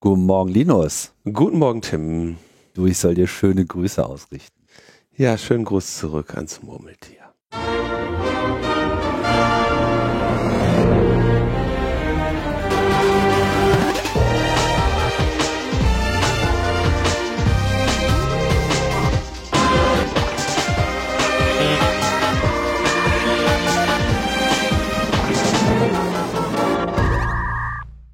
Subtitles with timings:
[0.00, 1.12] Guten Morgen, Linus.
[1.24, 2.36] Guten Morgen, Tim.
[2.72, 4.62] Du, ich soll dir schöne Grüße ausrichten.
[5.16, 7.34] Ja, schönen Gruß zurück ans Murmeltier.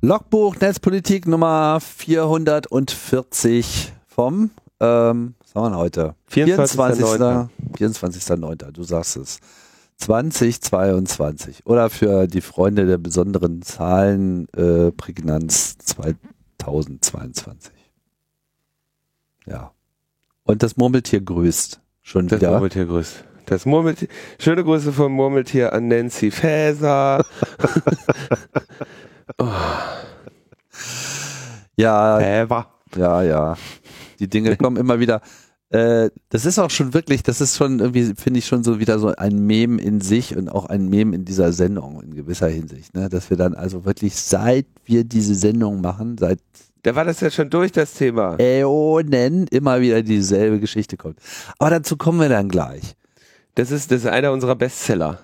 [0.05, 6.15] Logbuch Netzpolitik Nummer 440 vom, ähm, was haben wir heute?
[6.31, 7.49] 24.09..
[7.79, 8.73] 24.09.
[8.73, 9.39] Du sagst es.
[9.97, 11.65] 2022.
[11.65, 17.73] Oder für die Freunde der besonderen Zahlen, äh, Prägnanz 2022.
[19.47, 19.73] Ja.
[20.43, 21.81] Und das Murmeltier grüßt.
[22.03, 22.51] Schon Das wieder.
[22.51, 23.25] Murmeltier grüßt.
[23.47, 24.09] Das Murmeltier.
[24.39, 27.25] Schöne Grüße vom Murmeltier an Nancy Faeser.
[31.77, 32.67] Ja, Fäver.
[32.97, 33.57] Ja, ja.
[34.19, 35.21] Die Dinge kommen immer wieder.
[35.71, 38.99] Äh, das ist auch schon wirklich, das ist schon irgendwie, finde ich schon so wieder
[38.99, 42.95] so ein Mem in sich und auch ein Mem in dieser Sendung in gewisser Hinsicht,
[42.95, 43.09] ne?
[43.09, 46.39] Dass wir dann also wirklich, seit wir diese Sendung machen, seit
[46.83, 48.37] Da war das ja schon durch, das Thema.
[48.39, 51.19] Äonen immer wieder dieselbe Geschichte kommt.
[51.59, 52.95] Aber dazu kommen wir dann gleich.
[53.57, 55.19] Das ist, das ist einer unserer Bestseller.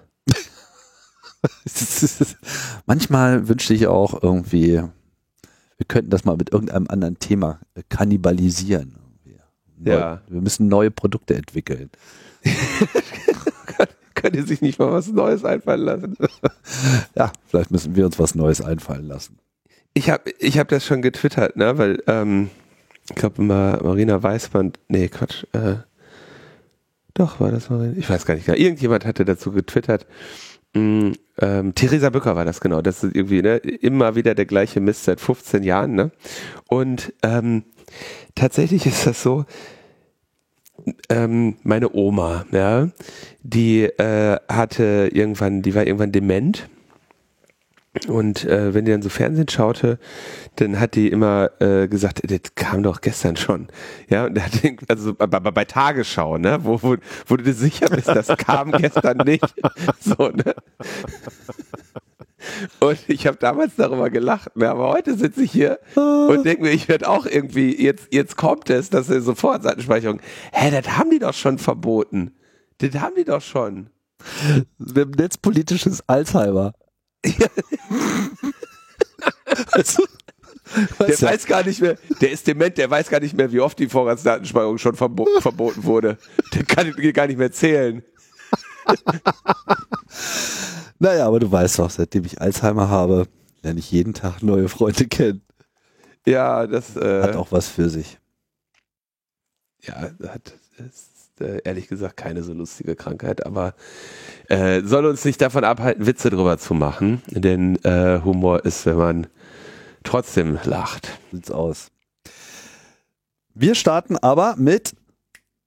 [2.87, 8.97] Manchmal wünschte ich auch irgendwie, wir könnten das mal mit irgendeinem anderen Thema kannibalisieren.
[9.79, 10.21] Neu- Ja.
[10.29, 11.91] Wir müssen neue Produkte entwickeln.
[14.15, 16.17] Könnt ihr sich nicht mal was Neues einfallen lassen?
[17.17, 19.39] Ja, vielleicht müssen wir uns was Neues einfallen lassen.
[19.95, 21.77] Ich habe ich hab das schon getwittert, ne?
[21.79, 22.49] Weil, ähm,
[23.09, 25.77] ich glaube, Marina Weißband, nee, Quatsch, äh,
[27.15, 27.95] doch, war das Marina?
[27.97, 28.47] Ich weiß gar nicht.
[28.47, 30.07] Irgendjemand hatte dazu getwittert.
[30.75, 32.83] Mm, ähm, Theresa Bücker war das genau.
[32.83, 35.95] Das ist irgendwie ne, immer wieder der gleiche Mist seit 15 Jahren.
[35.95, 36.11] Ne?
[36.69, 37.65] Und ähm,
[38.35, 39.45] tatsächlich ist das so,
[41.09, 42.89] ähm, meine Oma, ja,
[43.43, 46.69] die äh, hatte irgendwann, die war irgendwann dement.
[48.07, 49.99] Und äh, wenn die dann so Fernsehen schaute,
[50.57, 53.67] dann hat die immer äh, gesagt, das kam doch gestern schon.
[54.09, 54.53] Ja, und hat
[54.87, 56.97] also bei, bei, bei Tagesschau, ne, wo, wo,
[57.27, 59.55] wo du dir sicher bist, das kam gestern nicht.
[60.01, 60.55] So, ne?
[62.79, 64.71] Und ich habe damals darüber gelacht, ne?
[64.71, 68.71] aber heute sitze ich hier und denke mir, ich werde auch irgendwie, jetzt, jetzt kommt
[68.71, 70.21] es, dass er sofort Seitenspeicherung,
[70.53, 72.33] hä, das haben die doch schon verboten.
[72.79, 73.91] Das haben die doch schon.
[74.79, 76.73] Wir haben netzpolitisches Alzheimer.
[79.73, 80.05] Also,
[81.01, 83.79] Der weiß gar nicht mehr, der ist dement, der weiß gar nicht mehr, wie oft
[83.79, 86.19] die Vorratsdatenspeicherung schon verbo verboten wurde.
[86.55, 88.03] Der kann gar nicht mehr zählen.
[90.99, 93.27] naja, aber du weißt doch, seitdem ich Alzheimer habe,
[93.63, 95.43] lerne ich jeden Tag neue Freunde kennen.
[96.27, 98.19] Ja, das äh, Hat auch was für sich.
[99.83, 101.10] ja, hat ist,
[101.41, 103.75] äh, ehrlich gesagt keine so lustige Krankheit, aber
[104.49, 108.97] äh, soll uns nicht davon abhalten, Witze drüber zu machen, denn äh, Humor ist, wenn
[108.97, 109.27] man
[110.05, 111.19] trotzdem lacht.
[111.33, 111.89] Sieht's aus.
[113.55, 114.95] Wir starten aber mit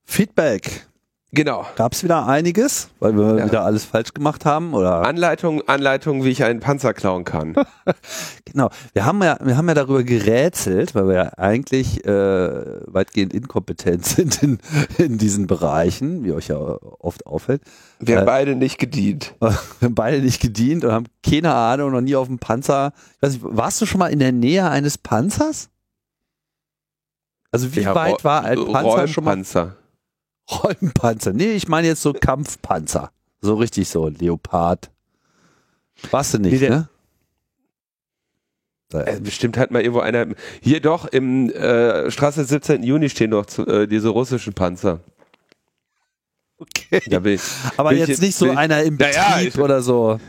[0.06, 0.88] Feedback.
[1.36, 1.66] Genau.
[1.78, 3.46] Gab's wieder einiges, weil wir Ja.
[3.48, 7.56] wieder alles falsch gemacht haben oder Anleitung, Anleitung, wie ich einen Panzer klauen kann.
[8.46, 8.70] Genau.
[8.94, 12.12] Wir haben ja, wir haben ja darüber gerätselt, weil wir ja eigentlich äh,
[12.94, 14.60] weitgehend inkompetent sind in,
[15.00, 17.64] in diesen Bereichen, wie euch ja oft auffällt.
[18.00, 19.34] Wir Äh, haben beide nicht gedient.
[19.40, 22.94] Wir haben beide nicht gedient und haben keine Ahnung, noch nie auf dem Panzer.
[23.16, 25.70] Ich weiß nicht, warst du schon mal in der Nähe eines Panzers?
[27.52, 29.44] Also wie Ja, weit war ein Panzer schon mal?
[30.52, 31.34] Räumpanzer.
[31.34, 33.12] Nee, ich meine jetzt so Kampfpanzer.
[33.42, 34.90] So richtig so, Leopard.
[36.12, 36.90] Warst du nicht, Nee, der- ne?
[38.94, 40.28] Äh, bestimmt hat mal irgendwo einer.
[40.62, 42.84] Hier doch, im äh, Straße 17.
[42.84, 45.00] Juni stehen doch zu, äh, diese russischen Panzer.
[46.60, 47.02] Okay.
[47.08, 47.42] Da bin ich,
[47.76, 49.82] Aber Bin ich jetzt jetzt- nicht so ich- einer im Ja, ja, Betrieb ich- oder
[49.82, 50.20] so.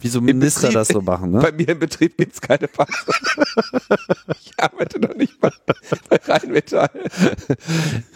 [0.00, 1.40] Wie so Minister Betrieb- das so machen, ne?
[1.40, 3.14] Bei mir im Betrieb gibt es keine Panzer.
[4.40, 5.52] ich arbeite noch nicht mal
[6.08, 6.90] bei Rheinmetall.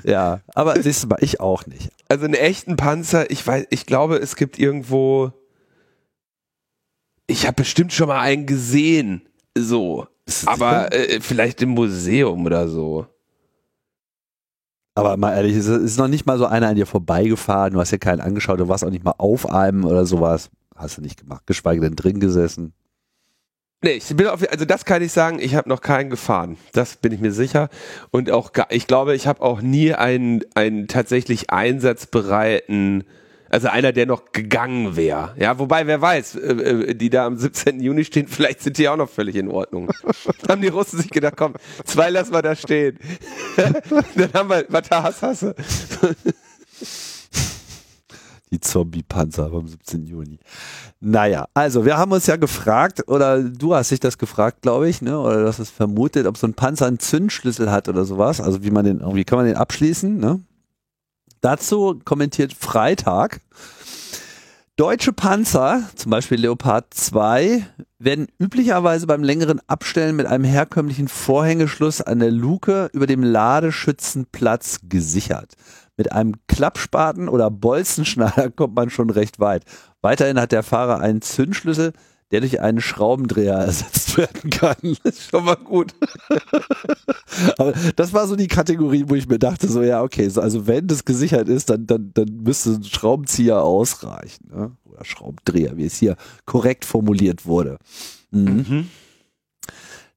[0.03, 1.91] Ja, aber siehst du mal, ich auch nicht.
[2.09, 5.33] Also einen echten Panzer, ich weiß, ich glaube, es gibt irgendwo.
[7.27, 9.23] Ich habe bestimmt schon mal einen gesehen.
[9.57, 10.07] So.
[10.47, 13.07] Aber äh, vielleicht im Museum oder so.
[14.97, 17.91] Aber mal ehrlich, es ist noch nicht mal so einer an dir vorbeigefahren, du hast
[17.91, 20.51] ja keinen angeschaut, du warst auch nicht mal auf einem oder sowas.
[20.75, 22.75] Hast du nicht gemacht, geschweige denn drin gesessen.
[23.83, 26.57] Nee, ich bin auf, also das kann ich sagen, ich habe noch keinen gefahren.
[26.73, 27.69] Das bin ich mir sicher.
[28.11, 33.05] Und auch, ich glaube, ich habe auch nie einen, einen tatsächlich einsatzbereiten
[33.51, 35.35] Also einer, der noch gegangen wäre.
[35.39, 37.79] Ja, wobei, wer weiß, äh, äh, die da am 17.
[37.81, 39.91] Juni stehen, vielleicht sind die auch noch völlig in Ordnung.
[40.49, 41.53] haben die Russen sich gedacht, komm,
[41.85, 42.99] zwei lassen wir da stehen.
[43.57, 45.55] Dann haben wir Matas Hasse.
[48.55, 50.07] Die Zombie-Panzer vom 17.
[50.07, 50.39] Juni.
[51.01, 55.03] Naja, also wir haben uns ja gefragt, oder du hast dich das gefragt, glaube ich,
[55.03, 55.19] ne?
[55.19, 58.41] oder hast es vermutet, ob so ein Panzer einen Zündschlüssel hat oder sowas.
[58.41, 60.41] Also wie man den, wie kann man den abschließen, ne?
[61.41, 63.41] Dazu kommentiert Freitag.
[64.77, 67.65] Deutsche Panzer, zum Beispiel Leopard 2,
[67.99, 74.81] werden üblicherweise beim längeren Abstellen mit einem herkömmlichen Vorhängeschluss an der Luke über dem Ladeschützenplatz
[74.89, 75.53] gesichert.
[75.97, 79.65] Mit einem Klappspaten oder Bolzenschneider kommt man schon recht weit.
[80.03, 81.93] Weiterhin hat der Fahrer einen Zündschlüssel,
[82.31, 84.77] der durch einen Schraubendreher ersetzt werden kann.
[84.83, 85.95] Das ist schon mal gut.
[87.59, 90.67] Aber das war so die Kategorie, wo ich mir dachte, so ja, okay, so, also
[90.67, 94.49] wenn das gesichert ist, dann, dann, dann müsste ein Schraubenzieher ausreichen.
[94.53, 94.73] Ne?
[94.85, 97.79] Oder Schraubendreher, wie es hier korrekt formuliert wurde.
[98.31, 98.67] Mhm.
[98.69, 98.91] Mhm.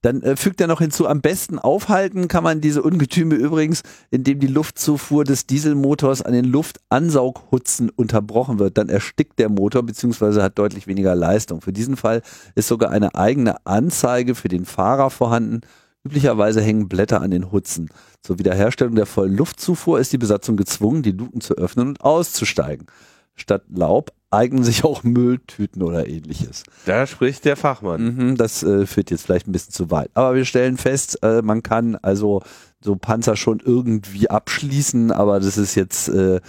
[0.02, 4.40] Dann äh, fügt er noch hinzu, am besten aufhalten kann man diese Ungetüme übrigens, indem
[4.40, 8.78] die Luftzufuhr des Dieselmotors an den Luftansaughutzen unterbrochen wird.
[8.78, 10.42] Dann erstickt der Motor bzw.
[10.42, 11.62] hat deutlich weniger Leistung.
[11.62, 12.22] Für diesen Fall
[12.54, 15.62] ist sogar eine eigene Anzeige für den Fahrer vorhanden.
[16.04, 17.90] Üblicherweise hängen Blätter an den Hutzen.
[18.22, 22.88] Zur Wiederherstellung der vollen Luftzufuhr ist die Besatzung gezwungen, die Luken zu öffnen und auszusteigen.
[23.36, 26.63] Statt Laub eignen sich auch Mülltüten oder ähnliches.
[26.85, 28.15] Da spricht der Fachmann.
[28.15, 30.12] Mhm, das äh, führt jetzt vielleicht ein bisschen zu weit.
[30.13, 32.41] Aber wir stellen fest, äh, man kann also
[32.81, 36.41] so Panzer schon irgendwie abschließen, aber das ist jetzt, äh,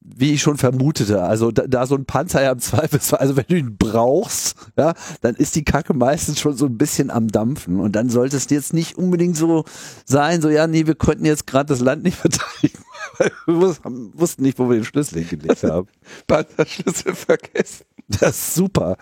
[0.00, 3.44] wie ich schon vermutete, also da, da so ein Panzer ja im Zweifelsfall, also wenn
[3.48, 7.80] du ihn brauchst, ja, dann ist die Kacke meistens schon so ein bisschen am Dampfen
[7.80, 9.64] und dann sollte es jetzt nicht unbedingt so
[10.06, 12.79] sein, so ja, nee, wir konnten jetzt gerade das Land nicht verteidigen
[13.46, 13.76] wir
[14.14, 15.88] wussten nicht, wo wir den Schlüssel hingelegt haben.
[16.66, 17.84] Schlüssel vergessen.
[18.08, 18.96] Das ist super.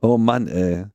[0.00, 0.86] Oh Mann, ey.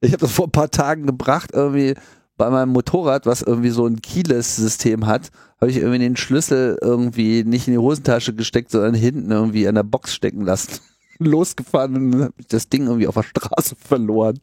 [0.00, 1.94] Ich habe das vor ein paar Tagen gebracht, irgendwie
[2.36, 5.30] bei meinem Motorrad, was irgendwie so ein Keyless-System hat,
[5.60, 9.76] habe ich irgendwie den Schlüssel irgendwie nicht in die Hosentasche gesteckt, sondern hinten irgendwie an
[9.76, 10.80] der Box stecken lassen.
[11.18, 14.40] Losgefahren und habe das Ding irgendwie auf der Straße verloren.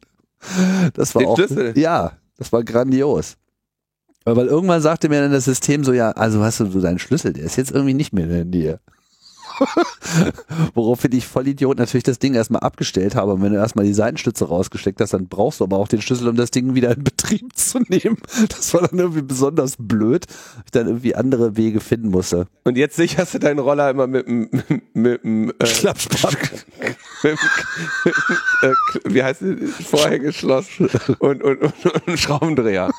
[0.94, 1.36] Das war den auch.
[1.36, 1.78] Schlüssel?
[1.78, 3.36] Ja, das war grandios.
[4.24, 7.32] Weil irgendwann sagte mir dann das System so, ja, also hast du so deinen Schlüssel,
[7.32, 8.80] der ist jetzt irgendwie nicht mehr in Nähe.
[10.74, 13.32] Woraufhin ich voll Idiot natürlich das Ding erstmal abgestellt habe.
[13.32, 16.28] Und wenn du erstmal die Seitenstütze rausgesteckt hast, dann brauchst du aber auch den Schlüssel,
[16.28, 18.18] um das Ding wieder in Betrieb zu nehmen.
[18.48, 20.26] Das war dann irgendwie besonders blöd,
[20.64, 22.46] ich dann irgendwie andere Wege finden musste.
[22.64, 24.50] Und jetzt sicherst du deinen Roller immer mit dem
[24.94, 26.64] mit, dem äh, Klappspack.
[27.24, 27.34] äh,
[29.04, 29.86] wie heißt es?
[29.86, 30.66] Vorhängeschloss
[31.18, 32.90] und, und, und, und ein Schraubendreher.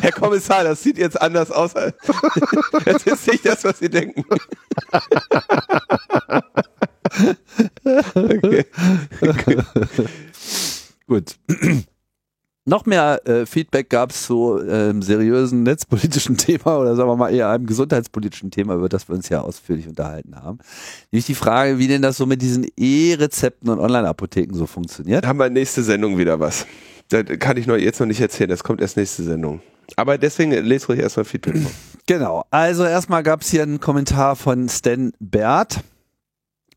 [0.00, 1.74] Herr Kommissar, das sieht jetzt anders aus.
[2.84, 4.24] Das ist nicht das, was Sie denken
[11.06, 11.36] Gut.
[12.64, 17.34] Noch mehr äh, Feedback gab es zu ähm, seriösen netzpolitischen Thema oder sagen wir mal
[17.34, 20.58] eher einem gesundheitspolitischen Thema, über das wir uns ja ausführlich unterhalten haben.
[21.10, 25.24] Nämlich die Frage, wie denn das so mit diesen E-Rezepten und Online-Apotheken so funktioniert.
[25.24, 26.66] Da haben wir nächste Sendung wieder was.
[27.08, 29.60] Das kann ich noch jetzt noch nicht erzählen, das kommt erst nächste Sendung.
[29.96, 31.72] Aber deswegen lest ruhig erstmal Feedback vor.
[32.06, 32.44] Genau.
[32.50, 35.80] Also erstmal gab es hier einen Kommentar von Stan Bert.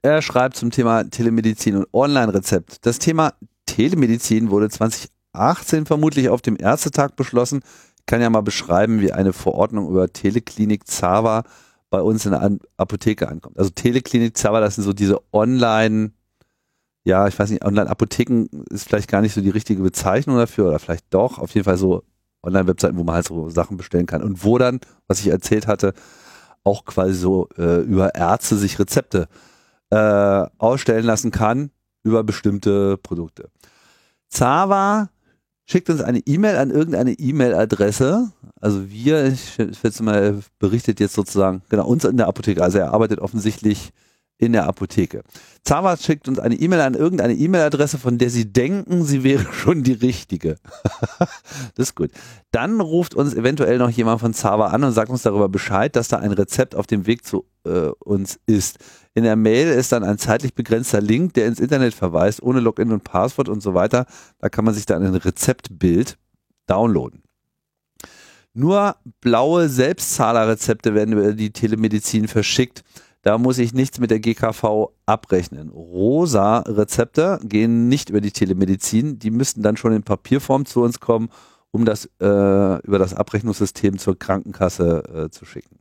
[0.01, 2.85] Er schreibt zum Thema Telemedizin und Online-Rezept.
[2.85, 3.33] Das Thema
[3.65, 7.61] Telemedizin wurde 2018 vermutlich auf dem Ärztetag beschlossen.
[7.99, 11.43] Ich kann ja mal beschreiben, wie eine Verordnung über Teleklinik Zava
[11.89, 13.57] bei uns in der Apotheke ankommt.
[13.57, 16.11] Also Teleklinik Zava, das sind so diese Online-
[17.07, 20.79] ja, ich weiß nicht, Online-Apotheken ist vielleicht gar nicht so die richtige Bezeichnung dafür oder
[20.79, 21.37] vielleicht doch.
[21.37, 22.03] Auf jeden Fall so
[22.45, 25.93] Online-Webseiten, wo man halt so Sachen bestellen kann und wo dann, was ich erzählt hatte,
[26.63, 29.27] auch quasi so äh, über Ärzte sich Rezepte
[29.91, 31.71] äh, ausstellen lassen kann
[32.03, 33.49] über bestimmte Produkte.
[34.29, 35.09] Zava
[35.65, 38.31] schickt uns eine E-Mail an irgendeine E-Mail-Adresse.
[38.61, 42.63] Also wir, ich, jetzt mal berichtet jetzt sozusagen, genau, uns in der Apotheke.
[42.63, 43.91] Also er arbeitet offensichtlich
[44.37, 45.23] in der Apotheke.
[45.63, 49.83] Zava schickt uns eine E-Mail an irgendeine E-Mail-Adresse, von der Sie denken, sie wäre schon
[49.83, 50.57] die richtige.
[51.75, 52.11] das ist gut.
[52.51, 56.09] Dann ruft uns eventuell noch jemand von Zava an und sagt uns darüber Bescheid, dass
[56.09, 58.79] da ein Rezept auf dem Weg zu äh, uns ist.
[59.13, 62.91] In der Mail ist dann ein zeitlich begrenzter Link, der ins Internet verweist, ohne Login
[62.91, 64.05] und Passwort und so weiter.
[64.39, 66.17] Da kann man sich dann ein Rezeptbild
[66.67, 67.23] downloaden.
[68.53, 72.83] Nur blaue Selbstzahlerrezepte werden über die Telemedizin verschickt.
[73.25, 75.69] Da muss ich nichts mit der GKV abrechnen.
[75.69, 79.17] Rosa Rezepte gehen nicht über die Telemedizin.
[79.17, 81.29] Die müssten dann schon in Papierform zu uns kommen,
[81.71, 85.79] um das äh, über das Abrechnungssystem zur Krankenkasse äh, zu schicken.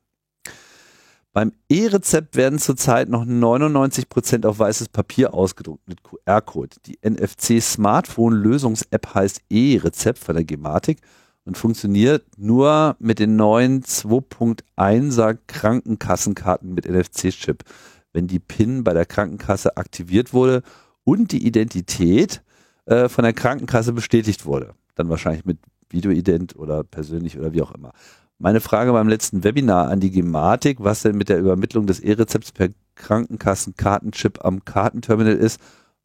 [1.34, 6.76] Beim E-Rezept werden zurzeit noch 99 Prozent auf weißes Papier ausgedruckt mit QR-Code.
[6.86, 11.02] Die NFC Smartphone Lösungs-App heißt E-Rezept von der Gematik
[11.44, 17.64] und funktioniert nur mit den neuen 2.1er Krankenkassenkarten mit NFC-Chip.
[18.12, 20.62] Wenn die PIN bei der Krankenkasse aktiviert wurde
[21.04, 22.42] und die Identität
[22.86, 24.74] äh, von der Krankenkasse bestätigt wurde.
[24.94, 25.58] Dann wahrscheinlich mit
[25.90, 27.92] Videoident oder persönlich oder wie auch immer.
[28.38, 32.52] Meine Frage beim letzten Webinar an die Gematik, was denn mit der Übermittlung des E-Rezepts
[32.52, 35.60] per Krankenkassenkartenchip am Kartenterminal ist,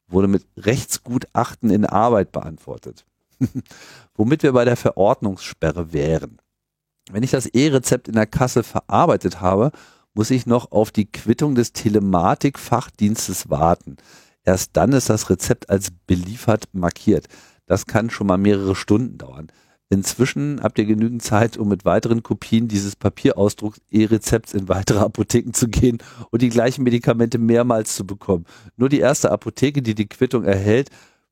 [0.08, 3.06] wurde mit Rechtsgutachten in Arbeit beantwortet.
[4.16, 6.38] Womit wir bei der Verordnungssperre wären.
[7.12, 9.72] Wenn ich das E-Rezept in der Kasse verarbeitet habe,
[10.14, 13.98] muss ich noch auf die Quittung des Telematik-Fachdienstes warten.
[14.44, 17.28] Erst dann ist das Rezept als beliefert markiert.
[17.66, 19.52] Das kann schon mal mehrere Stunden dauern.
[19.92, 25.52] Inzwischen habt ihr genügend Zeit, um mit weiteren Kopien dieses Papierausdrucks E-Rezepts in weitere Apotheken
[25.54, 25.98] zu gehen
[26.30, 28.46] und die gleichen Medikamente mehrmals zu bekommen.
[28.78, 30.90] Nur die erste Apotheke, die die Quittung erhält,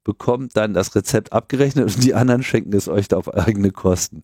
[0.08, 4.22] bekommt dann das Rezept abgerechnet und die anderen schenken es euch da auf eigene Kosten.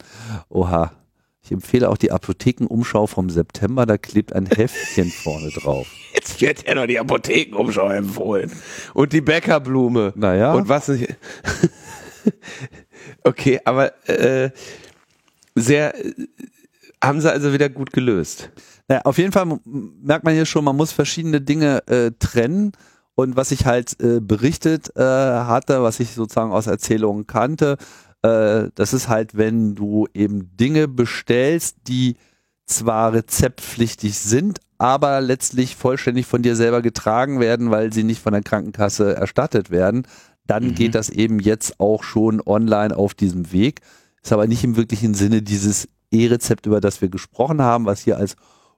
[0.49, 0.93] Oha.
[1.45, 5.87] Ich empfehle auch die Apothekenumschau vom September, da klebt ein Heftchen vorne drauf.
[6.13, 8.49] Jetzt wird ja noch die Apothekenumschau empfohlen.
[8.93, 10.13] Und die Bäckerblume.
[10.15, 10.53] Naja.
[10.53, 11.13] Und was nicht.
[13.25, 14.51] okay, aber äh,
[15.55, 15.93] sehr
[17.03, 18.51] haben sie also wieder gut gelöst.
[18.87, 22.71] Naja, auf jeden Fall merkt man hier schon, man muss verschiedene Dinge äh, trennen.
[23.15, 27.77] Und was ich halt äh, berichtet äh, hatte, was ich sozusagen aus Erzählungen kannte,
[28.23, 32.15] äh, das ist halt, wenn du eben Dinge bestellst, die
[32.65, 38.33] zwar rezeptpflichtig sind, aber letztlich vollständig von dir selber getragen werden, weil sie nicht von
[38.33, 40.07] der Krankenkasse erstattet werden
[40.45, 40.75] dann mhm.
[40.75, 43.81] geht das eben jetzt auch schon online auf diesem Weg.
[44.21, 48.17] Ist aber nicht im wirklichen Sinne dieses E-Rezept, über das wir gesprochen haben, was hier
[48.17, 48.35] als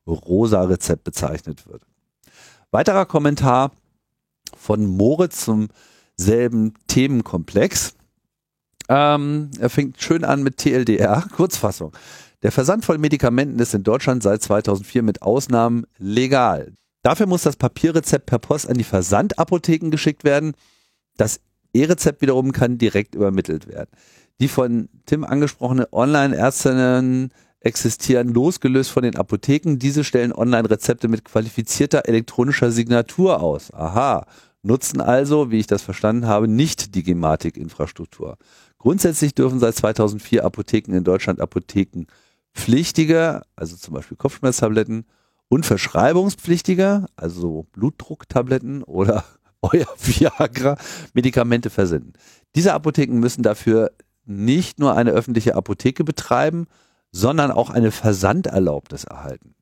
[0.07, 1.83] Rosa-Rezept bezeichnet wird.
[2.71, 3.71] Weiterer Kommentar
[4.65, 5.69] von Moritz zum
[6.17, 7.93] selben Themenkomplex.
[8.89, 11.91] Ähm, er fängt schön an mit TLDR, Kurzfassung.
[12.43, 16.73] Der Versand von Medikamenten ist in Deutschland seit 2004 mit Ausnahmen legal.
[17.01, 20.53] Dafür muss das Papierrezept per Post an die Versandapotheken geschickt werden.
[21.17, 21.39] Das
[21.73, 23.89] E-Rezept wiederum kann direkt übermittelt werden.
[24.39, 29.77] Die von Tim angesprochene Online-Ärztinnen existieren losgelöst von den Apotheken.
[29.77, 33.73] Diese stellen Online-Rezepte mit qualifizierter elektronischer Signatur aus.
[33.73, 34.25] Aha.
[34.65, 38.37] Nutzen also, wie ich das verstanden habe, nicht die Gematik-Infrastruktur.
[38.79, 45.05] Grundsätzlich dürfen seit 2004 Apotheken in Deutschland Apothekenpflichtige, also zum Beispiel Kopfschmerztabletten,
[45.49, 49.23] und verschreibungspflichtige, also Blutdrucktabletten oder
[49.61, 50.77] euer Viagra
[51.13, 52.13] Medikamente versenden.
[52.55, 53.91] Diese Apotheken müssen dafür
[54.25, 56.65] nicht nur eine öffentliche Apotheke betreiben,
[57.11, 59.53] sondern auch eine Versanderlaubnis erhalten.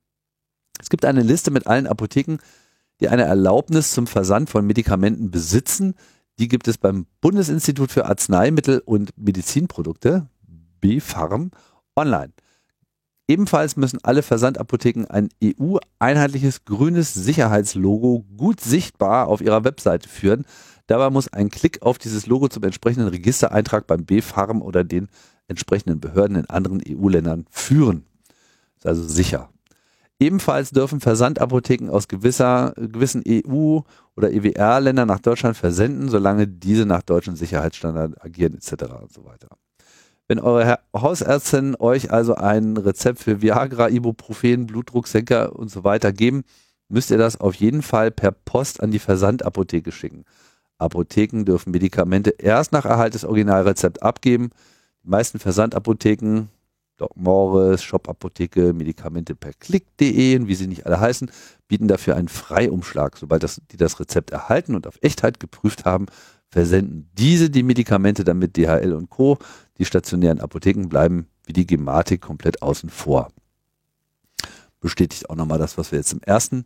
[0.80, 2.38] Es gibt eine Liste mit allen Apotheken,
[3.00, 5.96] die eine Erlaubnis zum Versand von Medikamenten besitzen.
[6.40, 10.28] Die gibt es beim Bundesinstitut für Arzneimittel und Medizinprodukte,
[10.82, 11.52] BfArM,
[11.96, 12.34] online.
[13.28, 20.46] Ebenfalls müssen alle Versandapotheken ein EU-einheitliches grünes Sicherheitslogo gut sichtbar auf ihrer Webseite führen.
[20.88, 25.08] Dabei muss ein Klick auf dieses Logo zum entsprechenden Registereintrag beim B-Farm oder den
[25.48, 28.06] entsprechenden Behörden in anderen EU-Ländern führen.
[28.78, 29.53] Ist also sicher.
[30.24, 33.82] Ebenfalls dürfen Versandapotheken aus gewisser, gewissen EU-
[34.16, 38.86] oder EWR-Ländern nach Deutschland versenden, solange diese nach deutschen Sicherheitsstandards agieren etc.
[39.02, 39.50] und so weiter.
[40.30, 46.44] Wenn eure Hausärztin euch also ein Rezept für Viagra, Ibuprofen, Blutdrucksenker und so weiter geben,
[46.88, 50.24] müsst ihr das auf jeden Fall per Post an die Versandapotheke schicken.
[50.78, 54.52] Apotheken dürfen Medikamente erst nach Erhalt des Originalrezepts abgeben.
[55.04, 56.48] Die meisten Versandapotheken,
[56.98, 61.32] Doc Morris, Shop Apotheke, Medikamente per Klick.de und wie sie nicht alle heißen,
[61.68, 63.18] bieten dafür einen Freiumschlag.
[63.18, 66.06] Sobald das, die das Rezept erhalten und auf Echtheit geprüft haben,
[66.50, 69.40] versenden diese die Medikamente dann mit DHL und Co.
[69.80, 73.30] Die stationären Apotheken bleiben wie die Gematik komplett außen vor.
[74.80, 76.66] Bestätigt auch nochmal das, was wir jetzt im ersten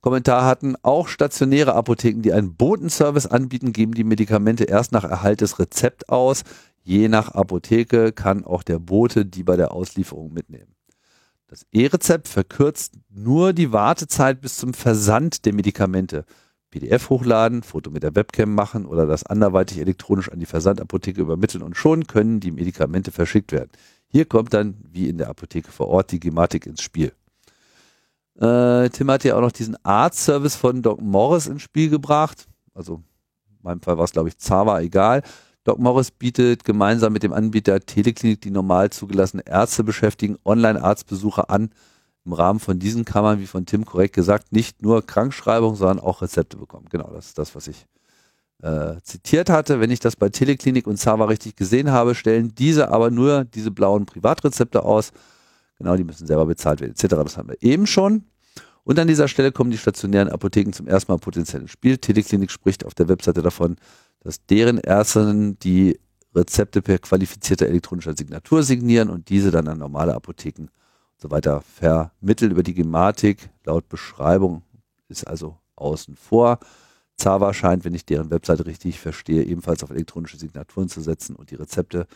[0.00, 0.76] Kommentar hatten.
[0.82, 6.08] Auch stationäre Apotheken, die einen Botenservice anbieten, geben die Medikamente erst nach Erhalt des Rezepts
[6.08, 6.42] aus.
[6.82, 10.74] Je nach Apotheke kann auch der Bote die bei der Auslieferung mitnehmen.
[11.46, 16.24] Das E-Rezept verkürzt nur die Wartezeit bis zum Versand der Medikamente.
[16.70, 21.64] PDF hochladen, Foto mit der Webcam machen oder das anderweitig elektronisch an die Versandapotheke übermitteln
[21.64, 23.70] und schon können die Medikamente verschickt werden.
[24.06, 27.12] Hier kommt dann, wie in der Apotheke vor Ort, die Gematik ins Spiel.
[28.40, 32.46] Äh, Tim hat ja auch noch diesen Arzt-Service von Doc Morris ins Spiel gebracht.
[32.74, 33.02] Also
[33.48, 35.22] in meinem Fall war es, glaube ich, Zava, egal.
[35.64, 41.70] Doc Morris bietet gemeinsam mit dem Anbieter Teleklinik, die normal zugelassene Ärzte beschäftigen, Online-Arztbesuche an.
[42.24, 46.00] im Rahmen von diesen kann man, wie von Tim korrekt gesagt, nicht nur Krankschreibung, sondern
[46.00, 46.86] auch Rezepte bekommen.
[46.90, 47.86] Genau, das ist das, was ich
[48.62, 49.80] äh, zitiert hatte.
[49.80, 53.70] Wenn ich das bei Teleklinik und Zava richtig gesehen habe, stellen diese aber nur diese
[53.70, 55.12] blauen Privatrezepte aus.
[55.78, 57.08] Genau, die müssen selber bezahlt werden, etc.
[57.08, 58.24] Das haben wir eben schon.
[58.84, 61.98] Und an dieser Stelle kommen die stationären Apotheken zum ersten Mal potenziell ins Spiel.
[61.98, 63.76] Teleklinik spricht auf der Webseite davon,
[64.20, 65.98] dass deren Ärztinnen die
[66.34, 71.60] Rezepte per qualifizierter elektronischer Signatur signieren und diese dann an normale Apotheken und so weiter
[71.62, 73.50] vermitteln über die Gematik.
[73.64, 74.62] Laut Beschreibung
[75.08, 76.58] ist also außen vor.
[77.16, 81.50] Zava scheint, wenn ich deren Webseite richtig verstehe, ebenfalls auf elektronische Signaturen zu setzen und
[81.50, 82.06] die Rezepte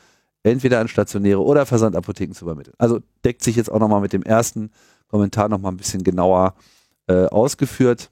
[0.43, 2.75] entweder an stationäre oder Versandapotheken zu übermitteln.
[2.79, 4.71] Also deckt sich jetzt auch nochmal mit dem ersten
[5.09, 6.55] Kommentar nochmal ein bisschen genauer
[7.07, 8.11] äh, ausgeführt.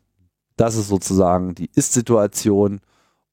[0.57, 2.81] Das ist sozusagen die Ist-Situation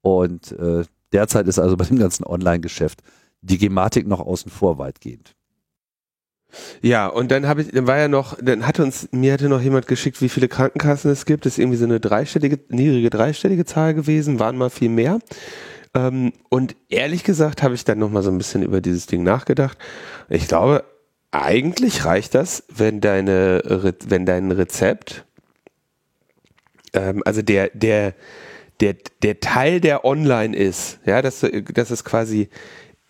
[0.01, 3.01] und äh, derzeit ist also bei dem ganzen Online-Geschäft
[3.41, 5.36] die Gematik noch außen vor weitgehend.
[6.82, 9.62] Ja, und dann habe ich, dann war ja noch, dann hatte uns, mir hatte noch
[9.62, 11.46] jemand geschickt, wie viele Krankenkassen es gibt.
[11.46, 15.20] Das ist irgendwie so eine dreistellige, niedrige dreistellige Zahl gewesen, waren mal viel mehr.
[15.94, 19.24] Ähm, und ehrlich gesagt habe ich dann noch mal so ein bisschen über dieses Ding
[19.24, 19.77] nachgedacht.
[20.27, 20.84] Ich glaube,
[21.32, 25.25] eigentlich reicht das, wenn deine, wenn dein Rezept,
[26.94, 28.15] ähm, also der, der,
[28.79, 32.50] der, der Teil, der online ist, ja, dass, dass es quasi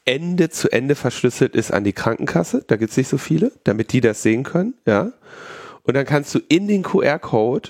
[0.06, 2.64] Ende zu Ende verschlüsselt ist an die Krankenkasse.
[2.68, 5.12] Da gibt es nicht so viele, damit die das sehen können, ja.
[5.84, 7.70] Und dann kannst du in den QR-Code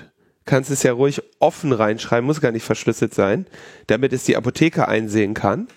[0.50, 3.46] kannst es ja ruhig offen reinschreiben, muss gar nicht verschlüsselt sein,
[3.86, 5.68] damit es die Apotheke einsehen kann.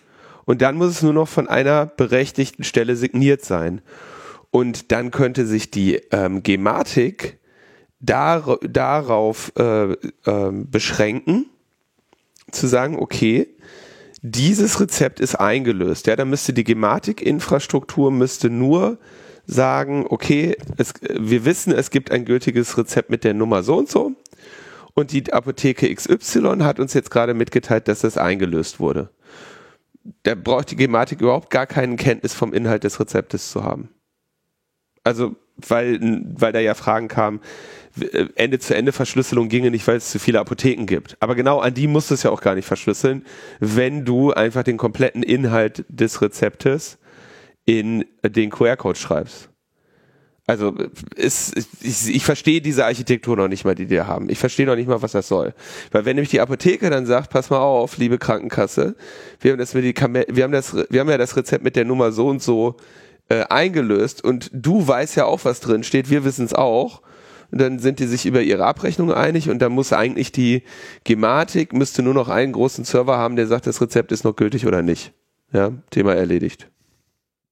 [0.46, 3.82] Und dann muss es nur noch von einer berechtigten Stelle signiert sein.
[4.50, 7.38] Und dann könnte sich die ähm, Gematik
[8.00, 9.96] dar darauf äh, äh,
[10.50, 11.50] beschränken,
[12.54, 13.48] zu sagen, okay,
[14.22, 16.06] dieses Rezept ist eingelöst.
[16.06, 18.98] Ja, dann müsste die Gematik-Infrastruktur müsste nur
[19.46, 23.88] sagen, okay, es, wir wissen, es gibt ein gültiges Rezept mit der Nummer so und
[23.88, 24.12] so.
[24.94, 29.10] Und die Apotheke XY hat uns jetzt gerade mitgeteilt, dass das eingelöst wurde.
[30.22, 33.88] Da braucht die Gematik überhaupt gar keine Kenntnis vom Inhalt des Rezeptes zu haben.
[35.04, 35.98] Also, weil,
[36.34, 37.40] weil da ja Fragen kamen,
[38.34, 41.16] Ende-zu-Ende-Verschlüsselung ginge nicht, weil es zu viele Apotheken gibt.
[41.20, 43.24] Aber genau an die musst du es ja auch gar nicht verschlüsseln,
[43.60, 46.98] wenn du einfach den kompletten Inhalt des Rezeptes
[47.64, 49.50] in den QR-Code schreibst.
[50.46, 50.74] Also
[51.14, 54.28] ist, ich, ich verstehe diese Architektur noch nicht mal, die die haben.
[54.28, 55.54] Ich verstehe noch nicht mal, was das soll.
[55.92, 58.96] Weil wenn nämlich die Apotheke dann sagt, pass mal auf, liebe Krankenkasse,
[59.40, 62.10] wir haben das Medikament, wir haben das, wir haben ja das Rezept mit der Nummer
[62.10, 62.76] so und so
[63.28, 67.02] äh, eingelöst und du weißt ja auch, was drin steht, wir wissen es auch
[67.60, 70.62] dann sind die sich über ihre Abrechnung einig und dann muss eigentlich die
[71.04, 74.66] Gematik, müsste nur noch einen großen Server haben, der sagt, das Rezept ist noch gültig
[74.66, 75.12] oder nicht.
[75.52, 76.70] Ja, Thema erledigt.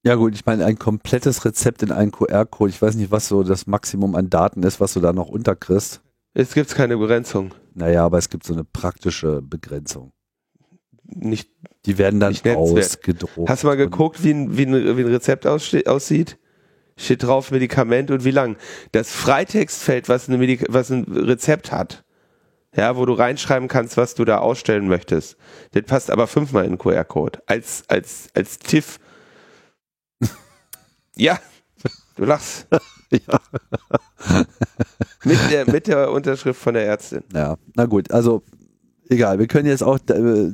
[0.02, 3.42] Ja gut, ich meine, ein komplettes Rezept in einen QR-Code, ich weiß nicht, was so
[3.42, 6.00] das Maximum an Daten ist, was du da noch unterkriegst.
[6.32, 7.52] Es gibt keine Begrenzung.
[7.74, 10.12] Naja, aber es gibt so eine praktische Begrenzung.
[11.04, 11.50] Nicht,
[11.84, 13.50] Die werden dann ausgedruckt.
[13.50, 16.38] Hast du mal geguckt, wie ein, wie ein, wie ein Rezept aussieht?
[17.00, 18.56] Steht drauf Medikament und wie lang.
[18.92, 22.04] Das Freitextfeld, was, eine Medik was ein Rezept hat,
[22.74, 25.36] ja, wo du reinschreiben kannst, was du da ausstellen möchtest,
[25.72, 27.42] das passt aber fünfmal in den QR-Code.
[27.46, 29.00] Als, als, als TIFF.
[31.16, 31.38] ja,
[32.16, 32.66] du lachst.
[33.10, 33.40] ja.
[35.24, 37.24] mit, der, mit der Unterschrift von der Ärztin.
[37.34, 38.42] Ja, na gut, also
[39.10, 40.50] egal, wir können jetzt auch, äh,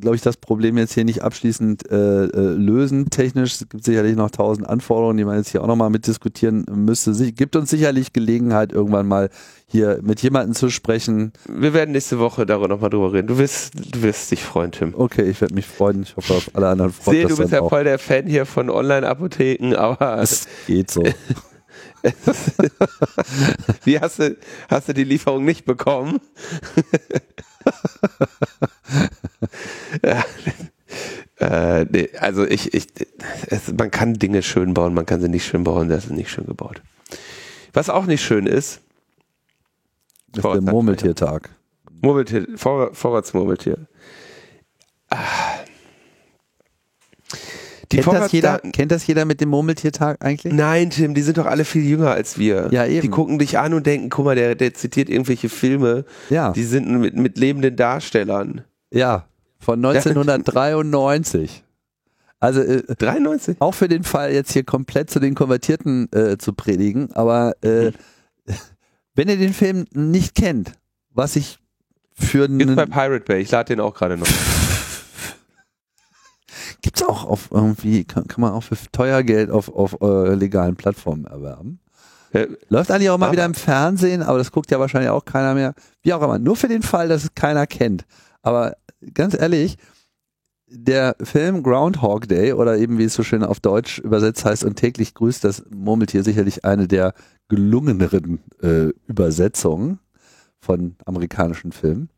[0.00, 3.10] glaube ich, das Problem jetzt hier nicht abschließend äh, äh, lösen.
[3.10, 7.12] Technisch es gibt sicherlich noch tausend Anforderungen, die man jetzt hier auch nochmal mitdiskutieren müsste.
[7.14, 9.30] Sie, gibt uns sicherlich Gelegenheit, irgendwann mal
[9.66, 11.32] hier mit jemandem zu sprechen.
[11.46, 13.28] Wir werden nächste Woche darüber nochmal drüber reden.
[13.28, 14.94] Du wirst, du wirst dich freuen, Tim.
[14.96, 16.02] Okay, ich werde mich freuen.
[16.02, 17.68] Ich hoffe, auf alle anderen freut Sehe, du bist ja auch.
[17.68, 20.22] voll der Fan hier von Online-Apotheken, aber.
[20.22, 21.02] Es geht so.
[23.84, 24.36] Wie hast du,
[24.70, 26.20] hast du die Lieferung nicht bekommen?
[30.04, 30.24] ja.
[31.40, 32.88] Äh, nee, also ich, ich
[33.46, 36.30] es, man kann Dinge schön bauen, man kann sie nicht schön bauen, das ist nicht
[36.30, 36.82] schön gebaut.
[37.72, 38.80] Was auch nicht schön ist,
[40.34, 41.50] ist der Murmeltiertag.
[42.02, 43.86] Murmeltier, Vor, Vorratsmurmeltier.
[45.10, 45.16] Ah.
[47.92, 50.52] Die kennt, das jeder, kennt das jeder mit dem Murmeltiertag eigentlich?
[50.52, 52.68] Nein, Tim, die sind doch alle viel jünger als wir.
[52.70, 53.00] Ja, eben.
[53.00, 56.04] Die gucken dich an und denken, guck mal, der, der zitiert irgendwelche Filme.
[56.28, 56.52] Ja.
[56.52, 58.62] Die sind mit, mit lebenden Darstellern.
[58.92, 59.26] Ja,
[59.58, 61.64] von 1993.
[62.40, 63.56] Also äh, 93?
[63.60, 67.86] auch für den Fall jetzt hier komplett zu den Konvertierten äh, zu predigen, aber äh,
[67.86, 67.94] hm.
[69.14, 70.72] wenn ihr den Film nicht kennt,
[71.12, 71.58] was ich
[72.14, 72.76] für einen...
[72.76, 74.28] bei Pirate Bay, ich lade den auch gerade noch.
[76.82, 80.76] Gibt's auch auf irgendwie, kann, kann man auch für teuer Geld auf, auf äh, legalen
[80.76, 81.80] Plattformen erwerben.
[82.68, 85.74] Läuft eigentlich auch mal wieder im Fernsehen, aber das guckt ja wahrscheinlich auch keiner mehr.
[86.02, 86.38] Wie auch immer.
[86.38, 88.04] Nur für den Fall, dass es keiner kennt.
[88.42, 88.76] Aber
[89.14, 89.78] ganz ehrlich,
[90.66, 94.76] der Film Groundhog Day oder eben wie es so schön auf Deutsch übersetzt heißt und
[94.76, 97.14] täglich grüßt das Murmeltier sicherlich eine der
[97.48, 99.98] gelungeneren äh, Übersetzungen
[100.60, 102.10] von amerikanischen Filmen.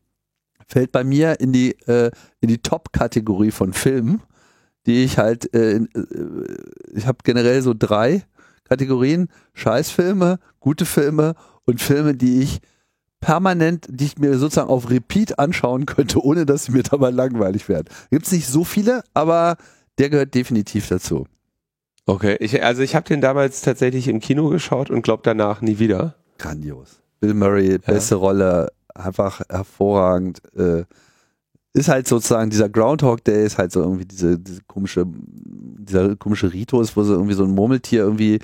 [0.67, 4.21] Fällt bei mir in die, äh, in die Top-Kategorie von Filmen,
[4.85, 5.87] die ich halt, äh, äh
[6.93, 8.23] ich habe generell so drei
[8.63, 12.61] Kategorien, Scheißfilme, gute Filme und Filme, die ich
[13.19, 17.69] permanent, die ich mir sozusagen auf Repeat anschauen könnte, ohne dass sie mir dabei langweilig
[17.69, 17.87] werden.
[18.09, 19.57] Gibt es nicht so viele, aber
[19.97, 21.27] der gehört definitiv dazu.
[22.05, 25.77] Okay, ich, also ich habe den damals tatsächlich im Kino geschaut und glaube danach nie
[25.77, 26.15] wieder.
[26.37, 27.01] Grandios.
[27.19, 28.19] Bill Murray, beste ja.
[28.19, 30.41] Rolle, einfach hervorragend.
[30.55, 30.85] Äh,
[31.73, 36.51] ist halt sozusagen dieser Groundhog Day ist halt so irgendwie diese, diese komische, dieser komische
[36.51, 38.39] Ritus, wo sie irgendwie so ein Murmeltier irgendwie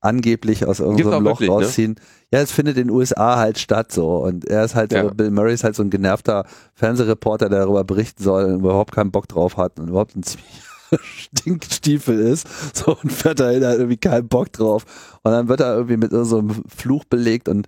[0.00, 1.54] angeblich aus irgendeinem Loch wirklich, ne?
[1.54, 1.90] rausziehen.
[1.92, 1.96] Ne?
[2.32, 5.08] Ja, es findet in den USA halt statt so und er ist halt, ja.
[5.08, 9.10] Bill Murray ist halt so ein genervter Fernsehreporter, der darüber berichten soll und überhaupt keinen
[9.10, 10.22] Bock drauf hat und überhaupt ein
[11.02, 14.84] Stinkstiefel ist, so und fährt da halt irgendwie keinen Bock drauf
[15.22, 17.66] und dann wird er irgendwie mit so einem Fluch belegt und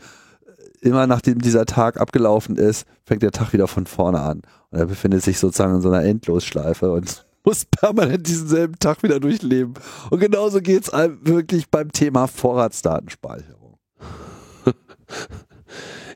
[0.80, 4.86] immer nachdem dieser Tag abgelaufen ist, fängt der Tag wieder von vorne an und er
[4.86, 9.74] befindet sich sozusagen in so einer Endlosschleife und muss permanent diesen selben Tag wieder durchleben.
[10.10, 13.76] Und genauso geht es einem wirklich beim Thema Vorratsdatenspeicherung.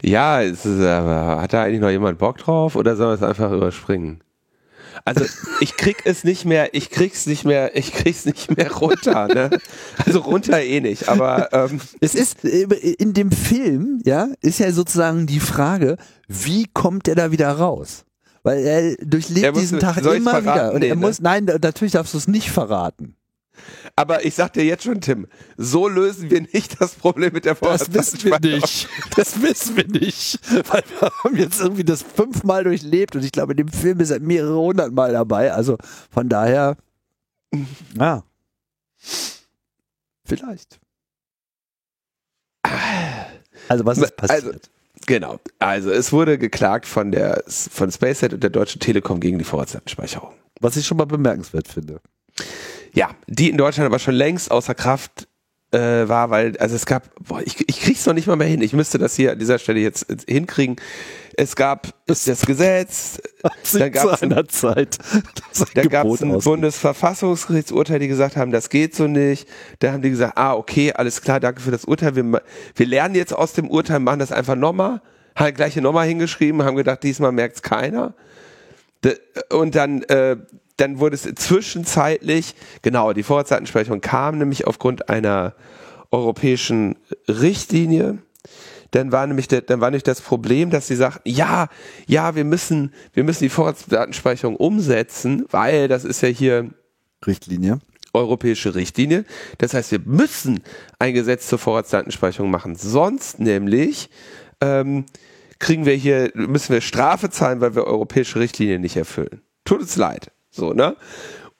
[0.02, 3.52] ja, ist, aber hat da eigentlich noch jemand Bock drauf oder soll man es einfach
[3.52, 4.22] überspringen?
[5.04, 5.26] Also
[5.60, 9.28] ich krieg es nicht mehr, ich krieg's nicht mehr, ich krieg's nicht mehr runter.
[9.28, 9.50] Ne?
[10.04, 11.80] Also runter eh nicht, aber ähm.
[12.00, 17.30] es ist in dem Film, ja, ist ja sozusagen die Frage, wie kommt der da
[17.30, 18.06] wieder raus?
[18.46, 20.72] Weil er durchlebt er muss, diesen Tag immer wieder.
[20.72, 21.00] Und nee, er ne?
[21.00, 23.16] muss, nein, natürlich darfst du es nicht verraten.
[23.96, 27.56] Aber ich sag dir jetzt schon, Tim, so lösen wir nicht das Problem mit der
[27.56, 28.88] Das wissen wir nicht.
[29.16, 30.38] Das wissen wir nicht.
[30.70, 34.10] Weil wir haben jetzt irgendwie das fünfmal durchlebt und ich glaube, in dem Film ist
[34.10, 35.52] er mehrere hundert Mal dabei.
[35.52, 35.76] Also
[36.12, 36.76] von daher,
[37.98, 38.22] ja.
[40.24, 40.78] Vielleicht.
[43.68, 44.44] Also was ist also, passiert?
[44.54, 44.75] Also,
[45.06, 45.38] Genau.
[45.58, 50.34] Also es wurde geklagt von der von SpaceX und der Deutschen Telekom gegen die Vorratsdatenspeicherung.
[50.60, 52.00] Was ich schon mal bemerkenswert finde.
[52.92, 55.28] Ja, die in Deutschland aber schon längst außer Kraft
[55.72, 58.62] äh, war, weil, also es gab, boah, ich, ich krieg's noch nicht mal mehr hin.
[58.62, 60.76] Ich müsste das hier an dieser Stelle jetzt hinkriegen.
[61.38, 63.20] Es gab das, das Gesetz,
[63.72, 64.98] dann gab es einer Zeit.
[65.74, 69.46] Dann gab es ein Bundesverfassungsgerichtsurteil, die gesagt haben, das geht so nicht.
[69.80, 72.16] Da haben die gesagt, ah, okay, alles klar, danke für das Urteil.
[72.16, 72.42] Wir,
[72.74, 75.02] wir lernen jetzt aus dem Urteil, machen das einfach nochmal.
[75.34, 78.14] Haben gleiche nochmal hingeschrieben, haben gedacht, diesmal merkt's keiner.
[79.50, 80.36] Und dann, äh,
[80.78, 85.54] dann wurde es zwischenzeitlich, genau, die Vorratsdatenspeicherung kam nämlich aufgrund einer
[86.10, 86.96] europäischen
[87.28, 88.18] Richtlinie
[88.90, 91.68] dann war nämlich der, dann war nicht das Problem, dass sie sagten, ja,
[92.06, 96.70] ja, wir müssen, wir müssen die Vorratsdatenspeicherung umsetzen, weil das ist ja hier
[97.26, 97.78] Richtlinie.
[98.12, 99.24] Europäische Richtlinie.
[99.58, 100.62] Das heißt, wir müssen
[100.98, 102.74] ein Gesetz zur Vorratsdatenspeicherung machen.
[102.74, 104.08] Sonst nämlich
[104.60, 105.04] ähm,
[105.58, 109.42] kriegen wir hier, müssen wir Strafe zahlen, weil wir europäische Richtlinien nicht erfüllen.
[109.64, 110.30] Tut uns leid.
[110.50, 110.96] So, ne?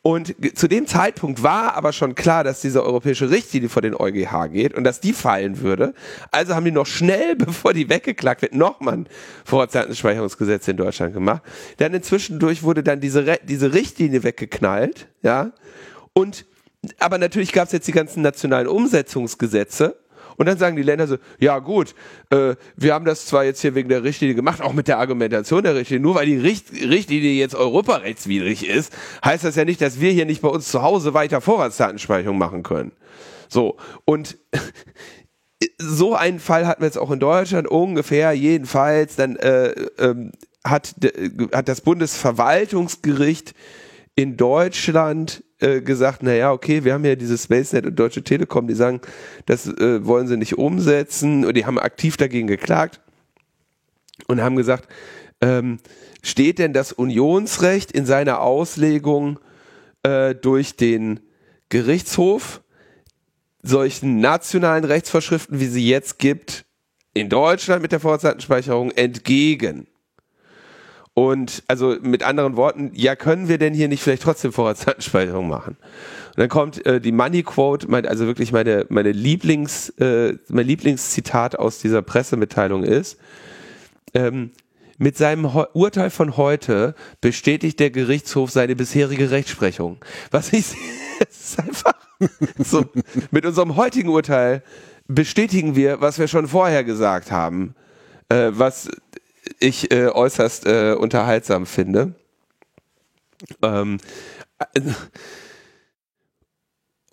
[0.07, 4.53] Und zu dem Zeitpunkt war aber schon klar, dass diese europäische Richtlinie vor den EuGH
[4.53, 5.95] geht und dass die fallen würde.
[6.31, 9.09] Also haben die noch schnell, bevor die weggeklagt wird, nochmal ein
[9.45, 11.42] Vorratsdatenspeicherungsgesetz in Deutschland gemacht.
[11.79, 15.51] Dann inzwischen durch wurde dann diese, diese Richtlinie weggeknallt, ja.
[16.12, 16.47] Und,
[17.01, 19.97] aber natürlich gab es jetzt die ganzen nationalen Umsetzungsgesetze
[20.37, 21.94] und dann sagen die Länder so, ja gut,
[22.31, 25.62] äh, wir haben das zwar jetzt hier wegen der Richtlinie gemacht, auch mit der Argumentation
[25.62, 28.92] der Richtlinie, nur weil die Richt Richtlinie jetzt europarechtswidrig ist,
[29.25, 32.62] heißt das ja nicht, dass wir hier nicht bei uns zu Hause weiter Vorratsdatenspeicherung machen
[32.62, 32.92] können.
[33.49, 34.38] So, und
[35.79, 40.33] so einen Fall hatten wir jetzt auch in Deutschland ungefähr, jedenfalls, dann äh, ähm,
[40.64, 40.94] hat,
[41.53, 43.55] hat das Bundesverwaltungsgericht
[44.14, 48.75] in Deutschland äh, gesagt, naja, okay, wir haben ja dieses SpaceNet und Deutsche Telekom, die
[48.75, 49.01] sagen,
[49.47, 53.01] das äh, wollen sie nicht umsetzen und die haben aktiv dagegen geklagt
[54.27, 54.88] und haben gesagt,
[55.40, 55.79] ähm,
[56.23, 59.38] steht denn das Unionsrecht in seiner Auslegung
[60.03, 61.21] äh, durch den
[61.69, 62.62] Gerichtshof
[63.62, 66.64] solchen nationalen Rechtsvorschriften, wie sie jetzt gibt,
[67.14, 69.87] in Deutschland mit der Vorratsdatenspeicherung entgegen?
[71.18, 75.79] Und also mit anderen Worten, ja, können wir denn hier nicht vielleicht trotzdem Vorratsdatenspeicherung machen?
[75.79, 80.66] Und dann kommt äh, die Money Quote, mein, also wirklich meine, meine Lieblings, äh, mein
[80.66, 83.16] Lieblingszitat aus dieser Pressemitteilung ist,
[84.12, 84.50] ähm,
[84.98, 89.96] mit seinem Urteil von heute bestätigt der Gerichtshof seine bisherige Rechtsprechung.
[90.31, 90.66] Was ich,
[91.31, 91.94] es ist einfach
[92.59, 92.85] so,
[93.31, 94.62] mit unserem heutigen Urteil
[95.09, 97.74] bestätigen wir, was wir schon vorher gesagt haben,
[98.29, 98.90] äh, was
[99.59, 102.14] ich äh, äußerst äh, unterhaltsam finde.
[103.62, 103.98] Ähm,
[104.59, 104.80] äh,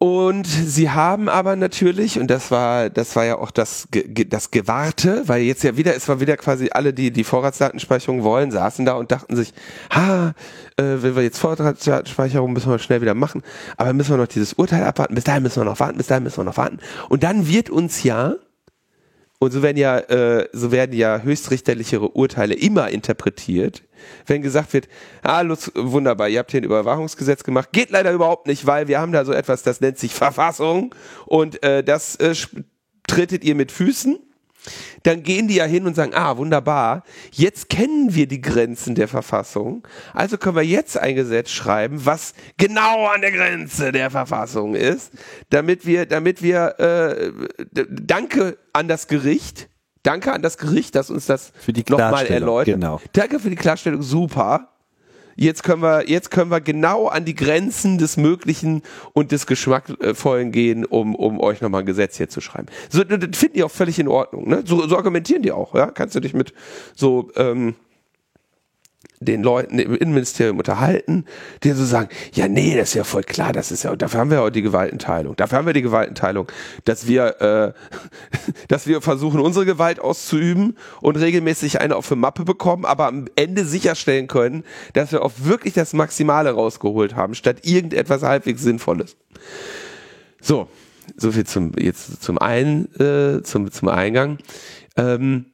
[0.04, 3.88] und sie haben aber natürlich, und das war, das war ja auch das,
[4.28, 8.52] das Gewarte, weil jetzt ja wieder, es war wieder quasi alle, die die Vorratsdatenspeicherung wollen,
[8.52, 9.54] saßen da und dachten sich,
[9.92, 10.34] ha,
[10.76, 13.44] äh, wenn wir jetzt Vorratsdatenspeicherung müssen wir schnell wieder machen,
[13.78, 16.24] aber müssen wir noch dieses Urteil abwarten, bis dahin müssen wir noch warten, bis dahin
[16.24, 16.80] müssen wir noch warten.
[17.08, 18.36] Und dann wird uns ja
[19.44, 23.84] und so werden ja, äh, so werden ja höchstrichterlichere Urteile immer interpretiert.
[24.26, 24.88] Wenn gesagt wird,
[25.22, 29.02] ah, Lutz, wunderbar, ihr habt hier ein Überwachungsgesetz gemacht, geht leider überhaupt nicht, weil wir
[29.02, 30.96] haben da so etwas, das nennt sich Verfassung.
[31.26, 32.34] Und äh, das äh,
[33.06, 34.18] tretet ihr mit Füßen
[35.04, 39.08] dann gehen die ja hin und sagen, ah, wunderbar, jetzt kennen wir die Grenzen der
[39.08, 44.76] Verfassung, also können wir jetzt ein Gesetz schreiben, was genau an der Grenze der Verfassung
[44.76, 45.12] ist,
[45.50, 47.32] damit wir, damit wir, äh,
[47.90, 49.70] danke an das Gericht,
[50.04, 51.54] danke an das Gericht, dass uns das
[51.90, 52.76] nochmal erläutert.
[52.76, 53.02] Genau.
[53.14, 54.73] Danke für die Klarstellung, super
[55.36, 58.82] jetzt können wir, jetzt können wir genau an die Grenzen des Möglichen
[59.14, 62.68] und des Geschmackvollen gehen, um, um euch nochmal ein Gesetz hier zu schreiben.
[62.90, 64.64] So, das finden die auch völlig in Ordnung, ne?
[64.66, 65.92] So, so argumentieren die auch, ja?
[65.92, 66.54] Kannst du dich mit
[66.96, 67.76] so, ähm,
[69.24, 71.26] den Leuten im Innenministerium unterhalten,
[71.64, 74.32] die so sagen, ja, nee, das ist ja voll klar, das ist ja, dafür haben
[74.32, 75.36] wir auch die Gewaltenteilung.
[75.36, 76.52] Dafür haben wir die Gewaltenteilung,
[76.86, 77.74] dass wir, äh,
[78.68, 83.26] dass wir versuchen, unsere Gewalt auszuüben und regelmäßig eine auf die Mappe bekommen, aber am
[83.36, 84.64] Ende sicherstellen können,
[84.94, 89.16] dass wir auch wirklich das Maximale rausgeholt haben, statt irgendetwas halbwegs Sinnvolles.
[90.42, 90.68] So,
[91.18, 94.40] so viel zum, jetzt zum einen, äh, zum, zum Eingang.
[94.96, 95.46] Ähm,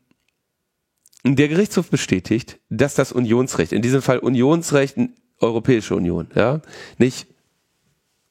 [1.23, 4.97] der Gerichtshof bestätigt, dass das Unionsrecht, in diesem Fall Unionsrecht,
[5.39, 6.62] Europäische Union, ja,
[6.97, 7.27] nicht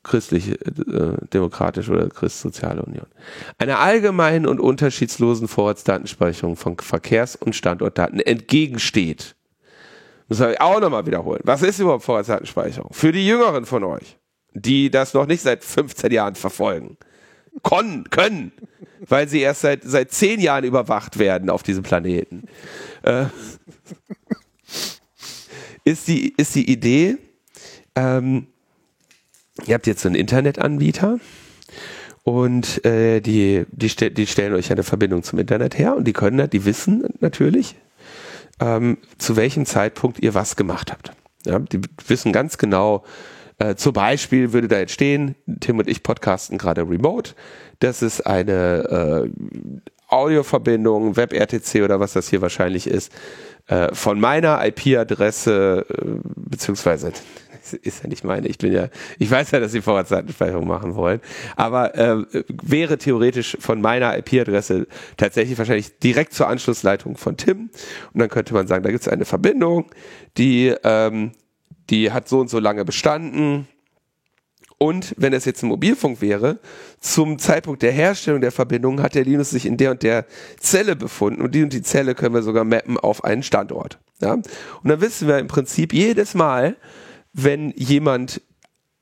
[0.02, 3.06] christliche, äh, demokratische oder christsoziale Union,
[3.58, 9.36] einer allgemeinen und unterschiedslosen Vorratsdatenspeicherung von Verkehrs- und Standortdaten entgegensteht.
[10.30, 11.40] Soll ich auch nochmal wiederholen.
[11.44, 12.92] Was ist überhaupt Vorratsdatenspeicherung?
[12.92, 14.18] Für die Jüngeren von euch,
[14.52, 16.98] die das noch nicht seit 15 Jahren verfolgen.
[17.62, 18.52] Können, können
[19.06, 22.44] weil sie erst seit, seit zehn Jahren überwacht werden auf diesem Planeten.
[23.02, 23.26] Äh,
[25.84, 27.16] ist, die, ist die Idee,
[27.94, 28.46] ähm,
[29.66, 31.18] ihr habt jetzt so einen Internetanbieter
[32.24, 36.12] und äh, die, die, st die stellen euch eine Verbindung zum Internet her und die
[36.12, 37.76] können, die wissen natürlich,
[38.60, 41.12] ähm, zu welchem Zeitpunkt ihr was gemacht habt.
[41.46, 43.04] Ja, die wissen ganz genau,
[43.58, 47.34] äh, zum Beispiel würde da jetzt stehen, Tim und ich podcasten gerade remote.
[47.80, 49.64] Das ist eine äh,
[50.08, 53.12] Audioverbindung, WebRTC oder was das hier wahrscheinlich ist,
[53.66, 56.04] äh, von meiner IP-Adresse, äh,
[56.36, 57.12] beziehungsweise
[57.82, 61.20] ist ja nicht meine, ich bin ja, ich weiß ja, dass sie Vorratsdatenspeicherung machen wollen,
[61.56, 62.24] aber äh,
[62.62, 67.70] wäre theoretisch von meiner IP-Adresse tatsächlich wahrscheinlich direkt zur Anschlussleitung von Tim.
[68.14, 69.90] Und dann könnte man sagen, da gibt es eine Verbindung,
[70.38, 71.32] die ähm,
[71.90, 73.66] die hat so und so lange bestanden.
[74.78, 76.60] Und wenn es jetzt ein Mobilfunk wäre,
[77.00, 80.24] zum Zeitpunkt der Herstellung der Verbindung hat der Linus sich in der und der
[80.60, 83.98] Zelle befunden und die und die Zelle können wir sogar mappen auf einen Standort.
[84.20, 84.34] Ja?
[84.34, 84.44] Und
[84.84, 86.76] dann wissen wir im Prinzip jedes Mal,
[87.32, 88.40] wenn jemand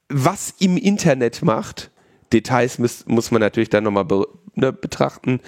[0.09, 1.91] was im Internet macht,
[2.33, 5.41] Details muss, muss man natürlich dann nochmal be, ne, betrachten,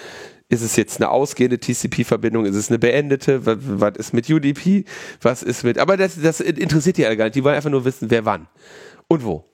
[0.48, 2.46] ist es jetzt eine ausgehende TCP-Verbindung?
[2.46, 3.44] Ist es eine beendete?
[3.44, 4.84] Was, was, ist mit UDP?
[5.20, 5.78] Was ist mit.
[5.78, 7.34] Aber das, das interessiert die alle gar nicht.
[7.34, 8.48] Die wollen einfach nur wissen, wer wann
[9.08, 9.44] und wo.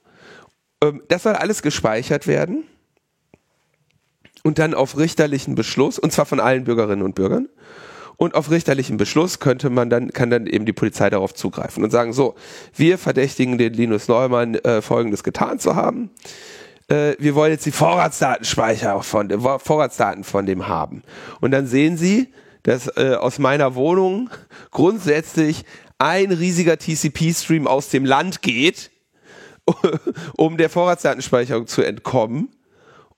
[0.83, 2.65] Ähm, das soll alles gespeichert werden
[4.45, 7.49] und dann auf richterlichen Beschluss, und zwar von allen Bürgerinnen und Bürgern.
[8.17, 11.91] Und auf richterlichen Beschluss könnte man dann, kann dann eben die Polizei darauf zugreifen und
[11.91, 12.37] sagen, so,
[12.77, 16.11] wir verdächtigen den Linus Neumann, äh, Folgendes getan zu haben
[16.89, 21.03] äh, wir wollen jetzt die Vorratsdatenspeicher von, Vorratsdaten von dem haben.
[21.41, 24.31] Und dann sehen Sie, dass äh, aus meiner Wohnung
[24.71, 25.65] grundsätzlich
[25.99, 28.91] ein riesiger TCP-Stream aus dem Land geht,
[30.37, 32.49] um der Vorratsdatenspeicherung zu entkommen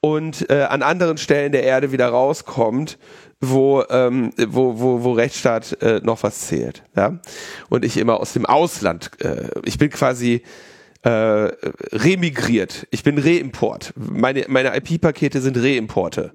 [0.00, 2.98] und äh, an anderen Stellen der Erde wieder rauskommt,
[3.40, 6.84] wo, ähm, wo, wo, wo Rechtsstaat äh, noch was zählt.
[6.96, 7.18] Ja?
[7.68, 10.42] Und ich immer aus dem Ausland, äh, ich bin quasi
[11.06, 11.52] äh,
[11.92, 12.88] remigriert.
[12.90, 13.92] Ich bin Reimport.
[13.94, 16.32] Meine, meine IP-Pakete sind Reimporte.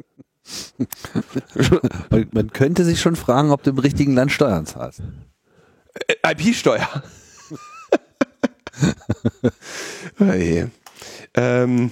[2.31, 5.01] Man könnte sich schon fragen, ob du im richtigen Land Steuern zahlst.
[6.07, 6.87] Äh, IP-Steuer.
[10.19, 10.67] okay.
[11.35, 11.91] ähm,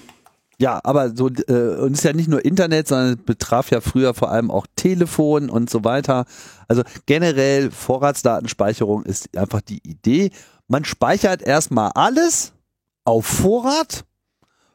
[0.57, 3.81] ja, aber so äh, und es ist ja nicht nur Internet, sondern es betraf ja
[3.81, 6.25] früher vor allem auch Telefon und so weiter.
[6.69, 10.31] Also generell Vorratsdatenspeicherung ist einfach die Idee.
[10.69, 12.53] Man speichert erstmal alles
[13.10, 14.06] auf Vorrat,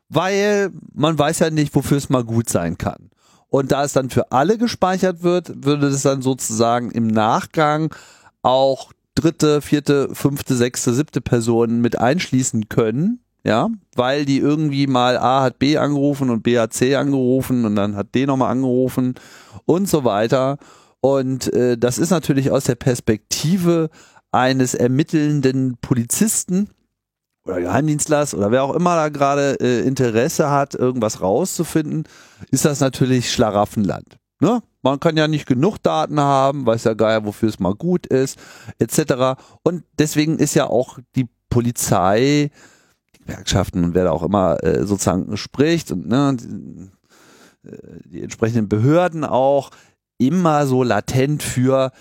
[0.08, 3.10] weil man weiß ja nicht, wofür es mal gut sein kann.
[3.48, 7.94] Und da es dann für alle gespeichert wird, würde es dann sozusagen im Nachgang
[8.42, 15.16] auch dritte, vierte, fünfte, sechste, siebte Personen mit einschließen können, ja, weil die irgendwie mal
[15.16, 19.14] A hat B angerufen und B hat C angerufen und dann hat D nochmal angerufen
[19.66, 20.58] und so weiter.
[21.00, 23.90] Und äh, das ist natürlich aus der Perspektive
[24.32, 26.70] eines ermittelnden Polizisten
[27.44, 32.04] oder Geheimdienstlers oder wer auch immer da gerade äh, Interesse hat, irgendwas rauszufinden,
[32.50, 34.18] ist das natürlich Schlaraffenland.
[34.40, 34.62] Ne?
[34.82, 38.38] Man kann ja nicht genug Daten haben, weiß ja geil, wofür es mal gut ist,
[38.78, 39.40] etc.
[39.62, 42.50] Und deswegen ist ja auch die Polizei,
[43.14, 48.22] die Gewerkschaften und wer da auch immer äh, sozusagen spricht und ne, die, äh, die
[48.22, 49.70] entsprechenden Behörden auch
[50.18, 51.92] immer so latent für,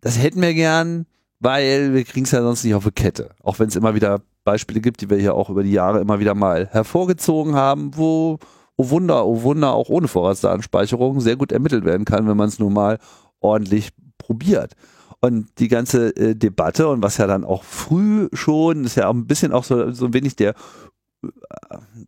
[0.00, 1.06] das hätten wir gern,
[1.42, 3.30] weil wir kriegen es ja sonst nicht auf die Kette.
[3.42, 6.20] Auch wenn es immer wieder Beispiele gibt, die wir hier auch über die Jahre immer
[6.20, 8.38] wieder mal hervorgezogen haben, wo,
[8.76, 12.60] oh Wunder, oh Wunder, auch ohne Vorratsdatenspeicherung sehr gut ermittelt werden kann, wenn man es
[12.60, 12.98] nun mal
[13.40, 14.74] ordentlich probiert.
[15.20, 19.14] Und die ganze äh, Debatte und was ja dann auch früh schon, ist ja auch
[19.14, 20.54] ein bisschen auch so, so ein wenig der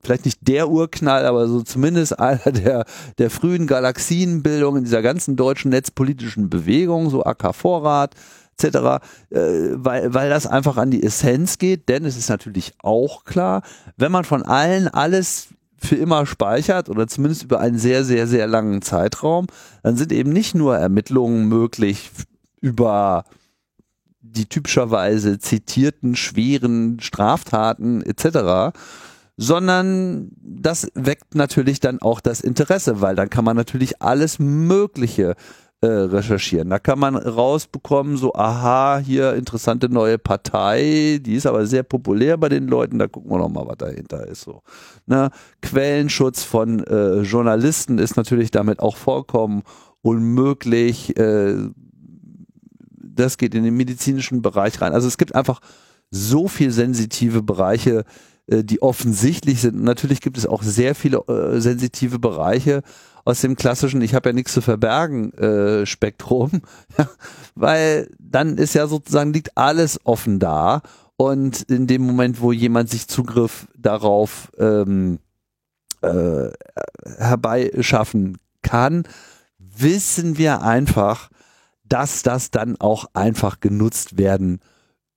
[0.03, 2.85] vielleicht nicht der Urknall, aber so zumindest einer der,
[3.19, 8.15] der frühen Galaxienbildung in dieser ganzen deutschen netzpolitischen Bewegung, so AK Vorrat
[8.59, 9.41] etc., äh,
[9.73, 13.63] weil, weil das einfach an die Essenz geht, denn es ist natürlich auch klar,
[13.97, 18.47] wenn man von allen alles für immer speichert oder zumindest über einen sehr, sehr, sehr
[18.47, 19.47] langen Zeitraum,
[19.83, 22.11] dann sind eben nicht nur Ermittlungen möglich
[22.61, 23.25] über
[24.21, 28.73] die typischerweise zitierten schweren Straftaten etc.,
[29.37, 35.35] sondern das weckt natürlich dann auch das Interesse, weil dann kann man natürlich alles Mögliche
[35.85, 36.71] äh, recherchieren.
[36.71, 42.39] Da kann man rausbekommen, so, aha, hier interessante neue Partei, die ist aber sehr populär
[42.39, 44.43] bei den Leuten, da gucken wir noch mal, was dahinter ist.
[44.43, 44.63] So.
[45.07, 45.31] Ne?
[45.61, 49.63] Quellenschutz von äh, Journalisten ist natürlich damit auch vollkommen
[50.01, 51.19] unmöglich.
[51.19, 51.57] Äh,
[52.97, 54.95] das geht in den medizinischen Bereich rein.
[54.95, 55.61] Also es gibt einfach
[56.11, 58.05] so viel sensitive Bereiche,
[58.47, 59.83] äh, die offensichtlich sind.
[59.83, 62.83] Natürlich gibt es auch sehr viele äh, sensitive Bereiche
[63.25, 66.63] aus dem klassischen Ich habe ja nichts zu verbergen äh, Spektrum,
[67.55, 70.83] weil dann ist ja sozusagen liegt alles offen da
[71.17, 75.19] und in dem Moment, wo jemand sich Zugriff darauf ähm,
[76.03, 76.51] äh,
[77.19, 79.05] herbeischaffen kann,
[79.59, 81.31] wissen wir einfach,
[81.85, 84.61] dass das dann auch einfach genutzt werden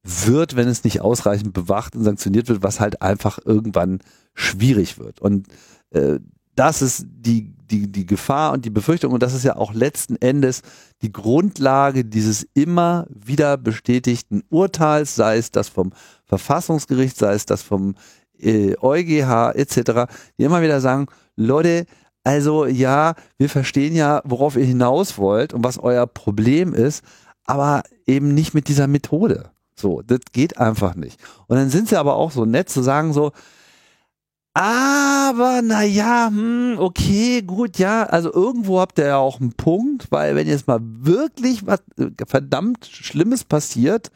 [0.03, 3.99] wird, wenn es nicht ausreichend bewacht und sanktioniert wird, was halt einfach irgendwann
[4.33, 5.19] schwierig wird.
[5.19, 5.47] Und
[5.91, 6.19] äh,
[6.55, 10.15] das ist die, die, die Gefahr und die Befürchtung und das ist ja auch letzten
[10.15, 10.61] Endes
[11.01, 15.91] die Grundlage dieses immer wieder bestätigten Urteils, sei es das vom
[16.25, 17.95] Verfassungsgericht, sei es das vom
[18.39, 21.85] äh, EuGH etc., die immer wieder sagen, Leute,
[22.23, 27.03] also ja, wir verstehen ja, worauf ihr hinaus wollt und was euer Problem ist,
[27.45, 29.51] aber eben nicht mit dieser Methode.
[29.79, 31.19] So, das geht einfach nicht.
[31.47, 33.31] Und dann sind sie aber auch so nett zu sagen so,
[34.57, 40.35] aber naja, hm, okay, gut, ja, also irgendwo habt ihr ja auch einen Punkt, weil
[40.35, 44.09] wenn jetzt mal wirklich was äh, verdammt Schlimmes passiert,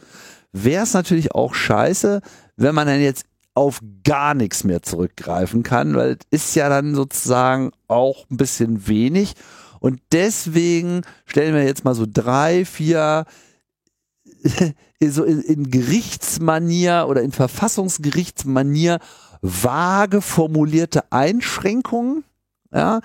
[0.51, 2.21] wäre es natürlich auch scheiße,
[2.55, 6.95] wenn man dann jetzt auf gar nichts mehr zurückgreifen kann, weil es ist ja dann
[6.95, 9.35] sozusagen auch ein bisschen wenig.
[9.79, 13.25] Und deswegen stellen wir jetzt mal so drei, vier
[15.07, 18.97] so in, in Gerichtsmanier oder in Verfassungsgerichtsmanier
[19.41, 22.23] vage formulierte Einschränkungen,
[22.73, 23.01] ja,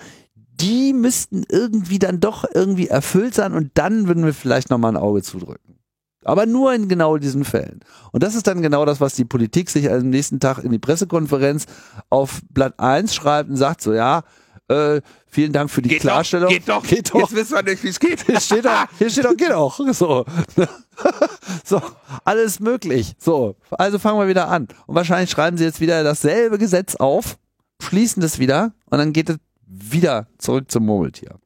[0.60, 5.02] die müssten irgendwie dann doch irgendwie erfüllt sein und dann würden wir vielleicht nochmal ein
[5.02, 5.78] Auge zudrücken.
[6.24, 7.80] Aber nur in genau diesen Fällen.
[8.10, 10.78] Und das ist dann genau das, was die Politik sich am nächsten Tag in die
[10.78, 11.66] Pressekonferenz
[12.10, 14.22] auf Blatt 1 schreibt und sagt so, ja,
[14.68, 16.48] äh, vielen Dank für die geht Klarstellung.
[16.48, 17.20] Doch, geht doch, geht doch.
[17.20, 18.26] Jetzt wissen wir nicht, wie es geht.
[18.26, 19.78] Hier steht doch, hier steht doch, geht auch.
[19.92, 20.24] So.
[21.64, 21.82] so,
[22.24, 23.14] alles möglich.
[23.18, 24.68] So, also fangen wir wieder an.
[24.86, 27.38] Und wahrscheinlich schreiben sie jetzt wieder dasselbe Gesetz auf,
[27.80, 31.38] schließen das wieder und dann geht es wieder zurück zum Murmeltier.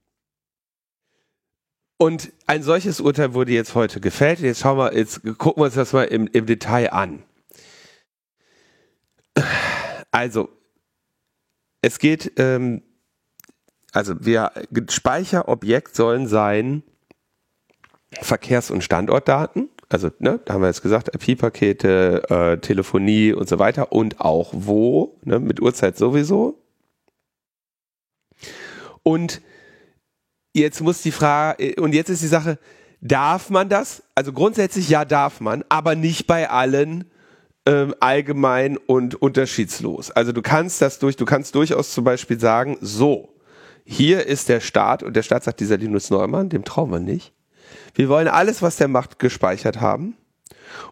[1.98, 4.40] Und ein solches Urteil wurde jetzt heute gefällt.
[4.40, 7.22] Jetzt schauen wir, jetzt gucken wir uns das mal im, im Detail an.
[10.10, 10.48] Also,
[11.82, 12.82] es geht ähm,
[13.92, 14.52] also wir
[14.88, 16.82] Speicherobjekt sollen sein
[18.20, 19.68] Verkehrs- und Standortdaten.
[19.88, 24.50] Also, ne, da haben wir jetzt gesagt, IP-Pakete, äh, Telefonie und so weiter und auch
[24.52, 26.62] wo, ne, mit Uhrzeit sowieso.
[29.02, 29.40] Und
[30.54, 32.58] jetzt muss die Frage, und jetzt ist die Sache,
[33.00, 34.02] darf man das?
[34.14, 37.10] Also grundsätzlich ja darf man, aber nicht bei allen
[37.66, 40.10] ähm, allgemein und unterschiedslos.
[40.10, 43.28] Also du kannst das durch, du kannst durchaus zum Beispiel sagen, so,
[43.84, 47.32] hier ist der Staat und der Staat sagt dieser Linus Neumann, dem trauen wir nicht.
[47.94, 50.16] Wir wollen alles, was der macht, gespeichert haben.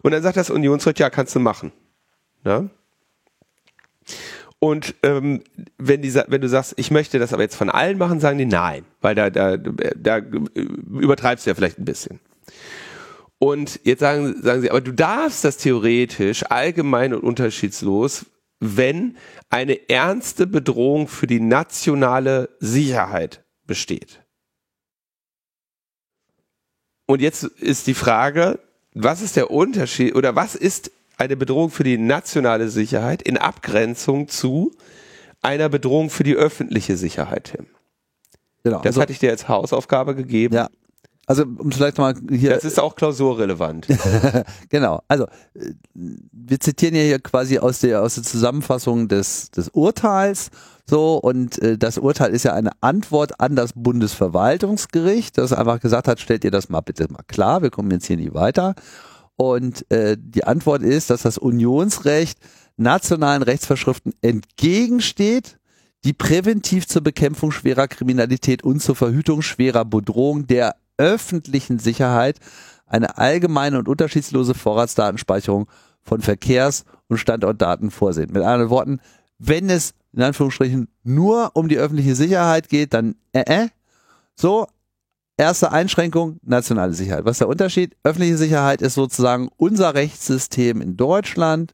[0.01, 1.71] Und dann sagt das Unionsrecht, ja, kannst du machen.
[2.43, 2.69] Ne?
[4.59, 5.41] Und ähm,
[5.77, 8.45] wenn, die, wenn du sagst, ich möchte das aber jetzt von allen machen, sagen die
[8.45, 12.19] nein, weil da, da, da übertreibst du ja vielleicht ein bisschen.
[13.37, 18.25] Und jetzt sagen, sagen sie, aber du darfst das theoretisch allgemein und unterschiedslos,
[18.59, 19.17] wenn
[19.49, 24.23] eine ernste Bedrohung für die nationale Sicherheit besteht.
[27.05, 28.59] Und jetzt ist die Frage,
[28.93, 34.27] was ist der Unterschied oder was ist eine Bedrohung für die nationale Sicherheit in Abgrenzung
[34.27, 34.71] zu
[35.41, 37.67] einer Bedrohung für die öffentliche Sicherheit hin?
[38.63, 38.77] Genau.
[38.77, 40.55] Das also, hatte ich dir als Hausaufgabe gegeben.
[40.55, 40.69] Ja.
[41.29, 42.55] Also um vielleicht mal hier.
[42.55, 43.85] Das ist auch klausurrelevant.
[44.69, 45.03] genau.
[45.07, 45.27] Also
[45.93, 50.49] wir zitieren ja hier quasi aus der aus der Zusammenfassung des des Urteils.
[50.87, 56.07] So und äh, das Urteil ist ja eine Antwort an das Bundesverwaltungsgericht, das einfach gesagt
[56.07, 57.61] hat, stellt ihr das mal bitte mal klar.
[57.61, 58.73] Wir kommen jetzt hier nie weiter.
[59.35, 62.39] Und äh, die Antwort ist, dass das Unionsrecht
[62.75, 65.59] nationalen Rechtsvorschriften entgegensteht,
[66.05, 72.39] die präventiv zur Bekämpfung schwerer Kriminalität und zur Verhütung schwerer Bedrohung der öffentlichen Sicherheit
[72.85, 75.67] eine allgemeine und unterschiedslose Vorratsdatenspeicherung
[76.01, 78.31] von Verkehrs- und Standortdaten vorsehen.
[78.31, 78.99] Mit anderen Worten,
[79.37, 83.67] wenn es in Anführungsstrichen nur um die öffentliche Sicherheit geht, dann äh, äh.
[84.35, 84.67] So,
[85.37, 87.25] erste Einschränkung, nationale Sicherheit.
[87.25, 87.95] Was ist der Unterschied?
[88.03, 91.73] Öffentliche Sicherheit ist sozusagen unser Rechtssystem in Deutschland,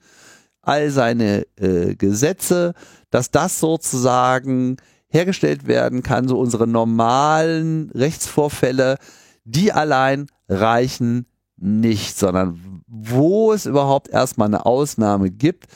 [0.62, 2.74] all seine äh, Gesetze,
[3.10, 4.78] dass das sozusagen
[5.10, 8.98] hergestellt werden kann, so unsere normalen Rechtsvorfälle,
[9.44, 11.26] die allein reichen
[11.58, 15.68] nicht, sondern wo es überhaupt erstmal eine Ausnahme gibt,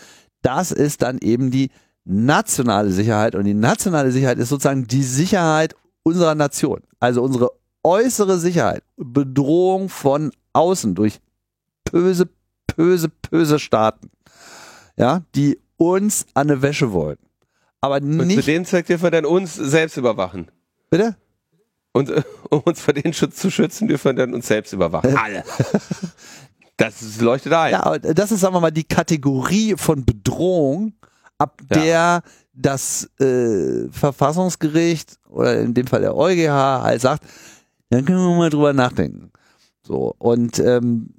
[0.41, 1.69] das ist dann eben die
[2.05, 3.35] nationale Sicherheit.
[3.35, 7.51] Und die nationale Sicherheit ist sozusagen die Sicherheit unserer Nation, also unsere
[7.83, 11.19] äußere Sicherheit, Bedrohung von außen durch
[11.85, 12.29] böse,
[12.75, 14.09] böse, böse Staaten,
[14.97, 17.17] ja, die uns an eine Wäsche wollen.
[17.81, 18.19] Aber nicht.
[18.19, 20.51] Und zu dem Zweck dürfen wir dann uns selbst überwachen.
[20.89, 21.15] Bitte?
[21.93, 25.15] Und äh, um uns vor den Schutz zu schützen, dürfen wir dann uns selbst überwachen.
[25.15, 25.43] Alle.
[26.77, 27.71] Das leuchtet ein.
[27.73, 30.93] Ja, das ist, sagen wir mal, die Kategorie von Bedrohung,
[31.37, 31.77] ab ja.
[31.77, 32.23] der
[32.53, 36.49] das äh, Verfassungsgericht oder in dem Fall der EuGH
[36.83, 37.23] halt sagt,
[37.89, 39.31] dann können wir mal drüber nachdenken.
[39.81, 41.13] So, und ähm,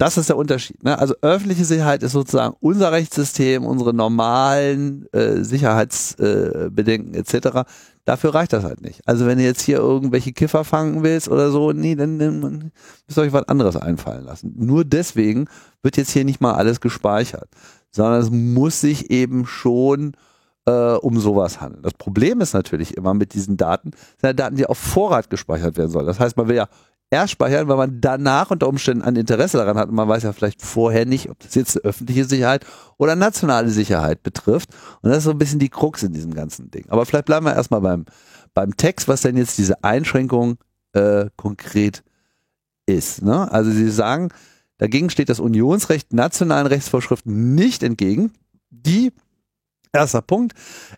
[0.00, 0.82] das ist der Unterschied.
[0.82, 0.98] Ne?
[0.98, 7.68] Also öffentliche Sicherheit ist sozusagen unser Rechtssystem, unsere normalen äh, Sicherheitsbedenken äh, etc.
[8.06, 9.06] Dafür reicht das halt nicht.
[9.06, 12.72] Also wenn du jetzt hier irgendwelche Kiffer fangen willst oder so, nee, dann, dann
[13.06, 14.54] müsst ihr euch was anderes einfallen lassen.
[14.56, 15.48] Nur deswegen
[15.82, 17.50] wird jetzt hier nicht mal alles gespeichert,
[17.90, 20.14] sondern es muss sich eben schon
[20.64, 21.82] äh, um sowas handeln.
[21.82, 25.76] Das Problem ist natürlich immer mit diesen Daten, sind ja Daten, die auf Vorrat gespeichert
[25.76, 26.06] werden sollen.
[26.06, 26.68] Das heißt, man will ja
[27.10, 30.32] erst speichern, weil man danach unter Umständen ein Interesse daran hat und man weiß ja
[30.32, 32.64] vielleicht vorher nicht, ob das jetzt öffentliche Sicherheit
[32.96, 34.70] oder nationale Sicherheit betrifft.
[35.02, 36.84] Und das ist so ein bisschen die Krux in diesem ganzen Ding.
[36.88, 38.06] Aber vielleicht bleiben wir erstmal beim,
[38.54, 40.58] beim Text, was denn jetzt diese Einschränkung
[40.92, 42.04] äh, konkret
[42.86, 43.22] ist.
[43.22, 43.50] Ne?
[43.50, 44.28] Also Sie sagen,
[44.78, 48.32] dagegen steht das Unionsrecht nationalen Rechtsvorschriften nicht entgegen,
[48.70, 49.12] die,
[49.92, 50.54] erster Punkt,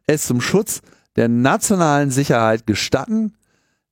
[0.06, 0.82] es zum Schutz
[1.16, 3.34] der nationalen Sicherheit gestatten,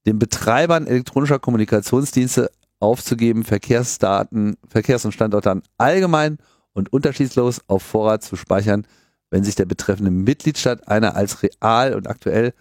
[0.07, 6.39] den Betreibern elektronischer Kommunikationsdienste aufzugeben, Verkehrsdaten, Verkehrs- und Standortdaten allgemein
[6.73, 8.87] und unterschiedslos auf Vorrat zu speichern,
[9.31, 12.55] wenn sich der betreffende Mitgliedstaat einer als real und aktuell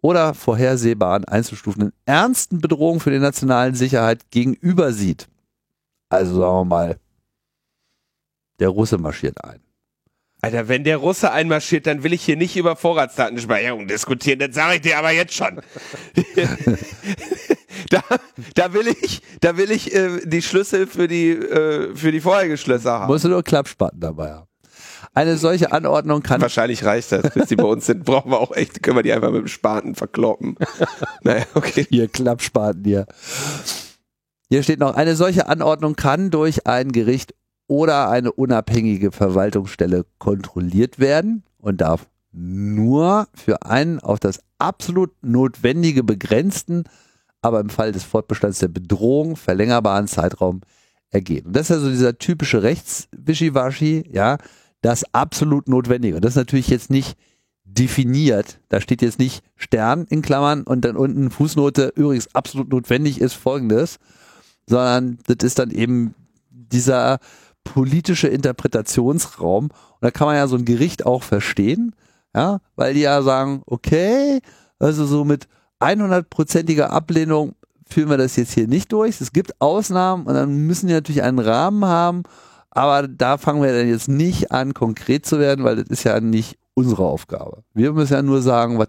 [0.00, 5.28] oder vorhersehbaren einzustufenden ernsten Bedrohung für die nationale Sicherheit gegenüber sieht.
[6.10, 7.00] Also sagen wir mal,
[8.58, 9.63] der Russe marschiert ein.
[10.44, 14.40] Alter, wenn der Russe einmarschiert, dann will ich hier nicht über Vorratsdatenspeicherung diskutieren.
[14.40, 15.62] Das sage ich dir aber jetzt schon.
[17.90, 18.02] da,
[18.54, 22.58] da will ich, da will ich äh, die Schlüssel für die äh, für die vorherigen
[22.58, 23.06] Schlösser haben.
[23.06, 24.48] Musst du nur Klappspaten dabei haben.
[25.14, 26.42] Eine solche Anordnung kann.
[26.42, 27.32] Wahrscheinlich reicht das.
[27.32, 29.48] Bis die bei uns sind, brauchen wir auch echt, können wir die einfach mit dem
[29.48, 30.56] Spaten verkloppen.
[31.22, 31.86] naja, okay.
[31.88, 33.06] Ihr Klappspaten hier.
[34.50, 37.32] Hier steht noch, eine solche Anordnung kann durch ein Gericht
[37.74, 46.04] oder eine unabhängige Verwaltungsstelle kontrolliert werden und darf nur für einen auf das absolut notwendige
[46.04, 46.84] begrenzten,
[47.42, 50.60] aber im Fall des Fortbestands der Bedrohung verlängerbaren Zeitraum
[51.10, 51.46] ergehen.
[51.46, 54.38] Und das ist also dieser typische Rechtswischiwaschi, ja,
[54.80, 56.14] das absolut notwendige.
[56.14, 57.18] Und das ist natürlich jetzt nicht
[57.64, 58.60] definiert.
[58.68, 63.34] Da steht jetzt nicht Stern in Klammern und dann unten Fußnote, übrigens absolut notwendig ist
[63.34, 63.98] folgendes,
[64.68, 66.14] sondern das ist dann eben
[66.50, 67.18] dieser
[67.64, 69.64] politische Interpretationsraum.
[69.64, 71.94] Und da kann man ja so ein Gericht auch verstehen,
[72.34, 74.40] ja, weil die ja sagen, okay,
[74.78, 75.48] Also so mit
[75.80, 77.54] 100%iger Ablehnung
[77.88, 79.20] führen wir das jetzt hier nicht durch.
[79.20, 82.22] Es gibt Ausnahmen und dann müssen die natürlich einen Rahmen haben.
[82.70, 86.20] Aber da fangen wir dann jetzt nicht an, konkret zu werden, weil das ist ja
[86.20, 87.62] nicht unsere Aufgabe.
[87.72, 88.88] Wir müssen ja nur sagen, was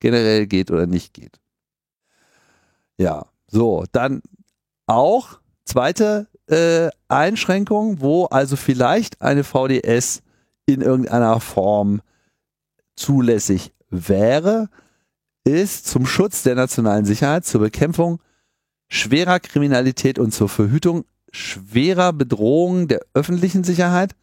[0.00, 1.38] generell geht oder nicht geht.
[2.96, 4.22] Ja, so, dann
[4.86, 10.22] auch zweite äh, Einschränkung, wo also vielleicht eine VDS
[10.66, 12.02] in irgendeiner Form
[12.96, 14.68] zulässig wäre,
[15.44, 18.20] ist zum Schutz der nationalen Sicherheit, zur Bekämpfung
[18.88, 24.14] schwerer Kriminalität und zur Verhütung schwerer Bedrohungen der öffentlichen Sicherheit,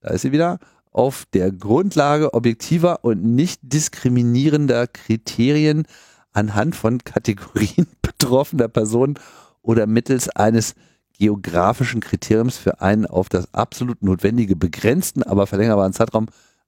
[0.00, 0.58] da ist sie wieder,
[0.90, 5.86] auf der Grundlage objektiver und nicht diskriminierender Kriterien
[6.32, 9.18] anhand von Kategorien betroffener Personen
[9.60, 10.74] oder mittels eines
[11.18, 16.26] geografischen Kriteriums für einen auf das absolut notwendige begrenzten, aber verlängerbaren Zeitraum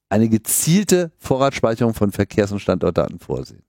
[0.09, 3.63] eine gezielte Vorratsspeicherung von Verkehrs- und Standortdaten vorsehen.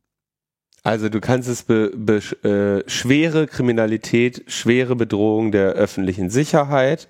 [0.85, 7.09] Also du kannst es be, be, äh, schwere Kriminalität, schwere Bedrohung der öffentlichen Sicherheit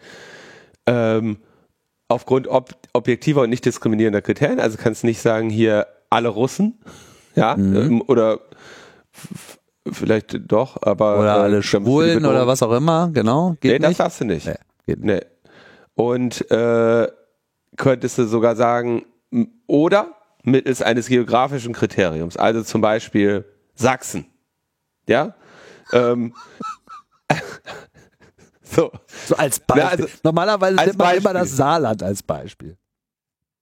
[0.87, 1.37] ähm,
[2.09, 4.59] aufgrund ob, objektiver und nicht diskriminierender Kriterien.
[4.59, 6.79] Also kannst nicht sagen hier alle Russen,
[7.37, 7.77] ja, mhm.
[7.77, 8.41] ähm, oder
[9.93, 13.57] vielleicht doch, aber oder alle äh, Schwulen oder was auch immer, genau.
[13.61, 14.01] Geht nee, das nicht?
[14.01, 14.47] darfst du nicht.
[14.47, 14.55] Nee,
[14.86, 15.22] geht nicht.
[15.22, 15.53] Nee.
[15.95, 17.09] Und äh,
[17.76, 19.05] könntest du sogar sagen,
[19.66, 24.26] oder mittels eines geografischen Kriteriums, also zum Beispiel Sachsen.
[25.07, 25.34] Ja?
[25.93, 26.34] Ähm,
[28.62, 28.93] so.
[29.26, 29.82] so als Beispiel.
[29.82, 32.76] Ja, also, Normalerweise nimmt man immer das Saarland als Beispiel.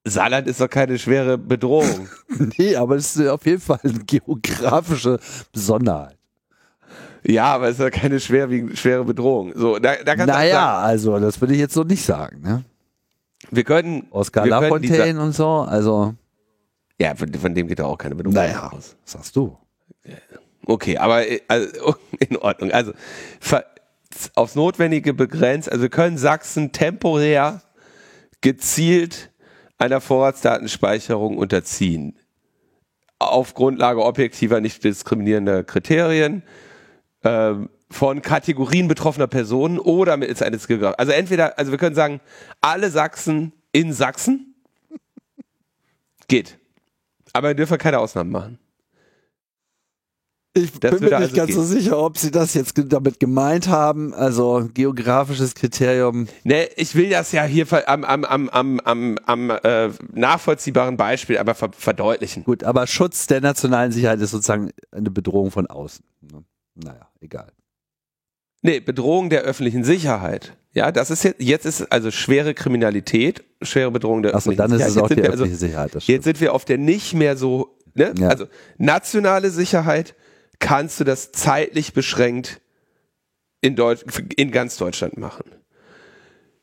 [0.09, 2.09] Saarland ist doch keine schwere Bedrohung.
[2.59, 5.19] nee, aber es ist auf jeden Fall eine geografische
[5.53, 6.17] Besonderheit.
[7.25, 9.53] Ja, aber es ist ja keine schwer, schwere Bedrohung.
[9.57, 12.41] So, da, da naja, sagen, also das würde ich jetzt so nicht sagen.
[12.41, 12.65] Ne?
[13.51, 16.15] Wir können Oscar Lafontaine und so, also
[16.99, 18.97] ja, von, von, dem geht da auch keine Bedrohung naja, aus.
[19.05, 19.59] Sagst du?
[20.65, 22.71] Okay, aber äh, also, in Ordnung.
[22.71, 22.93] Also
[24.35, 25.71] aufs Notwendige begrenzt.
[25.71, 27.63] Also wir können Sachsen temporär
[28.41, 29.31] gezielt
[29.79, 32.19] einer Vorratsdatenspeicherung unterziehen.
[33.19, 36.43] Auf Grundlage objektiver, nicht diskriminierender Kriterien
[37.25, 40.99] ähm, von Kategorien betroffener Personen oder mittels eines Geografs.
[40.99, 42.21] Also entweder, also wir können sagen,
[42.61, 44.55] alle Sachsen in Sachsen
[46.29, 46.59] geht.
[47.33, 48.59] Aber wir dürfen keine Ausnahmen machen.
[50.57, 51.57] Ich das bin mir nicht also ganz gehen.
[51.57, 54.15] so sicher, ob sie das jetzt damit gemeint haben.
[54.15, 56.29] Also geografisches Kriterium.
[56.45, 61.37] Ne, ich will das ja hier am, am, am, am, am, am äh, nachvollziehbaren Beispiel
[61.39, 62.45] aber ver verdeutlichen.
[62.45, 66.05] Gut, aber Schutz der nationalen Sicherheit ist sozusagen eine Bedrohung von außen.
[66.33, 66.45] Ne?
[66.75, 67.53] Naja, egal.
[68.63, 70.57] Nee, Bedrohung der öffentlichen Sicherheit.
[70.73, 74.81] Ja, das ist jetzt, jetzt ist also schwere Kriminalität, schwere Bedrohung der Achso, öffentlichen dann
[74.81, 75.95] ist es auch die also öffentliche also, Sicherheit.
[76.07, 78.13] jetzt sind wir auf der nicht mehr so, ne?
[78.19, 78.29] Ja.
[78.29, 78.47] Also
[78.77, 80.15] nationale Sicherheit,
[80.59, 82.61] kannst du das zeitlich beschränkt
[83.61, 84.05] in, Deutsch,
[84.37, 85.45] in ganz Deutschland machen.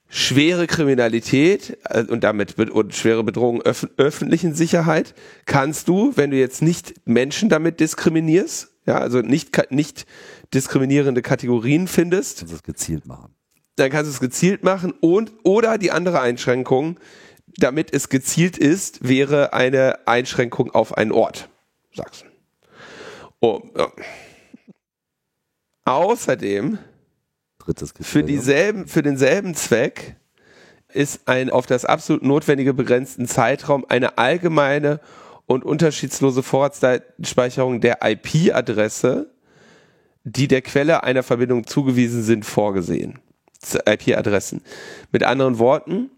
[0.10, 5.16] Schwere Kriminalität äh, und damit und schwere Bedrohung öf öffentlichen Sicherheit
[5.46, 10.06] kannst du, wenn du jetzt nicht Menschen damit diskriminierst, ja, also nicht, nicht
[10.54, 12.39] diskriminierende Kategorien findest.
[12.39, 13.34] Kannst du es gezielt machen.
[13.76, 17.00] Dann kannst du es gezielt machen und oder die andere Einschränkung,
[17.58, 21.50] damit es gezielt ist, wäre eine Einschränkung auf einen Ort.
[21.91, 22.32] Sachsen.
[23.44, 23.91] Oh, ja.
[25.84, 26.78] Außerdem
[28.00, 30.16] für dieselben, für denselben Zweck
[30.94, 35.02] ist ein auf das absolut notwendige begrenzten Zeitraum eine allgemeine
[35.46, 39.30] und unterschiedslose Vorratsdatenspeicherung der IP-Adresse,
[40.24, 43.20] die der Quelle einer Verbindung zugewiesen sind, vorgesehen.
[43.86, 44.62] IP-Adressen.
[45.12, 46.12] Mit anderen Worten,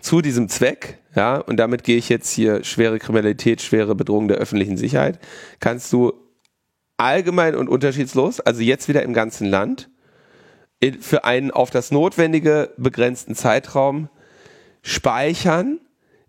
[0.00, 4.38] zu diesem Zweck, ja, und damit gehe ich jetzt hier schwere Kriminalität, schwere Bedrohung der
[4.38, 5.18] öffentlichen Sicherheit,
[5.60, 6.12] kannst du
[6.96, 9.90] allgemein und unterschiedslos, also jetzt wieder im ganzen Land,
[11.00, 14.08] für einen auf das Notwendige begrenzten Zeitraum
[14.82, 15.80] speichern,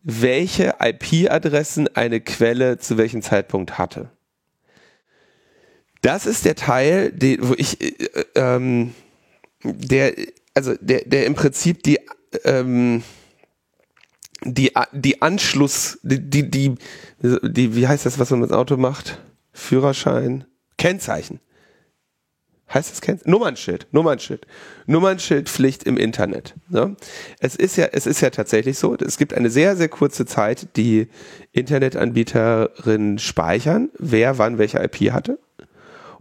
[0.02, 4.12] welche IP-Adressen eine Quelle zu welchem Zeitpunkt hatte.
[6.02, 8.94] Das ist der Teil, den, wo ich, äh, ähm,
[9.64, 10.14] der,
[10.54, 12.00] also der, der im Prinzip die,
[12.44, 13.04] ähm,
[14.46, 16.76] die, die Anschluss, die, die,
[17.22, 19.20] die, wie heißt das, was man mit dem Auto macht?
[19.52, 20.46] Führerschein,
[20.78, 21.40] Kennzeichen.
[22.72, 23.32] Heißt das Kennzeichen?
[23.32, 24.46] Nummernschild, Nummernschild.
[24.86, 26.56] Nummernschildpflicht im Internet.
[26.70, 26.96] Ne?
[27.40, 30.76] Es ist ja, es ist ja tatsächlich so, es gibt eine sehr, sehr kurze Zeit,
[30.76, 31.08] die
[31.52, 35.40] Internetanbieterinnen speichern, wer wann welche IP hatte.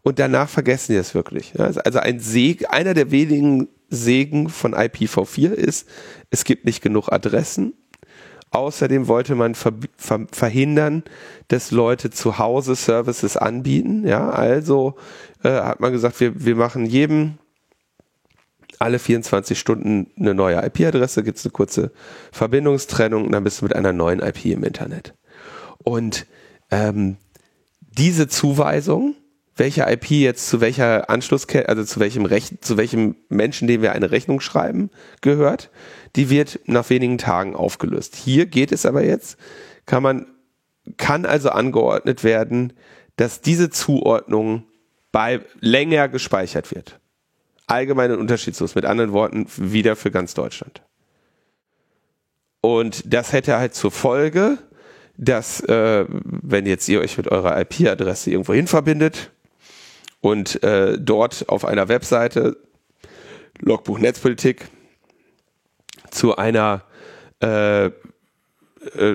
[0.03, 1.59] Und danach vergessen die es wirklich.
[1.59, 5.89] Also ein Seg, einer der wenigen Segen von IPv4 ist,
[6.31, 7.75] es gibt nicht genug Adressen
[8.55, 11.02] Außerdem wollte man ver ver verhindern,
[11.48, 14.07] dass Leute zu Hause Services anbieten.
[14.07, 14.94] Ja, also
[15.42, 17.38] äh, hat man gesagt, wir, wir machen jedem
[18.78, 21.90] alle 24 Stunden eine neue IP-Adresse, gibt es eine kurze
[22.30, 25.14] Verbindungstrennung und dann bist du mit einer neuen IP im Internet.
[25.78, 26.24] Und
[26.70, 27.16] ähm,
[27.80, 29.16] diese Zuweisung,
[29.57, 33.92] welche IP jetzt zu welcher Anschlusskette, also zu welchem Recht, zu welchem Menschen, dem wir
[33.92, 34.90] eine Rechnung schreiben,
[35.20, 35.70] gehört,
[36.16, 38.16] die wird nach wenigen Tagen aufgelöst.
[38.16, 39.38] Hier geht es aber jetzt,
[39.86, 40.26] kann man,
[40.96, 42.72] kann also angeordnet werden,
[43.16, 44.64] dass diese Zuordnung
[45.12, 46.98] bei länger gespeichert wird.
[47.66, 50.82] Allgemein und unterschiedslos, mit anderen Worten, wieder für ganz Deutschland.
[52.61, 54.59] Und das hätte halt zur Folge,
[55.16, 59.30] dass, äh, wenn jetzt ihr euch mit eurer IP-Adresse irgendwo hin verbindet
[60.25, 62.57] und äh, dort auf einer Webseite
[63.61, 64.68] Logbuch Netzpolitik
[66.11, 66.83] zu einer
[67.43, 67.91] äh, äh,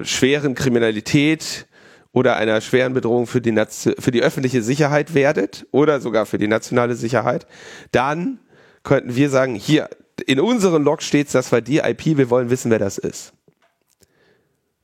[0.03, 1.65] schweren Kriminalität
[2.11, 3.59] oder einer schweren Bedrohung für die,
[3.97, 7.47] für die öffentliche Sicherheit werdet oder sogar für die nationale Sicherheit,
[7.91, 8.39] dann
[8.83, 9.89] könnten wir sagen, hier,
[10.27, 13.33] in unseren Log steht das war die IP, wir wollen wissen, wer das ist.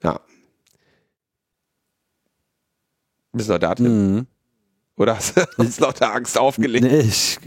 [0.01, 0.19] Ja.
[3.31, 4.15] Bist du noch da, Tim?
[4.15, 4.27] Mhm.
[4.97, 6.85] Oder hast du aus lauter Angst aufgelegt?
[6.85, 7.39] Nee, ich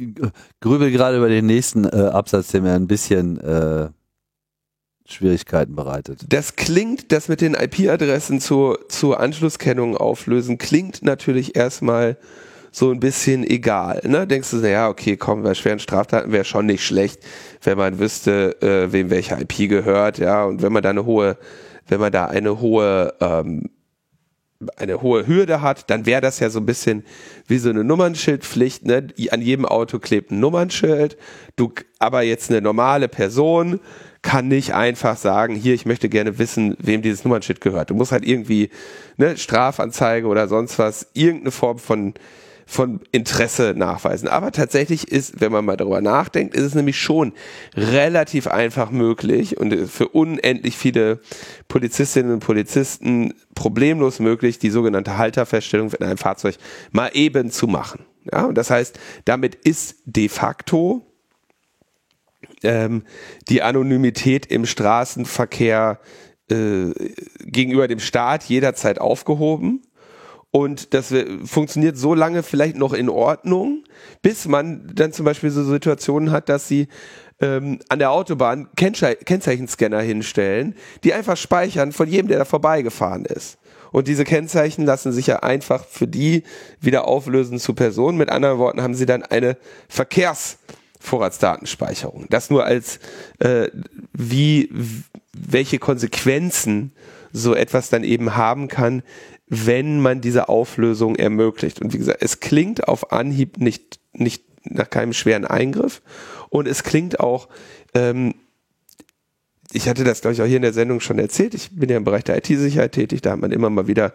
[0.60, 3.88] grübel gerade über den nächsten äh, Absatz, der mir ein bisschen äh,
[5.06, 6.20] Schwierigkeiten bereitet.
[6.28, 12.18] Das klingt, das mit den IP-Adressen zur, zur Anschlusskennung auflösen, klingt natürlich erstmal
[12.70, 14.02] so ein bisschen egal.
[14.04, 14.26] Ne?
[14.26, 17.20] Denkst du, ja, okay, komm, bei schweren Straftaten wäre schon nicht schlecht,
[17.62, 21.38] wenn man wüsste, äh, wem welche IP gehört, ja, und wenn man da eine hohe,
[21.86, 23.70] wenn man da eine hohe ähm,
[24.76, 27.04] eine hohe Hürde hat, dann wäre das ja so ein bisschen
[27.46, 28.84] wie so eine Nummernschildpflicht.
[28.84, 29.06] Ne?
[29.30, 31.16] An jedem Auto klebt ein Nummernschild.
[31.54, 33.78] Du, aber jetzt eine normale Person
[34.20, 37.90] kann nicht einfach sagen, hier, ich möchte gerne wissen, wem dieses Nummernschild gehört.
[37.90, 38.70] Du musst halt irgendwie
[39.16, 42.14] ne, Strafanzeige oder sonst was, irgendeine Form von
[42.68, 44.28] von Interesse nachweisen.
[44.28, 47.32] Aber tatsächlich ist, wenn man mal darüber nachdenkt, ist es nämlich schon
[47.74, 51.20] relativ einfach möglich und für unendlich viele
[51.68, 56.56] Polizistinnen und Polizisten problemlos möglich, die sogenannte Halterfeststellung in einem Fahrzeug
[56.92, 58.04] mal eben zu machen.
[58.30, 61.06] Ja, und das heißt, damit ist de facto
[62.62, 63.04] ähm,
[63.48, 66.00] die Anonymität im Straßenverkehr
[66.50, 66.92] äh,
[67.40, 69.82] gegenüber dem Staat jederzeit aufgehoben.
[70.50, 71.12] Und das
[71.44, 73.84] funktioniert so lange vielleicht noch in Ordnung,
[74.22, 76.88] bis man dann zum Beispiel so Situationen hat, dass sie
[77.40, 80.74] ähm, an der Autobahn Kennzei Kennzeichenscanner hinstellen,
[81.04, 83.58] die einfach speichern von jedem, der da vorbeigefahren ist.
[83.90, 86.44] Und diese Kennzeichen lassen sich ja einfach für die
[86.80, 88.16] wieder auflösen zu Personen.
[88.18, 89.56] Mit anderen Worten haben sie dann eine
[89.88, 92.26] Verkehrsvorratsdatenspeicherung.
[92.28, 93.00] Das nur als
[93.38, 93.68] äh,
[94.12, 94.70] wie
[95.32, 96.92] welche Konsequenzen
[97.32, 99.02] so etwas dann eben haben kann,
[99.48, 101.80] wenn man diese Auflösung ermöglicht.
[101.80, 106.02] Und wie gesagt, es klingt auf Anhieb nicht, nicht nach keinem schweren Eingriff
[106.50, 107.48] und es klingt auch,
[107.94, 108.34] ähm,
[109.72, 111.52] ich hatte das, glaube ich, auch hier in der Sendung schon erzählt.
[111.52, 113.20] Ich bin ja im Bereich der IT-Sicherheit tätig.
[113.20, 114.14] Da hat man immer mal wieder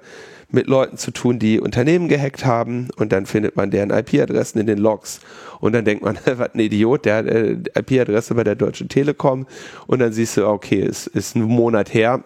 [0.50, 4.68] mit Leuten zu tun, die Unternehmen gehackt haben und dann findet man deren IP-Adressen in
[4.68, 5.20] den Logs.
[5.60, 9.46] Und dann denkt man, was ein Idiot, der hat äh, IP-Adresse bei der Deutschen Telekom.
[9.86, 12.24] Und dann siehst du, okay, es ist ein Monat her,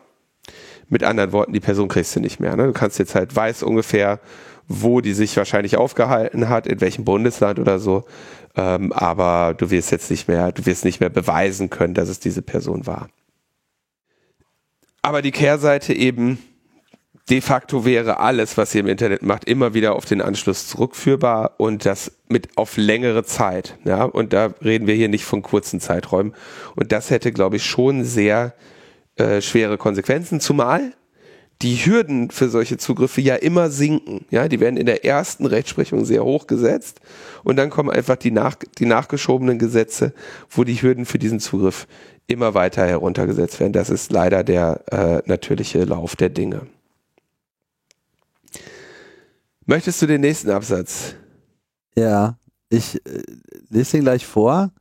[0.89, 2.55] mit anderen Worten, die Person kriegst du nicht mehr.
[2.55, 2.67] Ne?
[2.67, 4.19] Du kannst jetzt halt weiß ungefähr,
[4.67, 8.05] wo die sich wahrscheinlich aufgehalten hat, in welchem Bundesland oder so.
[8.55, 12.19] Ähm, aber du wirst jetzt nicht mehr, du wirst nicht mehr beweisen können, dass es
[12.19, 13.09] diese Person war.
[15.01, 16.39] Aber die Kehrseite eben,
[17.29, 21.55] de facto wäre alles, was ihr im Internet macht, immer wieder auf den Anschluss zurückführbar
[21.57, 23.77] und das mit auf längere Zeit.
[23.85, 26.33] Ja, und da reden wir hier nicht von kurzen Zeiträumen.
[26.75, 28.53] Und das hätte, glaube ich, schon sehr
[29.17, 30.93] äh, schwere Konsequenzen, zumal
[31.61, 34.25] die Hürden für solche Zugriffe ja immer sinken.
[34.29, 36.99] Ja, die werden in der ersten Rechtsprechung sehr hoch gesetzt
[37.43, 40.13] und dann kommen einfach die, nach, die nachgeschobenen Gesetze,
[40.49, 41.87] wo die Hürden für diesen Zugriff
[42.27, 43.73] immer weiter heruntergesetzt werden.
[43.73, 46.67] Das ist leider der äh, natürliche Lauf der Dinge.
[49.65, 51.15] Möchtest du den nächsten Absatz?
[51.95, 52.37] Ja,
[52.69, 53.23] ich äh,
[53.69, 54.71] lese ihn gleich vor.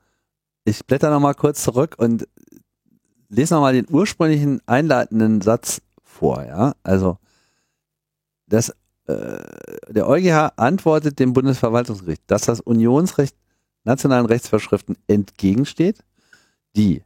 [0.64, 2.26] Ich blätter noch mal kurz zurück und
[3.28, 6.74] lese nochmal den ursprünglichen einleitenden Satz vor, ja.
[6.82, 7.18] Also
[8.46, 8.70] das,
[9.06, 9.38] äh,
[9.88, 13.36] der EuGH antwortet dem Bundesverwaltungsgericht, dass das Unionsrecht
[13.84, 16.04] nationalen Rechtsvorschriften entgegensteht,
[16.76, 17.02] die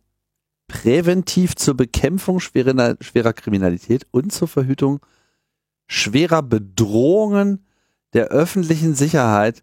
[0.66, 5.00] präventiv zur Bekämpfung schwerer, schwerer Kriminalität und zur Verhütung
[5.88, 7.66] schwerer Bedrohungen
[8.12, 9.62] der öffentlichen Sicherheit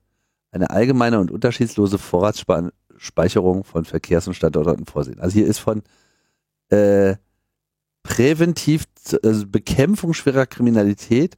[0.51, 5.19] eine allgemeine und unterschiedslose Vorratsspeicherung von Verkehrs- und Standorten vorsehen.
[5.19, 5.83] Also hier ist von
[6.69, 7.15] äh,
[8.03, 8.85] präventiv,
[9.23, 11.35] also Bekämpfung schwerer Kriminalität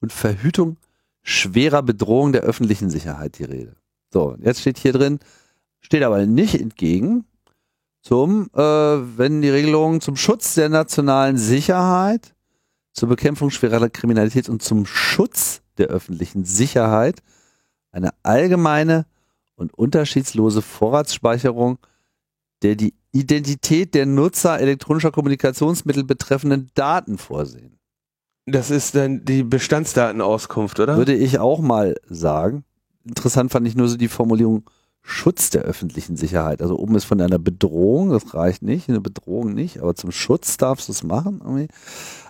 [0.00, 0.76] und Verhütung
[1.22, 3.76] schwerer Bedrohung der öffentlichen Sicherheit die Rede.
[4.12, 5.20] So, jetzt steht hier drin,
[5.80, 7.24] steht aber nicht entgegen
[8.00, 12.34] zum, äh, wenn die Regelungen zum Schutz der nationalen Sicherheit,
[12.92, 17.22] zur Bekämpfung schwerer Kriminalität und zum Schutz der öffentlichen Sicherheit
[17.92, 19.06] eine allgemeine
[19.54, 21.78] und unterschiedslose Vorratsspeicherung
[22.62, 27.78] der die Identität der Nutzer elektronischer Kommunikationsmittel betreffenden Daten vorsehen.
[28.46, 30.96] Das ist dann die Bestandsdatenauskunft, oder?
[30.96, 32.64] Würde ich auch mal sagen.
[33.04, 34.64] Interessant fand ich nur so die Formulierung
[35.02, 36.60] Schutz der öffentlichen Sicherheit.
[36.60, 40.56] Also oben ist von einer Bedrohung, das reicht nicht, eine Bedrohung nicht, aber zum Schutz
[40.56, 41.40] darfst du es machen.
[41.42, 41.68] Irgendwie.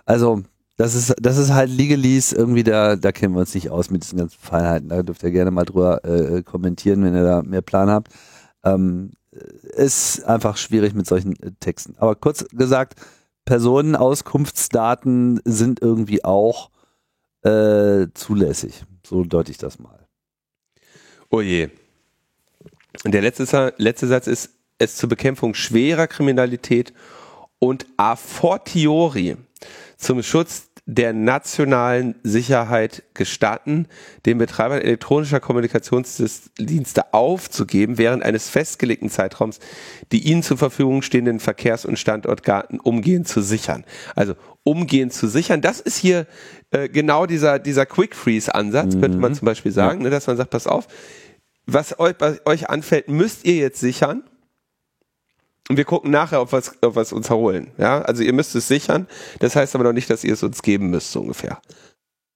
[0.06, 0.42] Also
[0.76, 4.04] das ist, das ist halt Legalese, irgendwie da, da kennen wir uns nicht aus mit
[4.04, 4.88] diesen ganzen Feinheiten.
[4.88, 8.12] Da dürft ihr gerne mal drüber äh, kommentieren, wenn ihr da mehr Plan habt.
[8.62, 9.10] Ähm,
[9.76, 11.94] ist einfach schwierig mit solchen äh, Texten.
[11.98, 12.94] Aber kurz gesagt,
[13.44, 16.70] Personenauskunftsdaten sind irgendwie auch
[17.42, 18.84] äh, zulässig.
[19.06, 20.06] So deute ich das mal.
[21.30, 21.70] Oh je.
[23.04, 26.92] Und der letzte, letzte Satz ist, es zur Bekämpfung schwerer Kriminalität
[27.58, 29.36] und a fortiori
[29.96, 33.88] zum Schutz der nationalen Sicherheit gestatten,
[34.24, 39.60] den Betreibern elektronischer Kommunikationsdienste aufzugeben, während eines festgelegten Zeitraums
[40.12, 43.84] die ihnen zur Verfügung stehenden Verkehrs- und Standortgarten umgehend zu sichern.
[44.16, 44.34] Also
[44.64, 46.26] umgehend zu sichern, das ist hier
[46.70, 49.00] äh, genau dieser, dieser Quick Freeze-Ansatz, mhm.
[49.02, 50.04] könnte man zum Beispiel sagen, ja.
[50.04, 50.88] ne, dass man sagt, pass auf,
[51.66, 54.22] was euch, was euch anfällt, müsst ihr jetzt sichern
[55.68, 57.72] und wir gucken nachher, ob wir ob es uns erholen.
[57.76, 59.06] Ja, also ihr müsst es sichern.
[59.40, 61.60] Das heißt aber noch nicht, dass ihr es uns geben müsst, so ungefähr.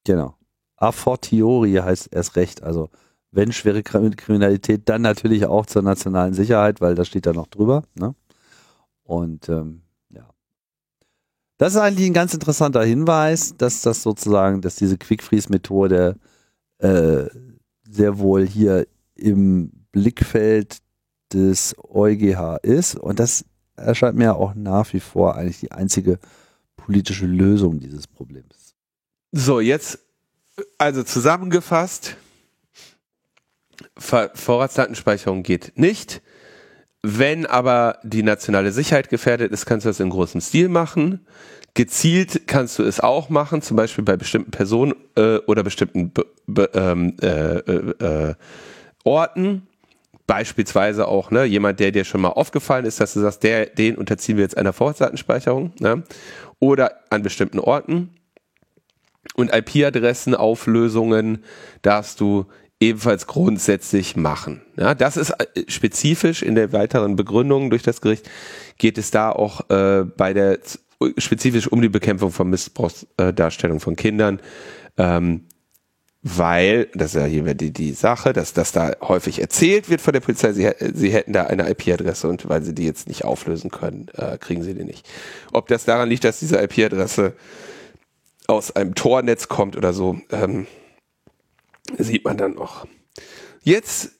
[0.04, 0.36] Genau.
[0.76, 2.62] A fortiori heißt erst recht.
[2.62, 2.90] Also
[3.30, 7.84] wenn schwere Kriminalität, dann natürlich auch zur nationalen Sicherheit, weil das steht da noch drüber.
[7.94, 8.14] Ne?
[9.02, 10.28] Und ähm, ja.
[11.56, 16.16] Das ist eigentlich ein ganz interessanter Hinweis, dass das sozusagen, dass diese Quick-Freeze-Methode
[16.78, 17.24] äh,
[17.88, 20.81] sehr wohl hier im Blickfeld
[21.34, 22.96] des EuGH ist.
[22.96, 23.44] Und das
[23.76, 26.18] erscheint mir auch nach wie vor eigentlich die einzige
[26.76, 28.74] politische Lösung dieses Problems.
[29.32, 29.98] So, jetzt
[30.78, 32.16] also zusammengefasst,
[33.96, 36.22] Vorratsdatenspeicherung geht nicht.
[37.02, 41.26] Wenn aber die nationale Sicherheit gefährdet ist, kannst du das in großem Stil machen.
[41.74, 46.26] Gezielt kannst du es auch machen, zum Beispiel bei bestimmten Personen äh, oder bestimmten Be
[46.46, 48.34] Be ähm, äh, äh, äh
[49.04, 49.66] Orten
[50.32, 53.96] beispielsweise auch ne, jemand, der dir schon mal aufgefallen ist, dass du sagst, der, den
[53.96, 56.04] unterziehen wir jetzt einer Vorratsdatenspeicherung ne,
[56.58, 58.08] oder an bestimmten Orten.
[59.34, 61.44] Und IP-Adressen, Auflösungen
[61.82, 62.46] darfst du
[62.80, 64.62] ebenfalls grundsätzlich machen.
[64.78, 68.30] Ja, das ist äh, spezifisch in der weiteren Begründung durch das Gericht
[68.78, 70.60] geht es da auch äh, bei der
[71.18, 74.40] spezifisch um die Bekämpfung von Missbrauchsdarstellung von Kindern.
[74.96, 75.42] Ähm,
[76.22, 80.12] weil, das ist ja hier die, die Sache, dass das da häufig erzählt wird von
[80.12, 83.70] der Polizei, sie, sie hätten da eine IP-Adresse und weil sie die jetzt nicht auflösen
[83.70, 85.08] können, äh, kriegen sie die nicht.
[85.52, 87.34] Ob das daran liegt, dass diese IP-Adresse
[88.46, 90.68] aus einem Tornetz kommt oder so, ähm,
[91.98, 92.86] sieht man dann noch.
[93.62, 94.12] Jetzt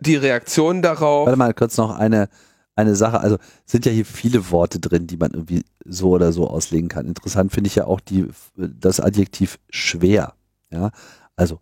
[0.00, 1.26] die Reaktion darauf.
[1.26, 2.28] Warte mal kurz noch eine,
[2.76, 3.20] eine Sache.
[3.20, 7.06] Also sind ja hier viele Worte drin, die man irgendwie so oder so auslegen kann.
[7.06, 10.34] Interessant finde ich ja auch die, das Adjektiv schwer.
[10.70, 10.90] Ja,
[11.38, 11.60] also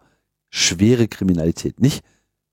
[0.49, 2.03] schwere Kriminalität, nicht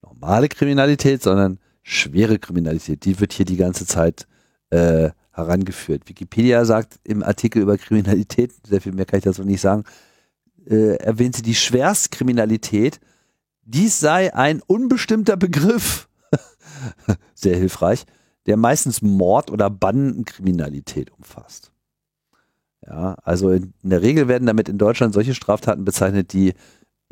[0.02, 3.06] normale Kriminalität, sondern schwere Kriminalität.
[3.06, 4.28] Die wird hier die ganze Zeit
[4.70, 6.08] äh, herangeführt.
[6.08, 9.86] Wikipedia sagt im Artikel über Kriminalität, sehr viel mehr kann ich dazu nicht sagen,
[10.70, 13.00] äh, erwähnt sie die Schwerstkriminalität.
[13.64, 16.10] Dies sei ein unbestimmter Begriff,
[17.34, 18.06] sehr hilfreich,
[18.46, 21.72] der meistens Mord oder Bandenkriminalität umfasst.
[22.86, 26.54] Ja, also in, in der Regel werden damit in Deutschland solche Straftaten bezeichnet, die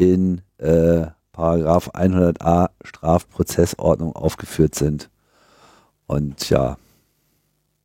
[0.02, 5.12] in äh, Paragraph 100a Strafprozessordnung aufgeführt sind.
[6.08, 6.78] Und ja,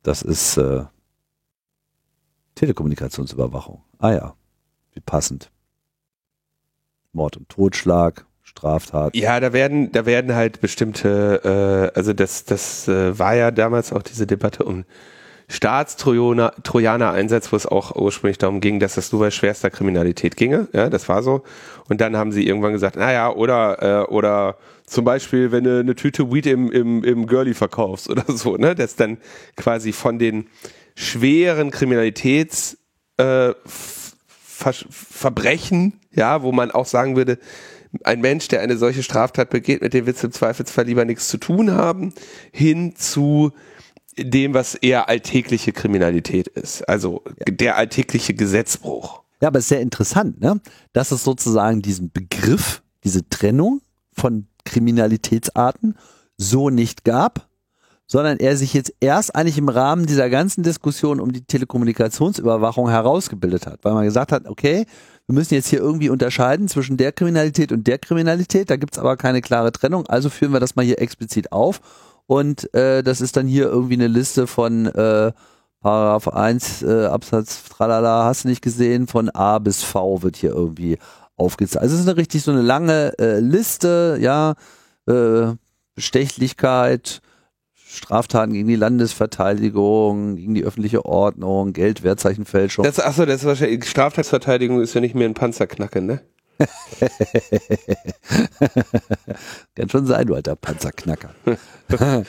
[0.01, 0.85] das ist äh,
[2.55, 3.83] Telekommunikationsüberwachung.
[3.99, 4.35] Ah ja,
[4.93, 5.51] wie passend.
[7.13, 9.15] Mord und Totschlag, Straftat.
[9.15, 13.93] Ja, da werden, da werden halt bestimmte, äh, also das, das äh, war ja damals
[13.93, 14.85] auch diese Debatte um
[15.49, 20.67] Staatstrojaner-Einsatz, wo es auch ursprünglich darum ging, dass das nur bei schwerster Kriminalität ginge.
[20.73, 21.43] Ja, das war so.
[21.87, 25.95] Und dann haben sie irgendwann gesagt, naja, oder, äh, oder zum Beispiel, wenn du eine
[25.95, 29.19] Tüte Weed im, im, im Girlie verkaufst oder so, ne, das dann
[29.55, 30.47] quasi von den
[30.95, 32.77] schweren Kriminalitäts,
[33.17, 37.37] äh, Ver Verbrechen, ja, wo man auch sagen würde,
[38.03, 41.37] ein Mensch, der eine solche Straftat begeht, mit dem du im Zweifelsfall lieber nichts zu
[41.37, 42.11] tun haben,
[42.51, 43.53] hin zu
[44.17, 46.87] dem, was eher alltägliche Kriminalität ist.
[46.87, 49.21] Also der alltägliche Gesetzbruch.
[49.41, 50.59] Ja, aber es ist sehr interessant, ne?
[50.93, 55.95] dass es sozusagen diesen Begriff, diese Trennung von Kriminalitätsarten
[56.37, 57.47] so nicht gab,
[58.07, 63.67] sondern er sich jetzt erst eigentlich im Rahmen dieser ganzen Diskussion um die Telekommunikationsüberwachung herausgebildet
[63.67, 64.85] hat, weil man gesagt hat, okay,
[65.27, 69.17] wir müssen jetzt hier irgendwie unterscheiden zwischen der Kriminalität und der Kriminalität, da gibt's aber
[69.17, 71.81] keine klare Trennung, also führen wir das mal hier explizit auf
[72.27, 75.31] und äh, das ist dann hier irgendwie eine Liste von äh,
[75.81, 80.51] Paragraph 1 äh, Absatz tralala, hast du nicht gesehen, von A bis V wird hier
[80.51, 80.97] irgendwie
[81.37, 81.81] aufgezeigt.
[81.81, 84.55] Also es ist eine richtig so eine lange äh, Liste, ja,
[85.07, 85.53] äh,
[85.95, 87.21] Bestechlichkeit,
[87.73, 92.83] Straftaten gegen die Landesverteidigung, gegen die öffentliche Ordnung, Geldwertzeichenfälschung.
[92.83, 96.21] Das, achso, das ist wahrscheinlich, Straftatsverteidigung ist ja nicht mehr ein Panzerknacken, ne?
[99.75, 101.31] Kann schon sein, du alter Panzerknacker.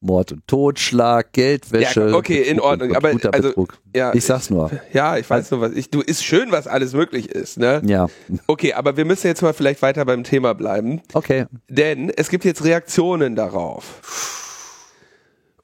[0.00, 2.08] Mord und Totschlag, Geldwäsche.
[2.08, 2.94] Ja, okay, in Ordnung.
[2.94, 4.70] Aber also, ja, ich sag's nur.
[4.92, 5.72] Ja, ich weiß nur was.
[5.72, 7.82] Ich, du ist schön, was alles möglich ist, ne?
[7.84, 8.08] Ja.
[8.46, 11.00] Okay, aber wir müssen jetzt mal vielleicht weiter beim Thema bleiben.
[11.14, 11.46] Okay.
[11.68, 14.00] Denn es gibt jetzt Reaktionen darauf.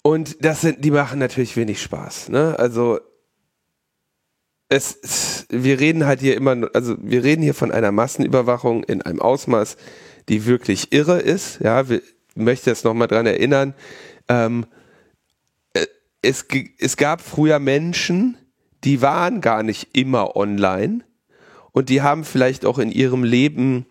[0.02, 2.56] Und das sind, die machen natürlich wenig Spaß, ne?
[2.58, 2.98] Also
[4.72, 9.20] es, wir reden halt hier immer, also wir reden hier von einer Massenüberwachung in einem
[9.20, 9.76] Ausmaß,
[10.30, 11.60] die wirklich irre ist.
[11.60, 12.00] Ja, ich
[12.34, 13.74] möchte jetzt nochmal dran erinnern.
[14.28, 14.64] Ähm,
[15.74, 15.84] äh,
[16.22, 16.46] es,
[16.78, 18.38] es gab früher Menschen,
[18.82, 21.04] die waren gar nicht immer online
[21.72, 23.84] und die haben vielleicht auch in ihrem Leben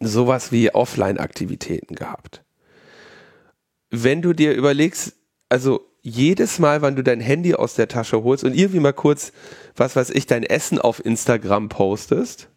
[0.00, 2.42] sowas wie Offline-Aktivitäten gehabt.
[3.90, 5.14] Wenn du dir überlegst,
[5.48, 9.32] also jedes Mal, wenn du dein Handy aus der Tasche holst und irgendwie mal kurz,
[9.74, 12.48] was weiß ich, dein Essen auf Instagram postest,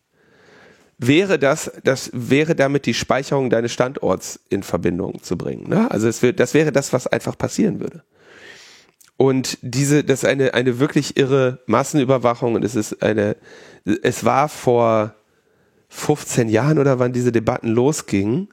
[1.00, 5.68] wäre das, das wäre damit die Speicherung deines Standorts in Verbindung zu bringen.
[5.68, 5.90] Ne?
[5.90, 8.04] Also es wird, das wäre das, was einfach passieren würde.
[9.18, 13.36] Und diese, das ist eine, eine wirklich irre Massenüberwachung und es ist eine,
[13.84, 15.16] es war vor
[15.90, 18.50] 15 Jahren oder wann diese Debatten losgingen,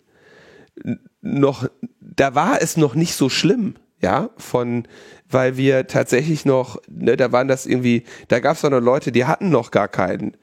[1.20, 1.68] noch,
[2.00, 4.86] da war es noch nicht so schlimm ja, von,
[5.28, 9.24] weil wir tatsächlich noch, ne, da waren das irgendwie, da gab es noch Leute, die
[9.24, 10.36] hatten noch gar keinen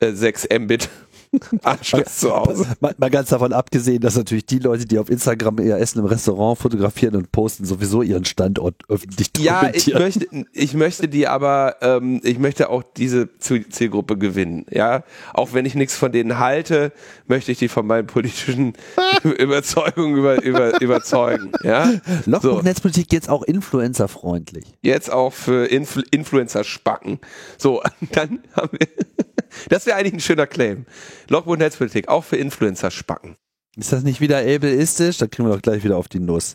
[0.00, 0.88] äh, 6 Mbit
[1.62, 2.66] Anschluss zu Hause.
[2.80, 6.06] Mal, mal, ganz davon abgesehen, dass natürlich die Leute, die auf Instagram ihr Essen im
[6.06, 11.76] Restaurant fotografieren und posten, sowieso ihren Standort öffentlich Ja, ich möchte, ich möchte die aber,
[11.82, 14.66] ähm, ich möchte auch diese Zielgruppe gewinnen.
[14.70, 16.92] Ja, auch wenn ich nichts von denen halte,
[17.28, 18.72] möchte ich die von meinen politischen
[19.22, 21.52] Überzeugungen über, über, überzeugen.
[21.62, 21.92] Ja,
[22.26, 22.62] Logbuch so.
[22.62, 24.64] Netzpolitik jetzt auch influencerfreundlich.
[24.82, 27.20] Jetzt auch für Influ Influencer spacken.
[27.56, 28.88] So, dann haben wir
[29.68, 30.86] das wäre eigentlich ein schöner Claim.
[31.28, 33.36] Logbuch Netzpolitik, auch für Influencer spacken.
[33.76, 35.18] Ist das nicht wieder ableistisch?
[35.18, 36.54] Da kriegen wir doch gleich wieder auf die Nuss.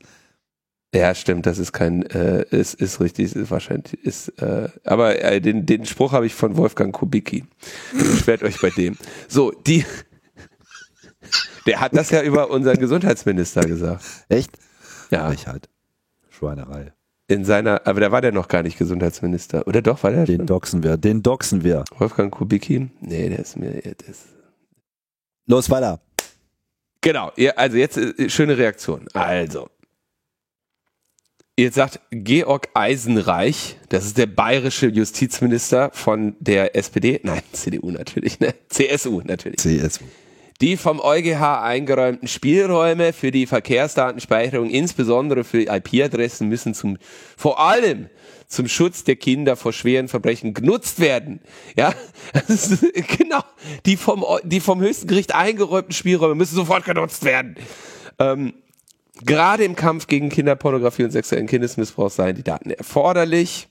[0.93, 5.41] Ja, stimmt, das ist kein, äh, ist, ist richtig, ist wahrscheinlich, ist, äh, aber äh,
[5.41, 7.43] den, den Spruch habe ich von Wolfgang Kubicki.
[7.91, 8.97] Beschwert euch bei dem.
[9.27, 9.85] So, die,
[11.65, 14.05] der hat das ja über unseren Gesundheitsminister gesagt.
[14.29, 14.51] Echt?
[15.11, 15.31] Ja.
[15.31, 15.67] Ich halt.
[16.29, 16.93] Schweinerei
[17.27, 19.67] in seiner, aber da war der noch gar nicht Gesundheitsminister.
[19.67, 20.45] Oder doch, war der Den schon?
[20.47, 21.83] doxen wir, den doxen wir.
[21.97, 22.89] Wolfgang Kubicki?
[23.01, 24.27] Nee, der ist mir, der ist
[25.47, 25.99] Los, weiter.
[27.01, 29.07] Genau, also jetzt äh, schöne Reaktion.
[29.13, 29.69] Also,
[31.57, 38.41] Jetzt sagt Georg Eisenreich, das ist der bayerische Justizminister von der SPD, nein, CDU natürlich,
[38.41, 38.53] ne?
[38.67, 39.59] CSU natürlich.
[39.59, 40.03] CSU.
[40.61, 46.97] Die vom EuGH eingeräumten Spielräume für die Verkehrsdatenspeicherung, insbesondere für IP-Adressen, müssen zum,
[47.35, 48.09] vor allem
[48.47, 51.41] zum Schutz der Kinder vor schweren Verbrechen genutzt werden.
[51.75, 51.93] Ja,
[53.17, 53.41] genau.
[53.85, 57.55] Die vom, die vom höchsten Gericht eingeräumten Spielräume müssen sofort genutzt werden.
[58.17, 58.53] Ähm,
[59.25, 63.67] gerade im Kampf gegen Kinderpornografie und sexuellen Kindesmissbrauch seien die Daten erforderlich.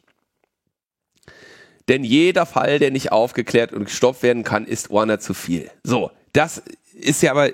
[1.88, 5.70] Denn jeder Fall, der nicht aufgeklärt und gestoppt werden kann, ist einer zu viel.
[5.82, 6.62] So, das
[6.92, 7.50] ist ja aber,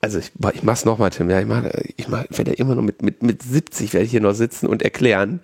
[0.00, 1.64] also ich, ich mach's nochmal, Tim, ja, ich mach,
[1.96, 4.82] ich mach, werde immer noch mit, mit, mit 70 werde ich hier noch sitzen und
[4.82, 5.40] erklären,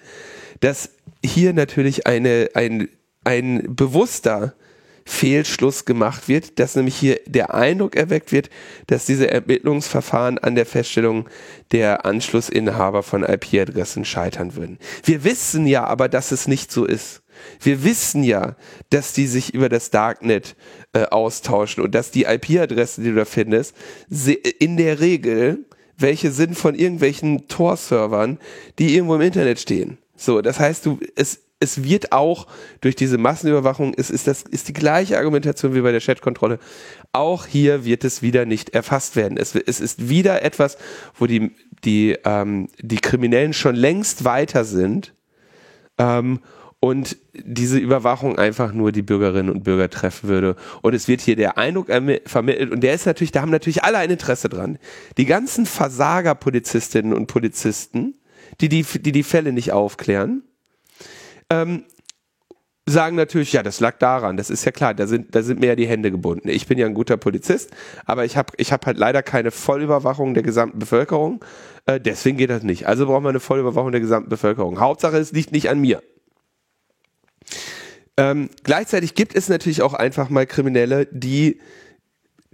[0.61, 0.91] dass
[1.25, 2.89] hier natürlich eine, ein,
[3.25, 4.55] ein bewusster
[5.05, 8.51] Fehlschluss gemacht wird, dass nämlich hier der Eindruck erweckt wird,
[8.87, 11.29] dass diese Ermittlungsverfahren an der Feststellung
[11.73, 14.79] der Anschlussinhaber von IP-Adressen scheitern würden.
[15.03, 17.22] Wir wissen ja aber, dass es nicht so ist.
[17.61, 18.57] Wir wissen ja,
[18.91, 20.57] dass die sich über das Darknet
[20.93, 23.75] äh, austauschen und dass die IP-Adressen, die du da findest,
[24.59, 25.65] in der Regel
[26.03, 28.39] welche sind von irgendwelchen Tor-Servern,
[28.79, 29.99] die irgendwo im Internet stehen.
[30.17, 32.47] So, das heißt, du, es, es wird auch
[32.81, 36.59] durch diese Massenüberwachung, es ist das, ist die gleiche Argumentation wie bei der Chatkontrolle.
[37.13, 39.39] Auch hier wird es wieder nicht erfasst werden.
[39.39, 40.77] Es, es ist wieder etwas,
[41.15, 41.53] wo die,
[41.85, 45.15] die, ähm, die Kriminellen schon längst weiter sind,
[45.99, 46.41] ähm,
[46.85, 50.57] und diese Überwachung einfach nur die Bürgerinnen und Bürger treffen würde.
[50.81, 51.87] Und es wird hier der Eindruck
[52.27, 54.79] vermittelt, und der ist natürlich, da haben natürlich alle ein Interesse dran.
[55.17, 58.17] Die ganzen Versager-Polizistinnen und Polizisten,
[58.61, 60.43] die die, die, die Fälle nicht aufklären,
[61.51, 61.85] ähm,
[62.85, 65.67] sagen natürlich, ja, das lag daran, das ist ja klar, da sind, da sind mir
[65.67, 66.49] ja die Hände gebunden.
[66.49, 67.71] Ich bin ja ein guter Polizist,
[68.07, 71.45] aber ich habe ich hab halt leider keine Vollüberwachung der gesamten Bevölkerung,
[71.87, 72.89] äh, deswegen geht das nicht.
[72.89, 74.81] Also brauchen wir eine Vollüberwachung der gesamten Bevölkerung.
[74.81, 76.03] Hauptsache, es liegt nicht an mir.
[78.17, 81.61] Ähm, gleichzeitig gibt es natürlich auch einfach mal Kriminelle, die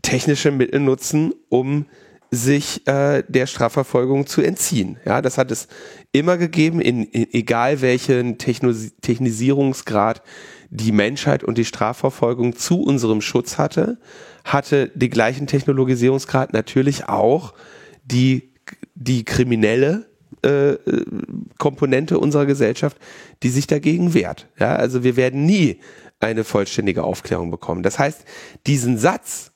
[0.03, 1.87] technische Mittel nutzen, um
[2.31, 4.99] sich äh, der Strafverfolgung zu entziehen.
[5.05, 5.67] Ja, das hat es
[6.13, 10.23] immer gegeben, in, in egal welchen Techno Technisierungsgrad
[10.71, 13.99] die Menschheit und die Strafverfolgung zu unserem Schutz hatte,
[14.45, 17.55] hatte die gleichen Technologisierungsgrad natürlich auch
[18.05, 18.53] die
[18.95, 20.08] die kriminelle
[20.43, 20.77] äh,
[21.59, 22.97] Komponente unserer Gesellschaft,
[23.43, 24.47] die sich dagegen wehrt.
[24.59, 25.81] Ja, also wir werden nie
[26.21, 27.83] eine vollständige Aufklärung bekommen.
[27.83, 28.25] Das heißt,
[28.67, 29.48] diesen Satz,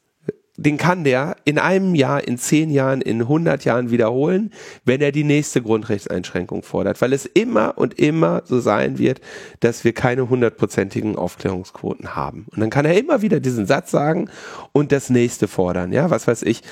[0.63, 4.53] den kann der in einem Jahr, in zehn Jahren, in hundert Jahren wiederholen,
[4.85, 9.21] wenn er die nächste Grundrechtseinschränkung fordert, weil es immer und immer so sein wird,
[9.61, 12.47] dass wir keine hundertprozentigen Aufklärungsquoten haben.
[12.51, 14.31] Und dann kann er immer wieder diesen Satz sagen
[14.73, 15.93] und das nächste fordern.
[15.93, 16.63] Ja, was weiß ich,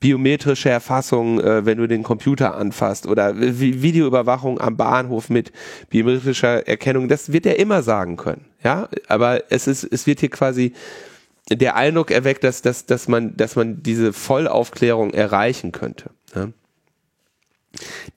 [0.00, 5.52] biometrische Erfassung, äh, wenn du den Computer anfasst oder Videoüberwachung am Bahnhof mit
[5.90, 8.44] biometrischer Erkennung, das wird er immer sagen können.
[8.62, 10.72] Ja, aber es ist, es wird hier quasi
[11.50, 16.10] der Eindruck erweckt, dass, dass, dass man, dass man diese Vollaufklärung erreichen könnte.
[16.34, 16.48] Ja.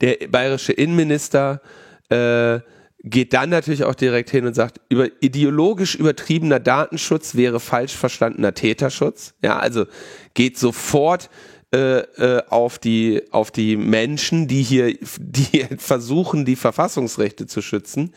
[0.01, 1.61] Der bayerische Innenminister
[2.09, 2.59] äh,
[3.03, 8.53] geht dann natürlich auch direkt hin und sagt, über ideologisch übertriebener Datenschutz wäre falsch verstandener
[8.53, 9.33] Täterschutz.
[9.41, 9.85] Ja, also
[10.33, 11.29] geht sofort
[11.73, 18.13] äh, äh, auf die auf die Menschen, die hier die versuchen, die Verfassungsrechte zu schützen.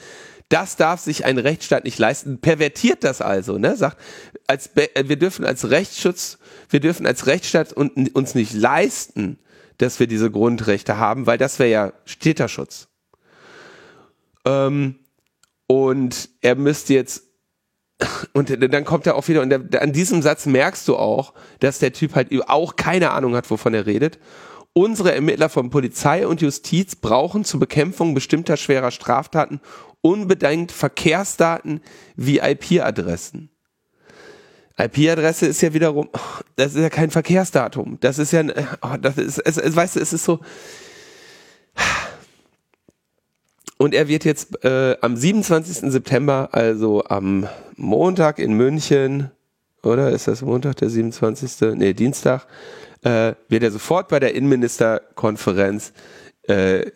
[0.49, 2.41] Das darf sich ein Rechtsstaat nicht leisten.
[2.41, 3.77] Pervertiert das also, ne?
[3.77, 3.99] Sagt,
[4.47, 6.39] als äh, wir dürfen als Rechtsschutz,
[6.69, 9.39] wir dürfen als Rechtsstaat uns nicht leisten,
[9.79, 12.89] dass wir diese Grundrechte haben, weil das wäre ja Täterschutz.
[14.45, 14.97] Ähm,
[15.67, 17.25] und er müsste jetzt
[18.33, 21.93] und dann kommt er auch wieder, und an diesem Satz merkst du auch, dass der
[21.93, 24.19] Typ halt auch keine Ahnung hat, wovon er redet.
[24.75, 29.61] Unsere Ermittler von Polizei und Justiz brauchen zur Bekämpfung bestimmter schwerer Straftaten
[30.01, 31.81] unbedingt Verkehrsdaten
[32.17, 33.51] wie IP-Adressen.
[34.77, 36.11] IP-Adresse ist ja wiederum,
[36.57, 37.99] das ist ja kein Verkehrsdatum.
[38.01, 38.43] Das ist ja,
[38.83, 40.41] oh, das ist, es, es, weißt du, es ist so,
[43.77, 45.91] und er wird jetzt äh, am 27.
[45.93, 49.31] September, also am Montag in München,
[49.83, 51.77] oder ist das Montag, der 27.?
[51.77, 52.47] Nee, Dienstag,
[53.05, 55.93] äh, wird er sofort bei der Innenministerkonferenz
[56.43, 56.91] äh,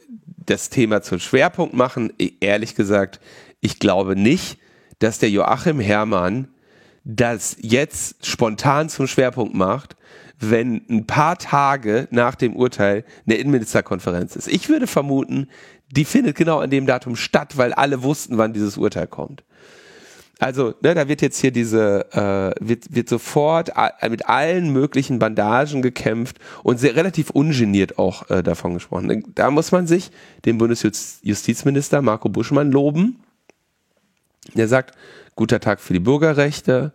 [0.45, 2.13] das Thema zum Schwerpunkt machen.
[2.41, 3.21] Ehrlich gesagt,
[3.61, 4.59] ich glaube nicht,
[4.99, 6.49] dass der Joachim Herrmann
[7.05, 9.97] das jetzt spontan zum Schwerpunkt macht,
[10.41, 14.49] wenn ein paar Tage nach dem Urteil eine Innenministerkonferenz ist.
[14.49, 15.49] Ich würde vermuten,
[15.91, 19.43] die findet genau an dem Datum statt, weil alle wussten, wann dieses Urteil kommt.
[20.41, 23.73] Also, ne, da wird jetzt hier diese, äh, wird, wird sofort
[24.09, 29.25] mit allen möglichen Bandagen gekämpft und sehr relativ ungeniert auch äh, davon gesprochen.
[29.35, 30.13] Da muss man sich
[30.45, 33.19] den Bundesjustizminister Marco Buschmann loben.
[34.55, 34.97] Der sagt,
[35.35, 36.93] guter Tag für die Bürgerrechte,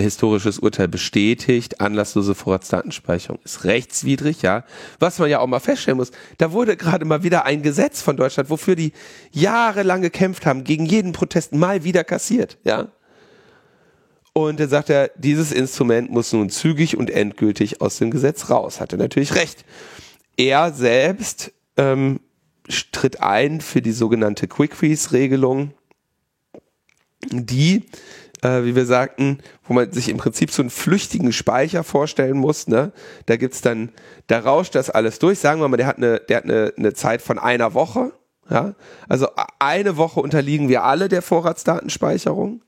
[0.00, 4.64] historisches Urteil bestätigt, anlasslose Vorratsdatenspeicherung ist rechtswidrig, ja.
[4.98, 8.16] Was man ja auch mal feststellen muss, da wurde gerade mal wieder ein Gesetz von
[8.16, 8.92] Deutschland, wofür die
[9.32, 12.88] jahrelang gekämpft haben, gegen jeden Protest mal wieder kassiert, ja.
[14.32, 18.80] Und dann sagt er, dieses Instrument muss nun zügig und endgültig aus dem Gesetz raus.
[18.80, 19.64] Hatte natürlich recht.
[20.36, 22.20] Er selbst ähm,
[22.92, 25.72] tritt ein für die sogenannte Quick Freeze-Regelung,
[27.30, 27.84] die
[28.42, 32.68] äh, wie wir sagten, wo man sich im Prinzip so einen flüchtigen Speicher vorstellen muss.
[32.68, 32.92] Ne?
[33.26, 33.90] Da gibt's dann,
[34.26, 35.38] da rauscht das alles durch.
[35.38, 38.12] Sagen wir mal, der hat eine, der hat eine, eine Zeit von einer Woche.
[38.48, 38.74] Ja?
[39.08, 39.28] Also
[39.58, 42.62] eine Woche unterliegen wir alle der Vorratsdatenspeicherung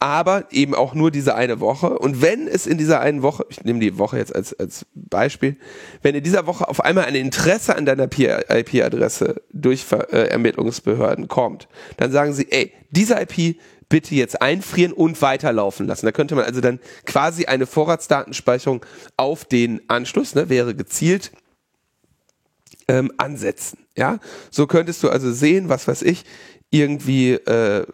[0.00, 1.98] aber eben auch nur diese eine Woche.
[1.98, 5.56] Und wenn es in dieser einen Woche, ich nehme die Woche jetzt als, als Beispiel,
[6.02, 11.68] wenn in dieser Woche auf einmal ein Interesse an deiner IP-Adresse durch äh, Ermittlungsbehörden kommt,
[11.96, 13.56] dann sagen sie, ey, diese IP
[13.88, 16.06] bitte jetzt einfrieren und weiterlaufen lassen.
[16.06, 18.84] Da könnte man also dann quasi eine Vorratsdatenspeicherung
[19.16, 21.32] auf den Anschluss, ne, wäre gezielt
[22.86, 23.78] ähm, ansetzen.
[23.96, 24.18] Ja,
[24.50, 26.24] so könntest du also sehen, was weiß ich,
[26.70, 27.86] irgendwie äh,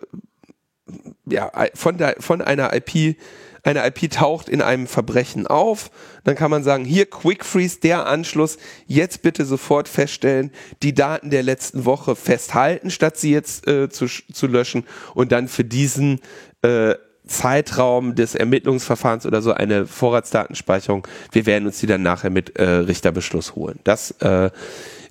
[1.27, 3.17] ja, von, der, von einer IP
[3.65, 5.91] eine IP taucht in einem Verbrechen auf,
[6.23, 10.51] dann kann man sagen, hier Quick Freeze, der Anschluss, jetzt bitte sofort feststellen,
[10.83, 15.49] die Daten der letzten Woche festhalten, statt sie jetzt äh, zu, zu löschen und dann
[15.49, 16.21] für diesen
[16.61, 16.95] äh,
[17.27, 22.65] Zeitraum des Ermittlungsverfahrens oder so eine Vorratsdatenspeicherung, wir werden uns die dann nachher mit äh,
[22.65, 23.79] Richterbeschluss holen.
[23.85, 24.51] Das äh,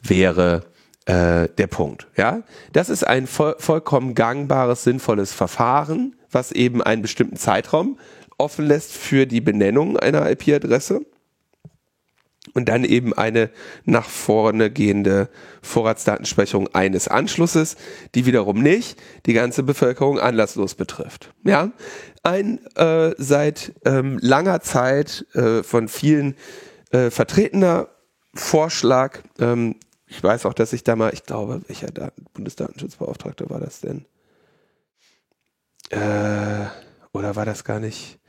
[0.04, 0.64] wäre
[1.06, 2.08] äh, der Punkt.
[2.16, 7.98] Ja, das ist ein voll, vollkommen gangbares, sinnvolles Verfahren, was eben einen bestimmten Zeitraum
[8.38, 11.02] offen lässt für die Benennung einer IP-Adresse
[12.54, 13.50] und dann eben eine
[13.86, 15.30] nach vorne gehende
[15.62, 17.78] Vorratsdatenspeicherung eines Anschlusses,
[18.16, 21.34] die wiederum nicht die ganze Bevölkerung anlasslos betrifft.
[21.44, 21.72] Ja,
[22.22, 26.36] ein äh, seit ähm, langer Zeit äh, von vielen
[26.92, 27.88] äh, vertretener
[28.34, 29.20] Vorschlag.
[29.40, 29.76] Ähm,
[30.14, 34.06] ich weiß auch, dass ich da mal, ich glaube, welcher Daten Bundesdatenschutzbeauftragter war das denn?
[35.90, 36.68] Äh,
[37.14, 38.20] oder war das gar nicht?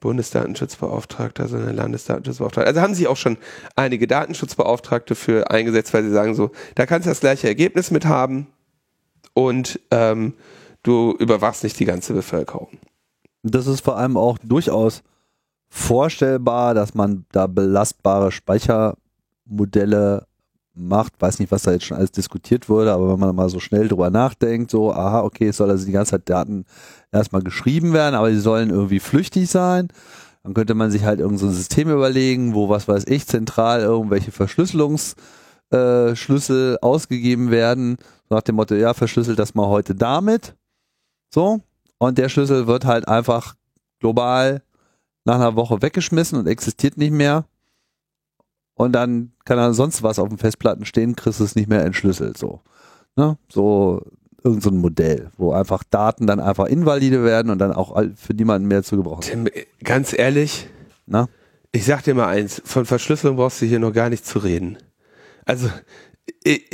[0.00, 2.68] Bundesdatenschutzbeauftragter, sondern Landesdatenschutzbeauftragter.
[2.68, 3.38] Also haben sich auch schon
[3.74, 8.04] einige Datenschutzbeauftragte für eingesetzt, weil sie sagen so, da kannst du das gleiche Ergebnis mit
[8.04, 8.46] haben
[9.32, 10.34] und ähm,
[10.82, 12.78] du überwachst nicht die ganze Bevölkerung.
[13.42, 15.02] Das ist vor allem auch durchaus
[15.68, 20.26] vorstellbar, dass man da belastbare Speichermodelle
[20.76, 21.20] macht.
[21.20, 23.88] Weiß nicht, was da jetzt schon alles diskutiert wurde, aber wenn man mal so schnell
[23.88, 26.64] drüber nachdenkt, so, aha, okay, es soll also die ganze Zeit Daten
[27.12, 29.88] erstmal geschrieben werden, aber sie sollen irgendwie flüchtig sein.
[30.42, 34.30] Dann könnte man sich halt irgendein so System überlegen, wo, was weiß ich, zentral irgendwelche
[34.30, 37.96] Verschlüsselungsschlüssel äh, ausgegeben werden.
[38.30, 40.54] Nach dem Motto, ja, verschlüsselt das mal heute damit.
[41.34, 41.60] So.
[41.98, 43.54] Und der Schlüssel wird halt einfach
[43.98, 44.62] global
[45.24, 47.44] nach einer Woche weggeschmissen und existiert nicht mehr.
[48.76, 51.84] Und dann kann da sonst was auf den Festplatten stehen, kriegst du es nicht mehr
[51.84, 52.36] entschlüsselt.
[52.36, 52.60] So.
[53.16, 53.38] Ne?
[53.48, 54.02] So
[54.44, 58.34] irgend so ein Modell, wo einfach Daten dann einfach invalide werden und dann auch für
[58.34, 59.22] niemanden mehr zu gebrauchen.
[59.22, 59.48] Tim,
[59.82, 60.68] ganz ehrlich,
[61.06, 61.28] Na?
[61.72, 64.78] ich sag dir mal eins, von Verschlüsselung brauchst du hier noch gar nicht zu reden.
[65.44, 65.68] Also,
[66.44, 66.64] ich,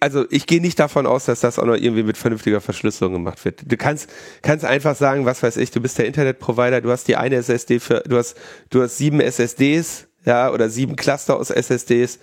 [0.00, 3.44] also ich gehe nicht davon aus, dass das auch noch irgendwie mit vernünftiger Verschlüsselung gemacht
[3.44, 3.70] wird.
[3.70, 4.08] Du kannst,
[4.42, 7.78] kannst einfach sagen, was weiß ich, du bist der Internetprovider, du hast die eine SSD
[7.78, 8.36] für, du hast,
[8.70, 12.18] du hast sieben SSDs, ja, oder sieben Cluster aus SSDs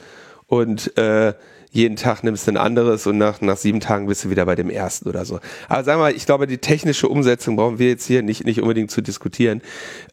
[0.48, 1.34] und äh,
[1.76, 4.56] jeden Tag nimmst du ein anderes und nach, nach sieben Tagen bist du wieder bei
[4.56, 5.42] dem ersten oder so.
[5.68, 8.92] Aber wir mal, ich glaube, die technische Umsetzung brauchen wir jetzt hier nicht, nicht unbedingt
[8.92, 9.62] zu diskutieren.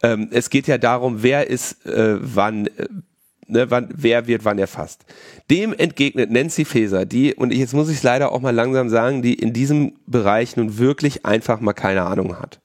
[0.03, 2.89] Ähm, es geht ja darum, wer ist äh, wann, äh,
[3.47, 5.05] ne, wann, wer wird wann erfasst.
[5.53, 9.35] Dem entgegnet Nancy Faeser, die, und jetzt muss ich leider auch mal langsam sagen, die
[9.35, 12.59] in diesem Bereich nun wirklich einfach mal keine Ahnung hat.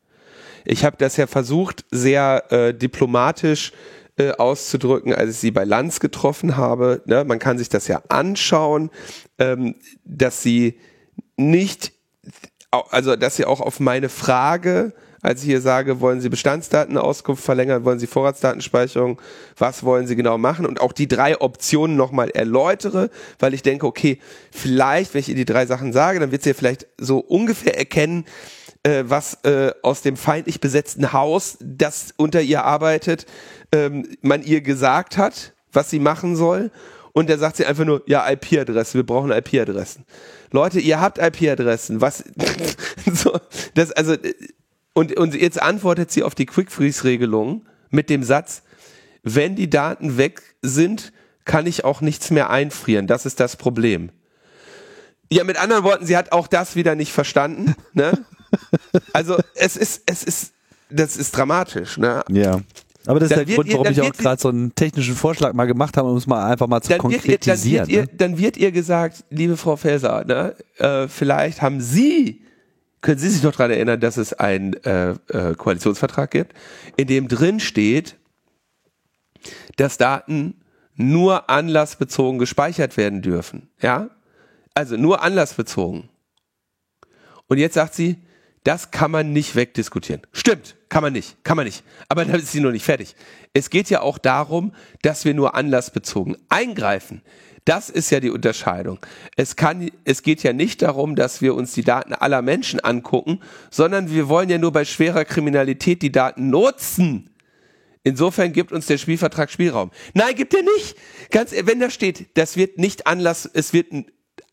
[0.66, 3.74] Ich habe das ja versucht, sehr äh, diplomatisch
[4.18, 7.02] äh, auszudrücken, als ich sie bei Lanz getroffen habe.
[7.06, 7.24] Ne?
[7.24, 8.90] Man kann sich das ja anschauen,
[9.38, 10.80] ähm, dass sie
[11.36, 11.92] nicht,
[12.72, 17.84] also dass sie auch auf meine Frage, als ich hier sage, wollen Sie Bestandsdatenauskunft verlängern,
[17.86, 19.20] wollen Sie Vorratsdatenspeicherung,
[19.58, 23.10] was wollen Sie genau machen und auch die drei Optionen nochmal erläutere,
[23.40, 24.20] weil ich denke, okay,
[24.52, 27.78] vielleicht, wenn ich ihr die drei Sachen sage, dann wird sie ja vielleicht so ungefähr
[27.78, 28.26] erkennen,
[28.88, 33.26] äh, was äh, aus dem feindlich besetzten Haus, das unter ihr arbeitet,
[33.74, 36.72] ähm, man ihr gesagt hat, was sie machen soll.
[37.12, 40.06] Und da sagt sie einfach nur, ja, IP-Adresse, wir brauchen IP-Adressen.
[40.52, 42.00] Leute, ihr habt IP-Adressen.
[42.00, 42.24] Was,
[43.12, 43.38] so,
[43.74, 44.16] das, also,
[44.94, 48.62] und, und jetzt antwortet sie auf die Quick-Freeze-Regelung mit dem Satz,
[49.24, 51.12] wenn die Daten weg sind,
[51.44, 53.08] kann ich auch nichts mehr einfrieren.
[53.08, 54.12] Das ist das Problem.
[55.30, 57.76] Ja, mit anderen Worten, sie hat auch das wieder nicht verstanden.
[57.94, 58.26] Ne?
[59.14, 60.54] Also es ist, es ist,
[60.90, 61.98] das ist dramatisch.
[61.98, 62.24] Ne?
[62.30, 62.62] Ja.
[63.08, 65.66] Aber das ist der Grund, warum ihr, ich auch gerade so einen technischen Vorschlag mal
[65.66, 67.88] gemacht habe, um es mal einfach mal zu dann konkretisieren.
[67.88, 71.62] Wird ihr, dann, wird ihr, dann wird ihr gesagt, liebe Frau Felser, ne, äh, vielleicht
[71.62, 72.42] haben Sie,
[73.00, 76.54] können Sie sich noch daran erinnern, dass es einen äh, äh, Koalitionsvertrag gibt,
[76.98, 78.18] in dem drin steht,
[79.78, 80.56] dass Daten
[80.96, 83.70] nur anlassbezogen gespeichert werden dürfen.
[83.82, 84.10] Ja?
[84.74, 86.10] Also nur anlassbezogen.
[87.48, 88.18] Und jetzt sagt sie,
[88.68, 90.24] das kann man nicht wegdiskutieren.
[90.34, 91.86] Stimmt, kann man nicht, kann man nicht.
[92.10, 93.16] Aber dann ist sie noch nicht fertig.
[93.54, 94.74] Es geht ja auch darum,
[95.04, 97.22] dass wir nur anlassbezogen eingreifen.
[97.64, 99.00] Das ist ja die Unterscheidung.
[99.38, 103.40] Es kann, es geht ja nicht darum, dass wir uns die Daten aller Menschen angucken,
[103.72, 107.30] sondern wir wollen ja nur bei schwerer Kriminalität die Daten nutzen.
[108.04, 109.92] Insofern gibt uns der Spielvertrag Spielraum.
[110.14, 110.98] Nein, gibt er nicht.
[111.32, 113.88] Ganz, wenn da steht, das wird nicht Anlass, es wird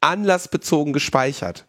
[0.00, 1.66] anlassbezogen gespeichert.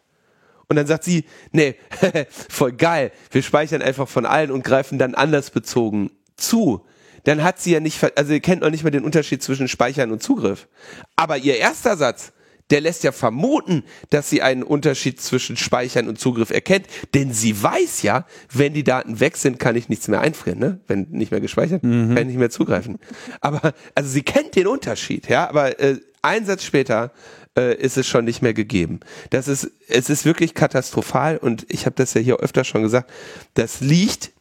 [0.68, 1.76] Und dann sagt sie, nee,
[2.48, 6.84] voll geil, wir speichern einfach von allen und greifen dann anlassbezogen zu.
[7.24, 10.12] Dann hat sie ja nicht, also ihr kennt noch nicht mal den Unterschied zwischen Speichern
[10.12, 10.68] und Zugriff.
[11.16, 12.32] Aber ihr erster Satz,
[12.70, 17.62] der lässt ja vermuten, dass sie einen Unterschied zwischen Speichern und Zugriff erkennt, denn sie
[17.62, 20.80] weiß ja, wenn die Daten weg sind, kann ich nichts mehr einfrieren, ne?
[20.86, 22.08] Wenn nicht mehr gespeichert, mhm.
[22.08, 22.98] kann ich nicht mehr zugreifen.
[23.40, 27.12] Aber also sie kennt den Unterschied, ja, aber äh, ein Satz später
[27.56, 29.00] äh, ist es schon nicht mehr gegeben.
[29.30, 33.10] Das ist es ist wirklich katastrophal und ich habe das ja hier öfter schon gesagt,
[33.54, 34.32] das liegt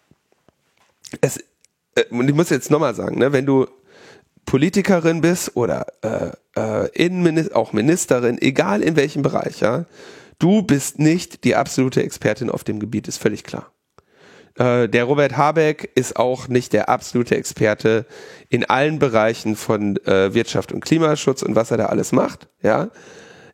[1.22, 1.38] es
[1.96, 3.68] äh, und ich muss jetzt nochmal sagen, ne, wenn du
[4.46, 9.86] Politikerin bist oder äh, äh, Innenminister, auch Ministerin, egal in welchem Bereich, ja,
[10.40, 13.72] du bist nicht die absolute Expertin auf dem Gebiet, ist völlig klar.
[14.56, 18.06] Äh, der Robert Habeck ist auch nicht der absolute Experte
[18.50, 22.90] in allen Bereichen von äh, Wirtschaft und Klimaschutz und was er da alles macht, ja.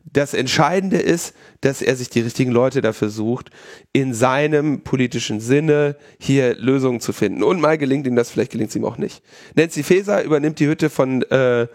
[0.04, 3.50] Das Entscheidende ist, dass er sich die richtigen Leute dafür sucht,
[3.92, 7.44] in seinem politischen Sinne hier Lösungen zu finden.
[7.44, 9.22] Und mal gelingt ihm das, vielleicht gelingt es ihm auch nicht.
[9.54, 11.68] Nancy Faeser übernimmt die Hütte von, äh,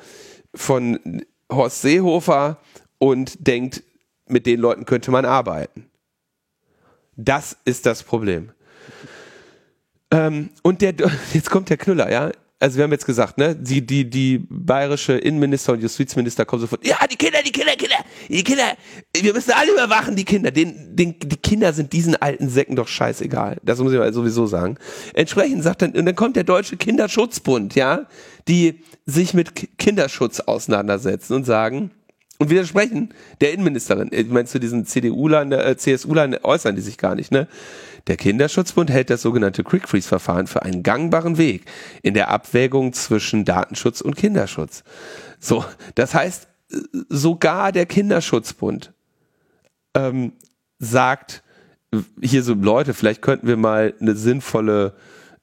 [0.53, 2.57] von Horst Seehofer
[2.97, 3.83] und denkt,
[4.27, 5.89] mit den Leuten könnte man arbeiten.
[7.15, 8.51] Das ist das Problem.
[10.11, 10.93] Ähm, und der,
[11.33, 15.13] jetzt kommt der Knüller, ja also wir haben jetzt gesagt, ne, die, die, die bayerische
[15.13, 17.97] Innenminister und Justizminister kommen sofort, ja, die Kinder, die Kinder, Kinder,
[18.27, 18.75] die Kinder,
[19.15, 20.49] wir müssen alle überwachen, die Kinder.
[20.49, 23.57] Den, den, die Kinder sind diesen alten Säcken doch scheißegal.
[23.63, 24.77] Das muss ich mal sowieso sagen.
[25.13, 28.07] Entsprechend sagt dann, und dann kommt der Deutsche Kinderschutzbund, ja,
[28.47, 31.91] die sich mit Kinderschutz auseinandersetzen und sagen,
[32.39, 34.09] und widersprechen der Innenministerin.
[34.11, 37.47] Ich meine, zu diesen CDU-Lern, äh, CSU-Lern äußern die sich gar nicht, ne?
[38.07, 41.65] Der Kinderschutzbund hält das sogenannte Quick Freeze Verfahren für einen gangbaren Weg
[42.01, 44.83] in der Abwägung zwischen Datenschutz und Kinderschutz.
[45.39, 45.63] So,
[45.95, 46.47] das heißt,
[47.09, 48.93] sogar der Kinderschutzbund
[49.93, 50.33] ähm,
[50.79, 51.43] sagt,
[52.21, 54.93] hier so Leute, vielleicht könnten wir mal eine sinnvolle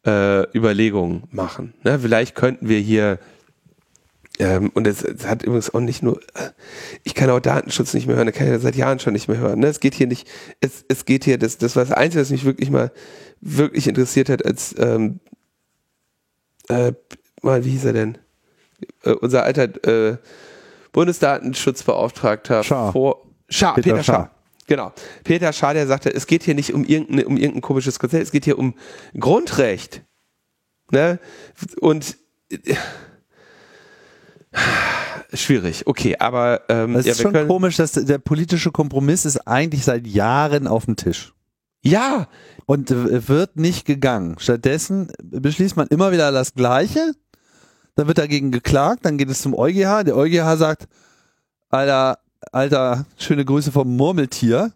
[0.07, 1.74] äh, Überlegung machen.
[1.82, 1.99] Ne?
[1.99, 3.19] Vielleicht könnten wir hier
[4.39, 6.51] ähm, und es, es, hat übrigens auch nicht nur, äh,
[7.05, 9.28] ich kann auch Datenschutz nicht mehr hören, das kann ich ja seit Jahren schon nicht
[9.28, 9.61] mehr hören.
[9.61, 9.69] Ne?
[9.69, 10.28] Es geht hier nicht,
[10.61, 12.90] es, es geht hier, das, das war das Einzige, was mich wirklich mal
[13.40, 15.20] wirklich interessiert hat, als ähm,
[16.69, 16.93] äh,
[17.43, 18.19] mal, wie hieß er denn?
[19.05, 20.16] Äh, unser alter äh,
[20.93, 22.93] Bundesdatenschutzbeauftragter Schar.
[22.93, 24.15] vor Schar, Peter, Peter Schar.
[24.15, 24.31] Schar.
[24.66, 24.93] Genau.
[25.23, 28.32] Peter Schar, der sagte, es geht hier nicht um irgendein, um irgendein komisches Konzept, es
[28.32, 28.74] geht hier um
[29.19, 30.02] Grundrecht.
[30.90, 31.20] Ne?
[31.81, 32.16] Und
[32.51, 32.74] äh,
[35.33, 39.85] Schwierig, okay, aber ähm, es ist ja, schon komisch, dass der politische Kompromiss ist eigentlich
[39.85, 41.33] seit Jahren auf dem Tisch.
[41.83, 42.29] Ja.
[42.67, 44.37] Und wird nicht gegangen.
[44.39, 47.13] Stattdessen beschließt man immer wieder das Gleiche.
[47.95, 50.05] Dann wird dagegen geklagt, dann geht es zum EuGH.
[50.05, 50.89] Der EuGH sagt,
[51.69, 52.19] Alter,
[52.53, 54.73] Alter, schöne Grüße vom Murmeltier.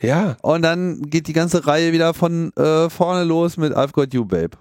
[0.00, 0.36] Ja.
[0.42, 4.24] Und dann geht die ganze Reihe wieder von äh, vorne los mit I've Got You,
[4.24, 4.58] Babe.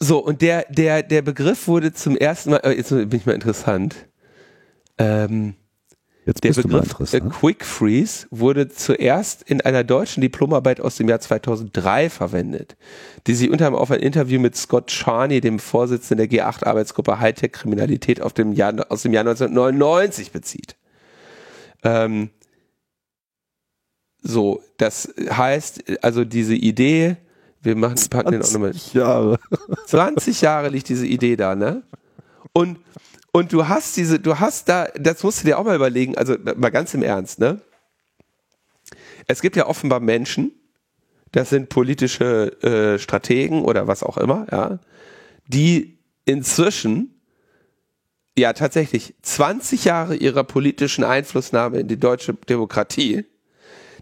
[0.00, 3.34] So, und der, der, der Begriff wurde zum ersten Mal, äh, jetzt bin ich mal
[3.34, 4.08] interessant.
[4.98, 5.54] Ähm,
[6.26, 11.20] Jetzt der Begriff äh, Quick Freeze wurde zuerst in einer deutschen Diplomarbeit aus dem Jahr
[11.20, 12.76] 2003 verwendet,
[13.26, 17.52] die sich unter anderem auf ein Interview mit Scott Charney, dem Vorsitzenden der G8-Arbeitsgruppe Hightech
[17.52, 20.76] Kriminalität aus dem Jahr 1999 bezieht.
[21.82, 22.30] Ähm,
[24.22, 27.18] so, das heißt, also diese Idee,
[27.64, 28.72] wir machen, packen den auch nochmal.
[28.92, 29.38] Jahre.
[29.86, 31.82] 20 Jahre liegt diese Idee da, ne?
[32.52, 32.78] Und,
[33.32, 36.36] und du hast diese, du hast da, das musst du dir auch mal überlegen, also
[36.56, 37.60] mal ganz im Ernst, ne?
[39.26, 40.52] Es gibt ja offenbar Menschen,
[41.32, 44.78] das sind politische äh, Strategen oder was auch immer, ja,
[45.46, 47.20] die inzwischen
[48.36, 53.24] ja tatsächlich 20 Jahre ihrer politischen Einflussnahme in die deutsche Demokratie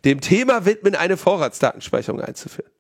[0.04, 2.71] dem Thema widmen, eine Vorratsdatenspeicherung einzuführen.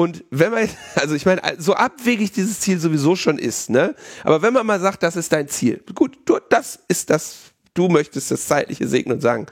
[0.00, 3.94] Und wenn man, also ich meine, so abwegig dieses Ziel sowieso schon ist, ne?
[4.24, 7.88] Aber wenn man mal sagt, das ist dein Ziel, gut, du, das ist das, du
[7.88, 9.44] möchtest das Zeitliche segnen und sagen,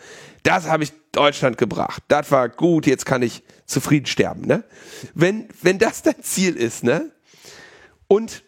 [0.44, 4.64] das habe ich Deutschland gebracht, das war gut, jetzt kann ich zufrieden sterben, ne?
[5.12, 7.12] Wenn, wenn das dein Ziel ist, ne?
[8.06, 8.42] Und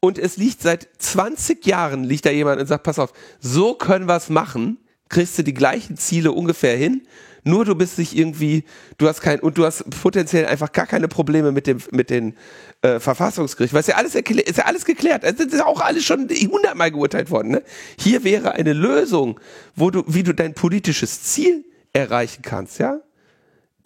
[0.00, 4.08] und es liegt seit 20 Jahren, liegt da jemand und sagt, pass auf, so können
[4.08, 4.78] wir es machen,
[5.08, 7.06] kriegst du die gleichen Ziele ungefähr hin
[7.44, 8.64] nur du bist nicht irgendwie,
[8.98, 12.36] du hast kein, und du hast potenziell einfach gar keine Probleme mit dem, mit den
[12.82, 15.24] äh, Verfassungsgericht, weil es ja alles ist ja alles geklärt.
[15.24, 17.52] Es ist ja auch alles schon hundertmal geurteilt worden.
[17.52, 17.62] Ne?
[17.98, 19.40] Hier wäre eine Lösung,
[19.74, 23.00] wo du, wie du dein politisches Ziel erreichen kannst, ja?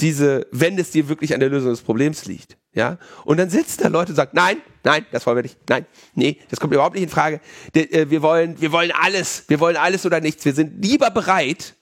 [0.01, 2.99] Diese, wenn es dir wirklich an der Lösung des Problems liegt, ja?
[3.25, 6.39] Und dann sitzen da Leute und sagen, nein, nein, das wollen wir nicht, nein, nee,
[6.51, 7.41] das kommt überhaupt nicht in Frage.
[7.75, 10.45] Äh, wir wollen, wir wollen alles, wir wollen alles oder nichts.
[10.45, 11.75] Wir sind lieber bereit,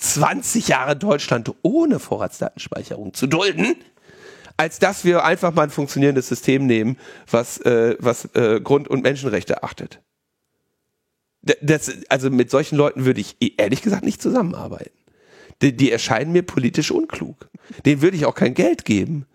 [0.00, 3.76] 20 Jahre Deutschland ohne Vorratsdatenspeicherung zu dulden,
[4.56, 6.96] als dass wir einfach mal ein funktionierendes System nehmen,
[7.30, 10.02] was, äh, was äh, Grund- und Menschenrechte achtet.
[11.42, 14.96] Das, also mit solchen Leuten würde ich e, ehrlich gesagt nicht zusammenarbeiten.
[15.62, 17.48] Die, die erscheinen mir politisch unklug.
[17.84, 19.26] Denen würde ich auch kein Geld geben.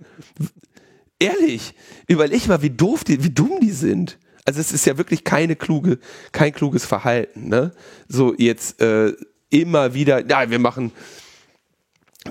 [1.20, 1.74] Ehrlich,
[2.08, 4.20] überleg mal, wie doof die, wie dumm die sind.
[4.46, 6.00] Also es ist ja wirklich keine kluge,
[6.32, 7.50] kein kluges Verhalten.
[7.50, 7.72] Ne?
[8.08, 9.14] So jetzt äh,
[9.62, 10.92] immer wieder, ja, wir machen,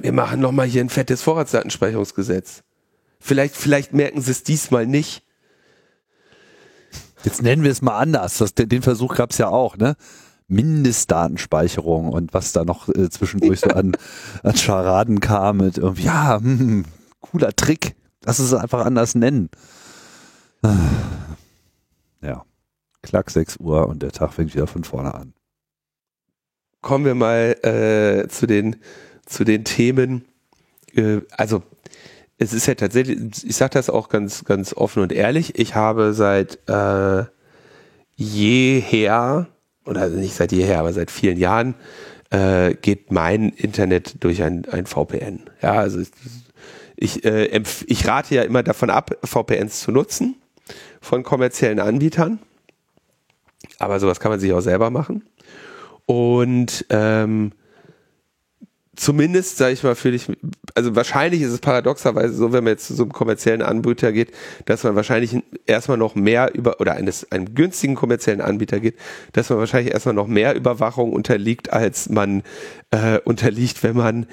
[0.00, 2.62] wir machen noch mal hier ein fettes Vorratsdatenspeicherungsgesetz.
[3.20, 5.22] Vielleicht, vielleicht merken sie es diesmal nicht.
[7.24, 8.38] Jetzt nennen wir es mal anders.
[8.38, 9.96] Das, den Versuch gab es ja auch, ne?
[10.46, 13.96] Mindestdatenspeicherung und was da noch äh, zwischendurch so an,
[14.42, 16.84] an Scharaden kam mit irgendwie, ja, hm,
[17.20, 17.96] cooler Trick.
[18.24, 19.50] Lass es einfach anders nennen.
[22.20, 22.46] Ja.
[23.02, 25.34] Klack 6 Uhr und der Tag fängt wieder von vorne an.
[26.84, 28.76] Kommen wir mal äh, zu den
[29.24, 30.26] zu den Themen.
[30.94, 31.62] Äh, also
[32.36, 36.12] es ist ja tatsächlich, ich sage das auch ganz, ganz offen und ehrlich, ich habe
[36.12, 37.24] seit äh,
[38.16, 39.46] jeher,
[39.86, 41.74] oder nicht seit jeher, aber seit vielen Jahren,
[42.28, 45.40] äh, geht mein Internet durch ein, ein VPN.
[45.62, 46.02] Ja, also
[46.96, 50.36] ich, äh, ich rate ja immer davon ab, VPNs zu nutzen
[51.00, 52.40] von kommerziellen Anbietern.
[53.78, 55.24] Aber sowas kann man sich auch selber machen.
[56.06, 57.52] Und ähm,
[58.96, 60.28] zumindest, sage ich mal, fühle ich,
[60.74, 64.32] also wahrscheinlich ist es paradoxerweise so, wenn man jetzt zu so einem kommerziellen Anbieter geht,
[64.64, 65.36] dass man wahrscheinlich
[65.66, 68.96] erstmal noch mehr über, oder eines, einem günstigen kommerziellen Anbieter geht,
[69.32, 72.42] dass man wahrscheinlich erstmal noch mehr Überwachung unterliegt, als man
[72.90, 74.26] äh, unterliegt, wenn man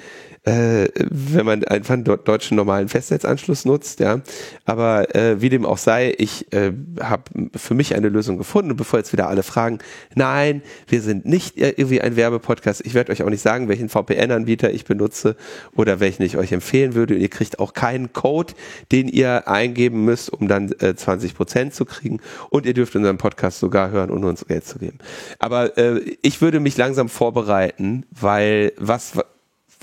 [0.44, 4.20] äh, wenn man einfach einen deutschen normalen Festnetzanschluss nutzt, ja.
[4.64, 7.22] Aber äh, wie dem auch sei, ich äh, habe
[7.54, 8.72] für mich eine Lösung gefunden.
[8.72, 9.78] Und bevor jetzt wieder alle fragen,
[10.16, 12.84] nein, wir sind nicht irgendwie ein Werbepodcast.
[12.84, 15.36] Ich werde euch auch nicht sagen, welchen VPN-Anbieter ich benutze
[15.76, 17.14] oder welchen ich euch empfehlen würde.
[17.14, 18.54] Und ihr kriegt auch keinen Code,
[18.90, 22.20] den ihr eingeben müsst, um dann äh, 20 Prozent zu kriegen.
[22.50, 24.98] Und ihr dürft unseren Podcast sogar hören, ohne uns Geld zu geben.
[25.38, 29.14] Aber äh, ich würde mich langsam vorbereiten, weil was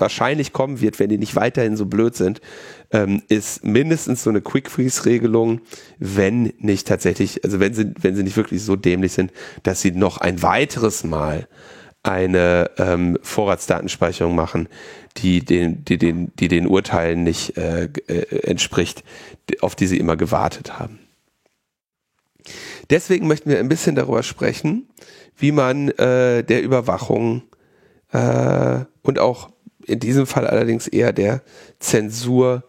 [0.00, 2.40] wahrscheinlich kommen wird, wenn die nicht weiterhin so blöd sind,
[2.90, 5.60] ähm, ist mindestens so eine Quick-Freeze-Regelung,
[5.98, 9.32] wenn nicht tatsächlich, also wenn sie, wenn sie nicht wirklich so dämlich sind,
[9.62, 11.46] dass sie noch ein weiteres Mal
[12.02, 14.68] eine ähm, Vorratsdatenspeicherung machen,
[15.18, 19.04] die den, die den, die den Urteilen nicht äh, äh, entspricht,
[19.60, 21.00] auf die sie immer gewartet haben.
[22.88, 24.88] Deswegen möchten wir ein bisschen darüber sprechen,
[25.36, 27.42] wie man äh, der Überwachung
[28.12, 29.50] äh, und auch
[29.86, 31.42] in diesem Fall allerdings eher der
[31.78, 32.64] Zensur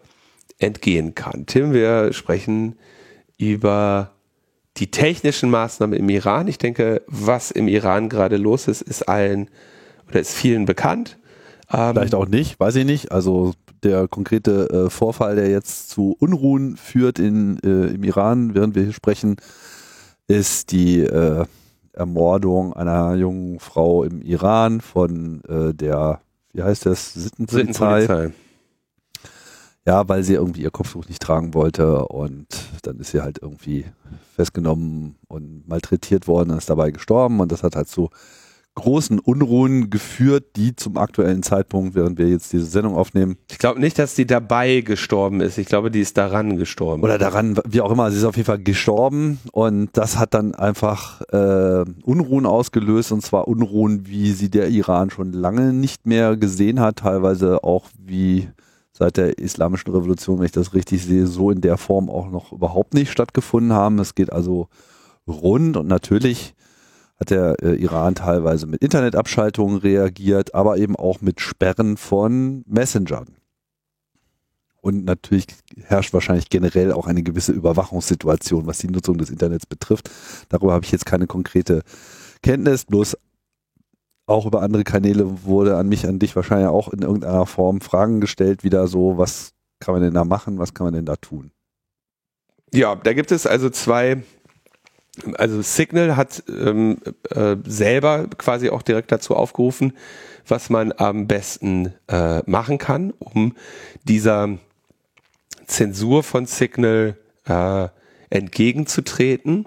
[0.58, 1.46] entgehen kann.
[1.46, 2.78] Tim, wir sprechen
[3.38, 4.12] über
[4.78, 6.48] die technischen Maßnahmen im Iran.
[6.48, 9.50] Ich denke, was im Iran gerade los ist, ist allen
[10.08, 11.18] oder ist vielen bekannt.
[11.70, 13.12] Ähm, Vielleicht auch nicht, weiß ich nicht.
[13.12, 18.74] Also der konkrete äh, Vorfall, der jetzt zu Unruhen führt in, äh, im Iran, während
[18.74, 19.36] wir hier sprechen,
[20.26, 21.44] ist die äh,
[21.92, 26.20] Ermordung einer jungen Frau im Iran von äh, der
[26.52, 28.00] wie heißt das, Sittenpolizei.
[28.00, 28.34] Sittenpolizei.
[29.86, 32.46] Ja, weil sie irgendwie ihr Kopftuch nicht tragen wollte und
[32.82, 33.84] dann ist sie halt irgendwie
[34.36, 38.10] festgenommen und malträtiert worden und ist dabei gestorben und das hat halt zu
[38.74, 43.36] großen Unruhen geführt, die zum aktuellen Zeitpunkt, während wir jetzt diese Sendung aufnehmen.
[43.50, 45.58] Ich glaube nicht, dass die dabei gestorben ist.
[45.58, 47.02] Ich glaube, die ist daran gestorben.
[47.02, 48.10] Oder daran, wie auch immer.
[48.10, 53.22] Sie ist auf jeden Fall gestorben und das hat dann einfach äh, Unruhen ausgelöst und
[53.22, 58.48] zwar Unruhen, wie sie der Iran schon lange nicht mehr gesehen hat, teilweise auch wie
[59.02, 62.52] seit der islamischen Revolution, wenn ich das richtig sehe, so in der Form auch noch
[62.52, 63.98] überhaupt nicht stattgefunden haben.
[63.98, 64.68] Es geht also
[65.26, 66.54] rund und natürlich
[67.18, 73.26] hat der äh, Iran teilweise mit Internetabschaltungen reagiert, aber eben auch mit Sperren von Messengern.
[74.80, 75.46] Und natürlich
[75.82, 80.10] herrscht wahrscheinlich generell auch eine gewisse Überwachungssituation, was die Nutzung des Internets betrifft.
[80.48, 81.82] Darüber habe ich jetzt keine konkrete
[82.40, 83.16] Kenntnis, bloß
[84.26, 88.20] auch über andere Kanäle wurde an mich, an dich wahrscheinlich auch in irgendeiner Form Fragen
[88.20, 91.50] gestellt, wieder so, was kann man denn da machen, was kann man denn da tun?
[92.72, 94.22] Ja, da gibt es also zwei
[95.34, 96.98] also Signal hat ähm,
[97.30, 99.92] äh, selber quasi auch direkt dazu aufgerufen,
[100.46, 103.54] was man am besten äh, machen kann, um
[104.04, 104.58] dieser
[105.66, 107.16] Zensur von Signal
[107.46, 107.88] äh,
[108.30, 109.66] entgegenzutreten.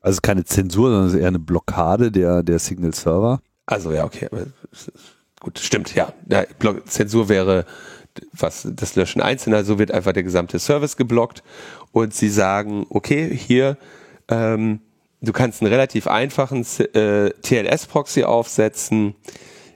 [0.00, 3.40] Also keine Zensur, sondern eher eine Blockade der, der Signal-Server.
[3.68, 4.28] Also ja, okay.
[5.40, 6.12] Gut, stimmt, ja.
[6.28, 6.44] ja
[6.86, 7.66] Zensur wäre
[8.32, 11.44] was das Löschen einzelner, so wird einfach der gesamte Service geblockt
[11.92, 13.76] und sie sagen, okay, hier
[14.28, 14.80] ähm,
[15.20, 19.14] du kannst einen relativ einfachen äh, TLS-Proxy aufsetzen,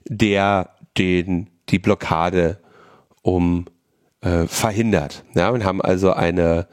[0.09, 2.59] der den, die Blockade
[3.21, 3.67] um
[4.23, 5.25] äh, verhindert.
[5.35, 6.67] Ja, und haben also eine,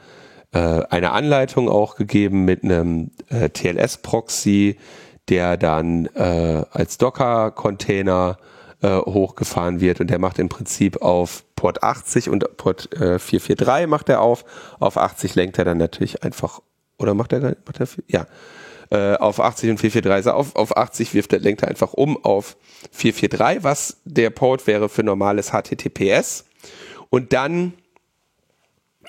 [0.54, 4.78] äh, eine Anleitung auch gegeben mit einem äh, TLS-Proxy,
[5.30, 8.38] der dann äh, als Docker-Container
[8.82, 13.88] äh, hochgefahren wird und der macht im Prinzip auf Port 80 und Port äh, 443
[13.88, 14.46] macht er auf.
[14.80, 16.62] Auf 80 lenkt er dann natürlich einfach,
[16.98, 18.26] oder macht er, macht er ja,
[18.90, 22.58] äh, auf 80 und 443 auf, auf 80 wirft er, lenkt er einfach um auf
[22.92, 26.46] 443, was der Port wäre für normales HTTPS.
[27.10, 27.74] Und dann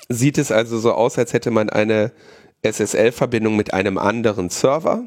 [0.09, 2.11] sieht es also so aus, als hätte man eine
[2.63, 5.05] SSL-Verbindung mit einem anderen Server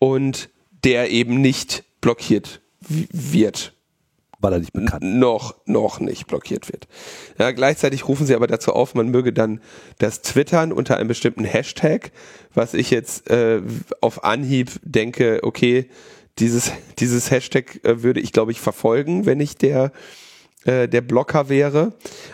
[0.00, 0.50] und
[0.82, 3.74] der eben nicht blockiert wird.
[4.40, 5.04] Weil er nicht bekannt.
[5.04, 6.88] Noch, noch nicht blockiert wird.
[7.38, 9.60] Ja, gleichzeitig rufen sie aber dazu auf, man möge dann
[9.98, 12.10] das Twittern unter einem bestimmten Hashtag,
[12.54, 13.60] was ich jetzt äh,
[14.00, 15.90] auf Anhieb denke, okay,
[16.38, 19.92] dieses, dieses Hashtag äh, würde ich, glaube ich, verfolgen, wenn ich der
[20.64, 21.92] äh, der Blocker wäre.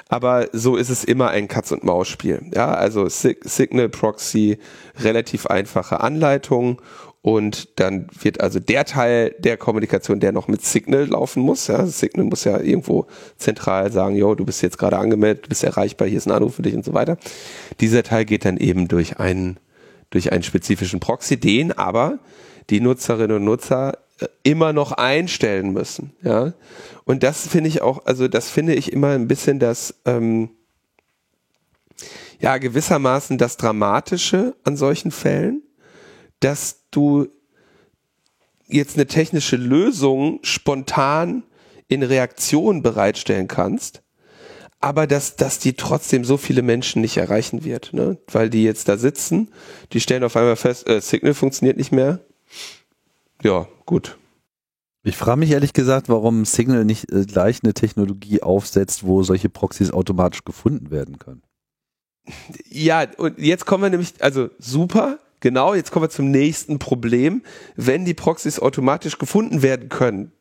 [0.09, 2.51] Aber so ist es immer ein Katz-und-Maus-Spiel.
[2.55, 4.59] Ja, also Signal Proxy,
[4.99, 6.83] relativ einfache Anleitung.
[7.27, 11.67] Und dann wird also der Teil der Kommunikation, der noch mit Signal laufen muss.
[11.67, 15.65] Ja, Signal muss ja irgendwo zentral sagen, jo, du bist jetzt gerade angemeldet, du bist
[15.65, 17.19] erreichbar, hier ist ein Anruf für dich und so weiter.
[17.81, 19.59] Dieser Teil geht dann eben durch einen,
[20.11, 22.21] durch einen spezifischen Proxy, den aber
[22.71, 26.13] die Nutzerinnen und Nutzer äh, immer noch einstellen müssen.
[26.23, 26.53] Ja,
[27.07, 30.51] und das finde ich auch, also das finde ich immer ein bisschen das, ähm,
[32.39, 35.65] ja, gewissermaßen das Dramatische an solchen Fällen,
[36.39, 37.29] dass du
[38.67, 41.45] jetzt eine technische Lösung spontan
[41.89, 44.03] in Reaktion bereitstellen kannst,
[44.81, 48.19] aber dass, dass die trotzdem so viele Menschen nicht erreichen wird, ne?
[48.27, 49.51] weil die jetzt da sitzen,
[49.93, 52.21] die stellen auf einmal fest, äh, Signal funktioniert nicht mehr.
[53.43, 54.17] Ja, gut,
[55.07, 59.49] ich frage mich ehrlich gesagt, warum Signal nicht äh, gleich eine Technologie aufsetzt, wo solche
[59.49, 61.43] Proxys automatisch gefunden werden können.
[62.69, 67.43] Ja, und jetzt kommen wir nämlich, also super, genau, jetzt kommen wir zum nächsten Problem.
[67.77, 70.33] Wenn die Proxys automatisch gefunden werden können,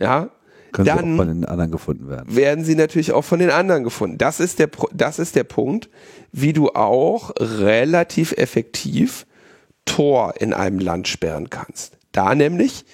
[0.00, 0.30] ja,
[0.72, 2.34] können dann sie von den anderen gefunden werden.
[2.34, 4.16] Werden sie natürlich auch von den anderen gefunden.
[4.16, 5.90] Das ist der, das ist der Punkt,
[6.32, 9.26] wie du auch relativ effektiv
[9.84, 11.98] Tor in einem Land sperren kannst.
[12.12, 12.86] Da nämlich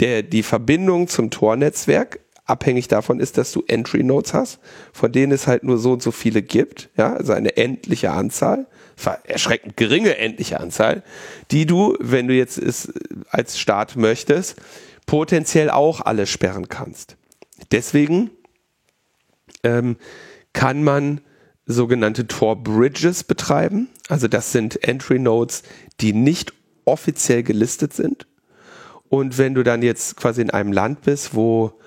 [0.00, 4.58] der, die Verbindung zum Tor-Netzwerk abhängig davon ist, dass du Entry Nodes hast,
[4.92, 8.66] von denen es halt nur so und so viele gibt, ja, also eine endliche Anzahl,
[9.24, 11.02] erschreckend geringe endliche Anzahl,
[11.50, 12.92] die du, wenn du jetzt es
[13.30, 14.56] als Staat möchtest,
[15.06, 17.16] potenziell auch alle sperren kannst.
[17.72, 18.30] Deswegen
[19.62, 19.96] ähm,
[20.52, 21.20] kann man
[21.66, 23.88] sogenannte Tor Bridges betreiben.
[24.08, 25.62] Also das sind Entry Nodes,
[26.00, 26.52] die nicht
[26.84, 28.26] offiziell gelistet sind,
[29.14, 31.78] und wenn du dann jetzt quasi in einem Land bist, wo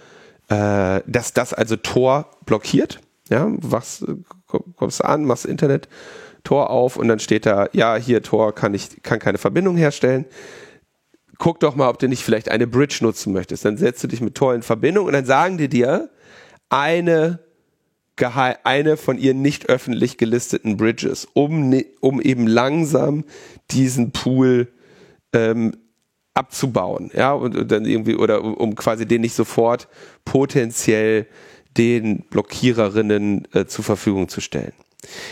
[0.47, 4.05] äh, das, das also Tor blockiert, ja, was
[4.77, 5.89] kommst du an, machst Internet,
[6.47, 10.23] Tor auf und dann steht da, ja, hier Tor kann ich, kann keine Verbindung herstellen.
[11.39, 13.65] Guck doch mal, ob du nicht vielleicht eine Bridge nutzen möchtest.
[13.65, 16.09] Dann setzt du dich mit Tor in Verbindung und dann sagen die dir
[16.69, 17.39] eine
[18.63, 23.25] eine von ihren nicht öffentlich gelisteten Bridges, um, um eben langsam
[23.69, 24.69] diesen Pool
[25.33, 25.75] ähm,
[26.33, 29.87] abzubauen, ja, und, und dann irgendwie, oder um, um, quasi den nicht sofort
[30.25, 31.27] potenziell
[31.77, 34.73] den Blockiererinnen äh, zur Verfügung zu stellen.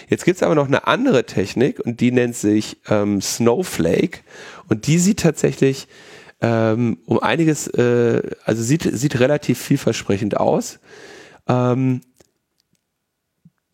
[0.09, 4.19] Jetzt gibt es aber noch eine andere Technik und die nennt sich ähm, Snowflake
[4.69, 5.87] und die sieht tatsächlich
[6.41, 10.79] ähm, um einiges, äh, also sieht, sieht relativ vielversprechend aus.
[11.47, 12.01] Ähm,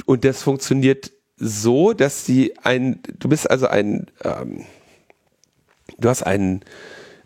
[0.06, 4.66] und das funktioniert so, dass sie ein, du bist also ein, ähm,
[5.98, 6.64] du hast einen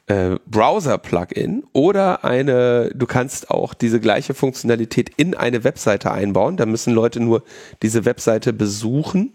[0.07, 6.57] äh, Browser-Plugin oder eine, du kannst auch diese gleiche Funktionalität in eine Webseite einbauen.
[6.57, 7.43] Da müssen Leute nur
[7.81, 9.33] diese Webseite besuchen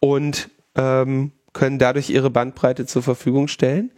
[0.00, 3.90] und ähm, können dadurch ihre Bandbreite zur Verfügung stellen.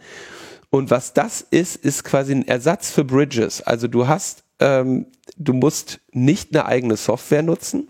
[0.69, 3.61] Und was das ist, ist quasi ein Ersatz für Bridges.
[3.61, 7.89] Also du hast, ähm, du musst nicht eine eigene Software nutzen,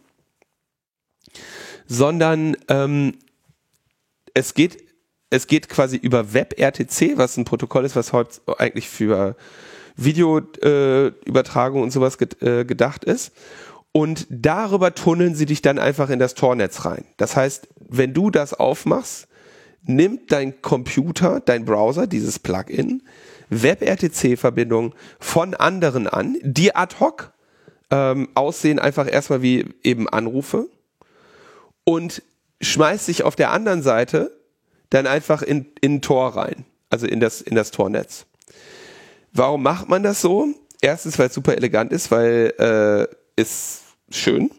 [1.86, 3.16] sondern ähm,
[4.34, 4.89] es geht
[5.30, 9.36] es geht quasi über WebRTC, was ein Protokoll ist, was heute eigentlich für
[9.96, 13.32] Videoübertragung äh, und sowas get, äh, gedacht ist.
[13.92, 17.06] Und darüber tunneln sie dich dann einfach in das Tornetz rein.
[17.18, 19.28] Das heißt, wenn du das aufmachst,
[19.84, 23.04] nimmt dein Computer, dein Browser, dieses Plugin,
[23.50, 27.34] WebRTC-Verbindung von anderen an, die ad hoc
[27.90, 30.68] ähm, aussehen einfach erstmal wie eben Anrufe
[31.84, 32.22] und
[32.62, 34.39] schmeißt sich auf der anderen Seite
[34.90, 38.26] dann einfach in, in ein Tor rein, also in das, in das Tornetz.
[39.32, 40.48] Warum macht man das so?
[40.82, 44.50] Erstens, weil es super elegant ist, weil äh, ist schön.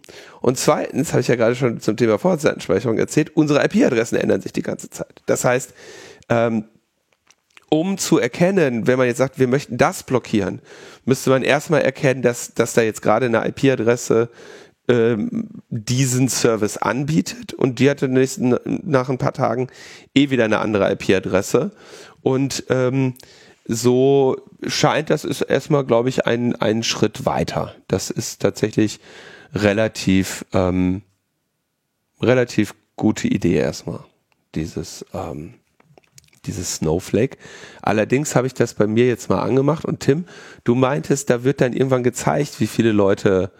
[0.40, 4.52] Und zweitens, habe ich ja gerade schon zum Thema Vorratsdatenspeicherung erzählt, unsere IP-Adressen ändern sich
[4.52, 5.23] die ganze Zeit.
[5.27, 5.74] Das heißt,
[6.28, 6.65] ähm,
[7.69, 10.61] um zu erkennen, wenn man jetzt sagt, wir möchten das blockieren,
[11.05, 14.28] müsste man erstmal erkennen, dass, dass da jetzt gerade eine IP-Adresse
[15.68, 19.68] diesen Service anbietet und die hatte nächsten, nach ein paar Tagen
[20.14, 21.70] eh wieder eine andere IP-Adresse.
[22.22, 23.14] Und ähm,
[23.66, 24.36] so
[24.66, 27.74] scheint das ist erstmal, glaube ich, ein, ein Schritt weiter.
[27.88, 29.00] Das ist tatsächlich
[29.54, 31.02] relativ, ähm,
[32.20, 34.00] relativ gute Idee erstmal,
[34.54, 35.54] dieses, ähm,
[36.46, 37.38] dieses Snowflake.
[37.80, 40.24] Allerdings habe ich das bei mir jetzt mal angemacht und Tim,
[40.64, 43.52] du meintest, da wird dann irgendwann gezeigt, wie viele Leute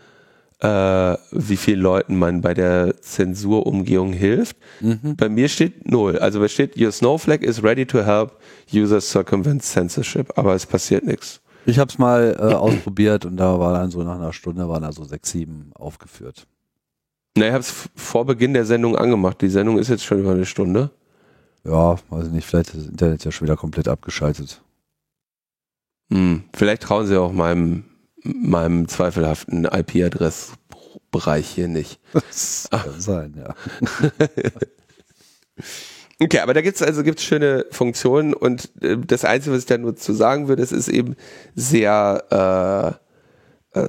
[0.61, 4.57] äh, wie vielen Leuten man bei der Zensurumgehung hilft.
[4.81, 5.17] Mhm.
[5.17, 6.19] Bei mir steht null.
[6.19, 8.37] Also es steht, your Snowflake is ready to help
[8.73, 11.41] users circumvent censorship, aber es passiert nichts.
[11.67, 14.83] Ich habe es mal äh, ausprobiert und da war dann so nach einer Stunde waren
[14.83, 16.47] da so sechs, sieben aufgeführt.
[17.37, 19.41] Na, ich habe es vor Beginn der Sendung angemacht.
[19.41, 20.91] Die Sendung ist jetzt schon über eine Stunde.
[21.65, 24.63] Ja, weiß ich nicht, vielleicht ist das Internet ja schon wieder komplett abgeschaltet.
[26.11, 27.85] Hm, vielleicht trauen sie auch meinem
[28.23, 32.01] meinem zweifelhaften IP-Adressbereich hier nicht.
[32.13, 33.55] Das kann sein, ja.
[36.21, 39.79] okay, aber da gibt's also gibt's schöne Funktionen und äh, das Einzige, was ich da
[39.79, 41.17] nur zu sagen würde, es ist eben
[41.55, 42.99] sehr
[43.75, 43.89] äh, äh,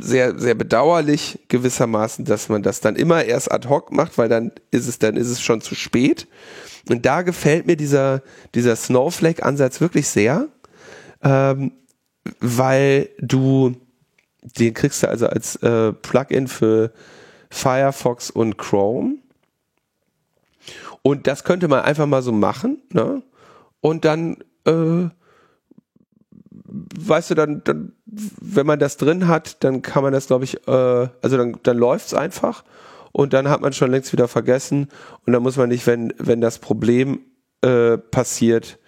[0.00, 4.52] sehr, sehr bedauerlich gewissermaßen, dass man das dann immer erst ad hoc macht, weil dann
[4.70, 6.26] ist es, dann ist es schon zu spät.
[6.88, 8.22] Und da gefällt mir dieser,
[8.54, 10.48] dieser Snowflake-Ansatz wirklich sehr.
[11.22, 11.72] Ähm,
[12.40, 13.76] weil du
[14.44, 16.92] den kriegst du also als äh, Plugin für
[17.50, 19.16] Firefox und Chrome.
[21.02, 23.22] Und das könnte man einfach mal so machen, ne?
[23.80, 25.08] Und dann, äh,
[26.98, 30.66] weißt du, dann, dann, wenn man das drin hat, dann kann man das, glaube ich,
[30.66, 32.64] äh, also dann, dann läuft's einfach
[33.12, 34.88] und dann hat man schon längst wieder vergessen
[35.26, 37.20] und dann muss man nicht, wenn, wenn das Problem
[37.60, 38.78] äh, passiert,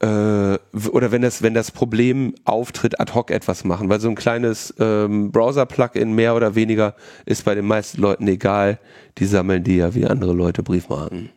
[0.00, 0.58] äh,
[0.90, 4.72] oder wenn das, wenn das Problem auftritt, ad hoc etwas machen, weil so ein kleines
[4.78, 6.94] ähm, Browser-Plugin mehr oder weniger
[7.26, 8.78] ist bei den meisten Leuten egal.
[9.18, 11.30] Die sammeln die ja wie andere Leute Briefmarken.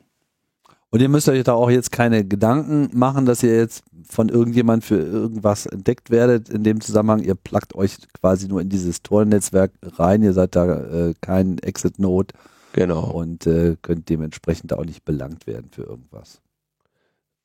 [0.92, 4.84] Und ihr müsst euch da auch jetzt keine Gedanken machen, dass ihr jetzt von irgendjemand
[4.84, 6.50] für irgendwas entdeckt werdet.
[6.50, 10.22] In dem Zusammenhang, ihr pluggt euch quasi nur in dieses Tor-Netzwerk rein.
[10.22, 12.34] Ihr seid da äh, kein Exit-Node.
[12.74, 13.10] Genau.
[13.10, 16.42] Und äh, könnt dementsprechend auch nicht belangt werden für irgendwas.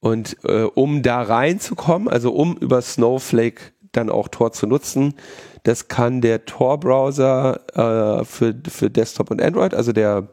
[0.01, 5.15] Und äh, um da reinzukommen, also um über Snowflake dann auch Tor zu nutzen,
[5.63, 10.29] das kann der Tor-Browser äh, für, für Desktop und Android, also der,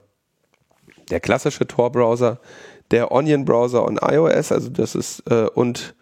[1.10, 2.40] der klassische Tor-Browser,
[2.92, 5.96] der Onion-Browser und iOS, also das ist, äh, und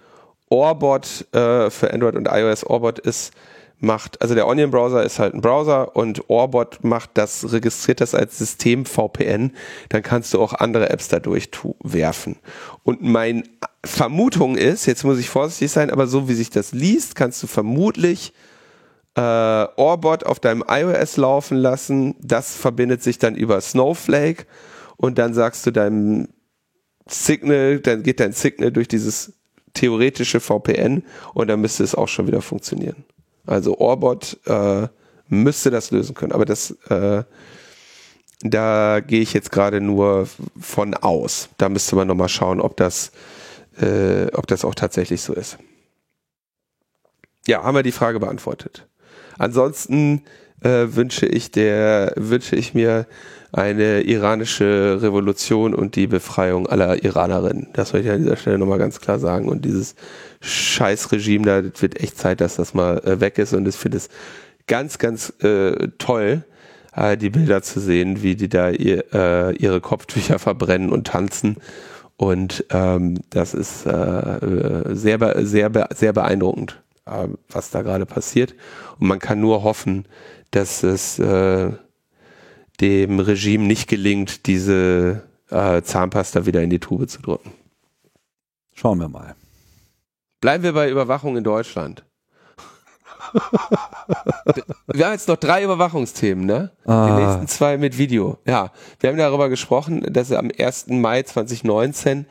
[0.49, 2.65] Orbot äh, für Android und iOS.
[2.65, 3.31] Orbot ist
[3.81, 8.15] macht, also der Onion Browser ist halt ein Browser und Orbot macht das, registriert das
[8.15, 9.51] als System VPN,
[9.89, 11.49] dann kannst du auch andere Apps dadurch
[11.83, 12.37] werfen.
[12.83, 13.43] Und mein
[13.83, 17.47] Vermutung ist, jetzt muss ich vorsichtig sein, aber so wie sich das liest, kannst du
[17.47, 18.33] vermutlich
[19.15, 22.15] äh, Orbot auf deinem iOS laufen lassen.
[22.21, 24.45] Das verbindet sich dann über Snowflake
[24.97, 26.29] und dann sagst du deinem
[27.07, 29.33] Signal, dann geht dein Signal durch dieses
[29.73, 31.03] theoretische VPN
[31.33, 33.03] und dann müsste es auch schon wieder funktionieren.
[33.45, 34.88] Also Orbot äh,
[35.27, 37.23] müsste das lösen können, aber das äh,
[38.43, 40.27] da gehe ich jetzt gerade nur
[40.59, 41.49] von aus.
[41.57, 43.11] Da müsste man nochmal schauen, ob das,
[43.80, 45.57] äh, ob das auch tatsächlich so ist.
[47.47, 48.88] Ja, haben wir die Frage beantwortet.
[49.38, 50.23] Ansonsten
[50.61, 53.07] äh, wünsche ich der, wünsche ich mir
[53.52, 57.68] eine iranische Revolution und die Befreiung aller Iranerinnen.
[57.73, 59.49] Das wollte ich an dieser Stelle nochmal ganz klar sagen.
[59.49, 59.95] Und dieses
[60.40, 63.53] Scheißregime, da wird echt Zeit, dass das mal äh, weg ist.
[63.53, 64.10] Und ich finde es
[64.68, 66.44] ganz, ganz äh, toll,
[66.95, 71.57] äh, die Bilder zu sehen, wie die da ihr, äh, ihre Kopftücher verbrennen und tanzen.
[72.15, 74.40] Und ähm, das ist äh,
[74.95, 78.56] sehr, sehr, sehr beeindruckend, äh, was da gerade passiert.
[78.99, 80.06] Und man kann nur hoffen,
[80.52, 81.72] dass es äh,
[82.81, 87.51] dem Regime nicht gelingt, diese äh, Zahnpasta wieder in die Tube zu drücken.
[88.73, 89.35] Schauen wir mal.
[90.41, 92.03] Bleiben wir bei Überwachung in Deutschland.
[94.87, 96.71] wir haben jetzt noch drei Überwachungsthemen, ne?
[96.85, 97.07] Ah.
[97.07, 98.39] Die nächsten zwei mit Video.
[98.45, 100.87] Ja, wir haben darüber gesprochen, dass am 1.
[100.87, 102.25] Mai 2019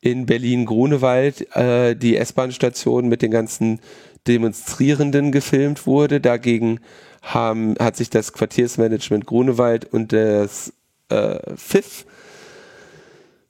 [0.00, 3.80] in Berlin-Grunewald äh, die S-Bahn-Station mit den ganzen
[4.26, 6.20] Demonstrierenden gefilmt wurde.
[6.20, 6.80] Dagegen
[7.22, 10.72] haben, hat sich das Quartiersmanagement Grunewald und das
[11.08, 12.06] äh, FIF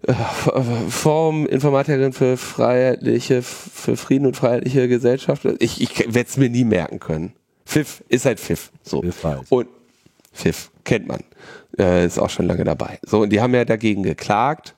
[0.03, 0.15] äh,
[0.89, 5.45] Form Informatikerin für freiheitliche, für Frieden und freiheitliche Gesellschaft.
[5.59, 7.35] Ich, ich werde es mir nie merken können.
[7.65, 8.71] FIF ist halt FIF.
[8.83, 9.03] So.
[9.23, 9.43] Halt.
[9.51, 9.69] Und
[10.33, 11.21] FIF kennt man.
[11.79, 12.99] Äh, ist auch schon lange dabei.
[13.07, 14.75] So, und die haben ja dagegen geklagt,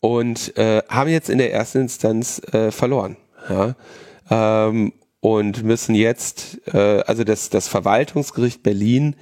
[0.00, 3.16] und äh, haben jetzt in der ersten Instanz äh, verloren.
[3.48, 3.74] Ja?
[4.30, 9.16] Ähm, und müssen jetzt, äh, also das, das Verwaltungsgericht Berlin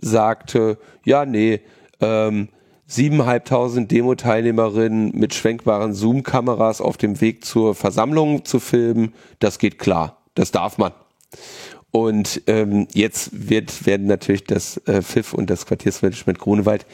[0.00, 1.60] sagte, ja, nee,
[2.00, 2.48] ähm,
[2.86, 10.22] siebeneinhalbtausend Demo-Teilnehmerinnen mit schwenkbaren Zoom-Kameras auf dem Weg zur Versammlung zu filmen, das geht klar,
[10.34, 10.92] das darf man.
[11.92, 16.86] Und ähm, jetzt wird, werden natürlich das äh, FIF und das Quartiersmanagement Grunewald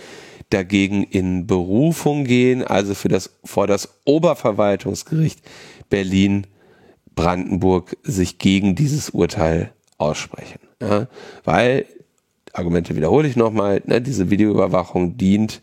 [0.51, 5.41] dagegen in Berufung gehen, also für das, vor das Oberverwaltungsgericht
[5.91, 6.47] Berlin
[7.17, 10.61] Brandenburg sich gegen dieses Urteil aussprechen.
[10.81, 11.09] Ja,
[11.45, 11.87] weil,
[12.53, 15.63] Argumente wiederhole ich nochmal, ne, diese Videoüberwachung dient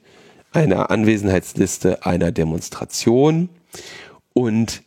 [0.52, 3.50] einer Anwesenheitsliste einer Demonstration
[4.34, 4.84] und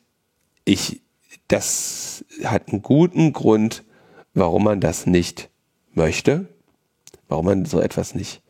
[0.65, 1.01] ich,
[1.49, 3.85] das hat einen guten Grund,
[4.35, 5.49] warum man das nicht
[5.95, 6.47] möchte,
[7.29, 8.43] warum man so etwas nicht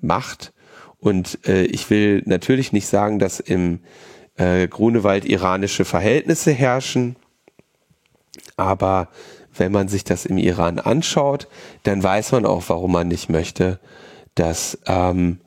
[0.00, 0.52] macht.
[0.98, 3.80] Und äh, ich will natürlich nicht sagen, dass im
[4.36, 7.16] äh, Grunewald iranische Verhältnisse herrschen,
[8.60, 9.08] aber
[9.56, 11.48] wenn man sich das im Iran anschaut,
[11.82, 13.80] dann weiß man auch, warum man nicht möchte,
[14.34, 15.38] dass ähm,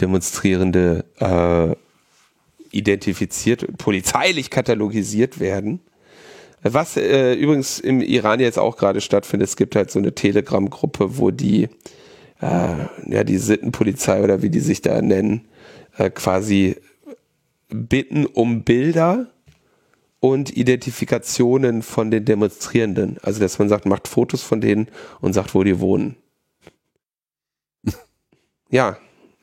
[0.00, 1.76] Demonstrierende äh,
[2.76, 5.80] identifiziert, polizeilich katalogisiert werden.
[6.62, 11.18] Was äh, übrigens im Iran jetzt auch gerade stattfindet, es gibt halt so eine Telegram-Gruppe,
[11.18, 11.68] wo die,
[12.40, 12.76] äh,
[13.06, 15.48] ja, die Sittenpolizei oder wie die sich da nennen,
[15.98, 16.76] äh, quasi
[17.68, 19.26] bitten um Bilder
[20.22, 23.18] und Identifikationen von den Demonstrierenden.
[23.22, 24.86] Also, dass man sagt, macht Fotos von denen
[25.20, 26.14] und sagt, wo die wohnen.
[28.70, 28.98] ja,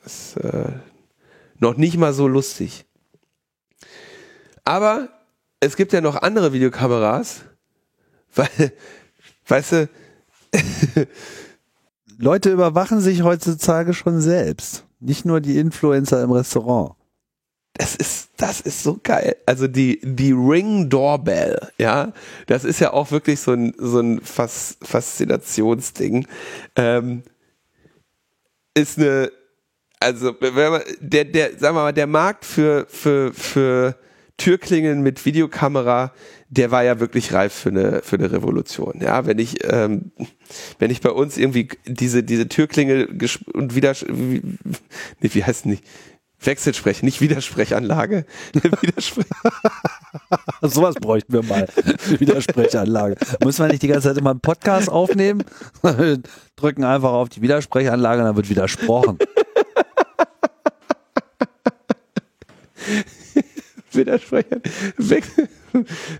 [0.06, 0.72] ist äh,
[1.58, 2.86] noch nicht mal so lustig.
[4.64, 5.10] Aber
[5.60, 7.42] es gibt ja noch andere Videokameras,
[8.34, 8.72] weil,
[9.48, 9.88] weißt du,
[12.16, 14.86] Leute überwachen sich heutzutage schon selbst.
[14.98, 16.94] Nicht nur die Influencer im Restaurant.
[17.80, 19.36] Das ist, das ist so geil.
[19.46, 22.12] Also die, die Ring Doorbell, ja,
[22.46, 26.26] das ist ja auch wirklich so ein, so ein Fas Faszinationsding.
[26.76, 27.22] Ähm,
[28.74, 29.32] ist eine,
[29.98, 33.96] also man, der, der, sagen wir mal, der Markt für, für, für
[34.36, 36.12] Türklingeln mit Videokamera,
[36.50, 39.00] der war ja wirklich reif für eine, für eine Revolution.
[39.00, 40.12] Ja, wenn ich, ähm,
[40.78, 43.08] wenn ich bei uns irgendwie diese, diese Türklingel
[43.54, 44.42] und wieder, wie,
[45.20, 45.82] nee, wie heißt nicht?
[46.42, 48.24] Wechselsprech, nicht Widersprechanlage.
[48.80, 49.24] Widerspre
[50.62, 51.68] Sowas bräuchten wir mal.
[52.18, 53.16] Widersprechanlage.
[53.44, 55.44] Müssen wir nicht die ganze Zeit immer einen Podcast aufnehmen?
[56.56, 59.18] Drücken einfach auf die Widersprechanlage und dann wird widersprochen.
[63.96, 64.60] Widersprecher.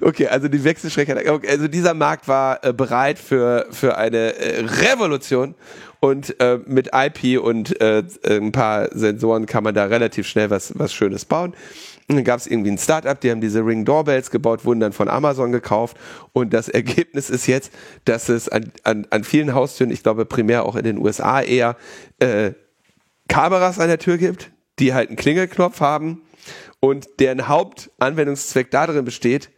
[0.01, 1.41] Okay, also die Wechselstrecke.
[1.49, 5.55] Also dieser Markt war äh, bereit für, für eine äh, Revolution
[5.99, 10.79] und äh, mit IP und äh, ein paar Sensoren kann man da relativ schnell was,
[10.79, 11.55] was Schönes bauen.
[12.09, 14.93] Und dann gab es irgendwie ein Startup, die haben diese Ring Doorbells gebaut, wurden dann
[14.93, 15.97] von Amazon gekauft
[16.33, 17.73] und das Ergebnis ist jetzt,
[18.05, 21.77] dass es an, an, an vielen Haustüren, ich glaube primär auch in den USA eher,
[23.29, 26.23] Kameras an der Tür gibt, die halt einen Klingelknopf haben
[26.81, 29.51] und deren Hauptanwendungszweck darin besteht,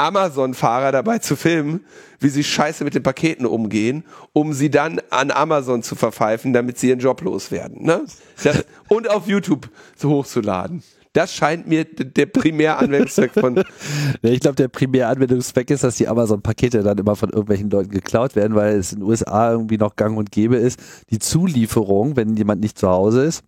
[0.00, 1.84] Amazon-Fahrer dabei zu filmen,
[2.18, 6.78] wie sie scheiße mit den Paketen umgehen, um sie dann an Amazon zu verpfeifen, damit
[6.78, 7.84] sie ihren Job loswerden.
[7.84, 8.04] Ne?
[8.42, 10.82] Das, und auf YouTube so hochzuladen.
[11.12, 13.62] Das scheint mir der Primäranwendungszweck von.
[14.22, 18.54] ich glaube, der Primäranwendungszweck ist, dass die Amazon-Pakete dann immer von irgendwelchen Leuten geklaut werden,
[18.54, 20.80] weil es in den USA irgendwie noch gang und gäbe ist,
[21.10, 23.42] die Zulieferung, wenn jemand nicht zu Hause ist,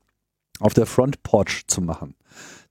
[0.58, 2.14] auf der Front Porch zu machen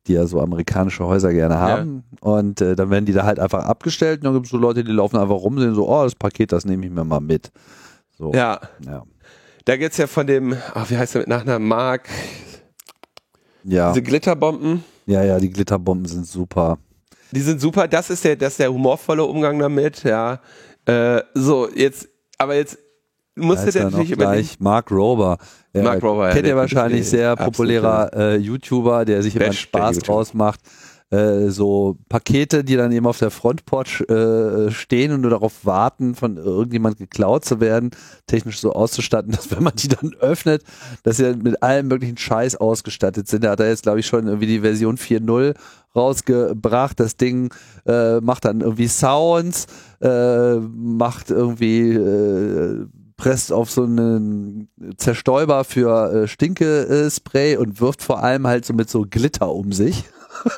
[0.07, 2.03] die ja so amerikanische Häuser gerne haben.
[2.23, 2.31] Ja.
[2.31, 4.83] Und äh, dann werden die da halt einfach abgestellt und dann gibt es so Leute,
[4.83, 7.51] die laufen einfach rum, sehen so, oh, das Paket, das nehme ich mir mal mit.
[8.17, 8.31] So.
[8.33, 8.59] Ja.
[8.85, 9.03] ja.
[9.65, 11.67] Da es ja von dem, ach, wie heißt der mit Nachnamen?
[11.67, 12.09] Mark.
[13.63, 13.91] Ja.
[13.91, 14.83] Diese Glitterbomben.
[15.05, 16.79] Ja, ja, die Glitterbomben sind super.
[17.31, 20.41] Die sind super, das ist der, das ist der humorvolle Umgang damit, ja.
[20.85, 22.77] Äh, so, jetzt, aber jetzt
[23.35, 24.49] musste der natürlich überlegen.
[24.59, 25.37] Mark Rober.
[25.73, 26.31] Ja, Mark Rober.
[26.31, 30.59] Kennt ja, ihr wahrscheinlich sehr populärer äh, YouTuber, der sich immer Spaß draus macht.
[31.11, 36.15] Äh, so Pakete, die dann eben auf der Frontporch äh, stehen und nur darauf warten,
[36.15, 37.91] von irgendjemand geklaut zu werden,
[38.27, 40.63] technisch so auszustatten, dass wenn man die dann öffnet,
[41.03, 43.43] dass sie dann mit allem möglichen Scheiß ausgestattet sind.
[43.43, 45.53] Da hat er jetzt, glaube ich, schon irgendwie die Version 4.0
[45.93, 46.97] rausgebracht.
[46.97, 47.53] Das Ding
[47.85, 49.67] äh, macht dann irgendwie Sounds,
[49.99, 52.85] äh, macht irgendwie äh,
[53.21, 54.67] presst auf so einen
[54.97, 60.05] Zerstäuber für äh, Stinke-Spray und wirft vor allem halt so mit so Glitter um sich.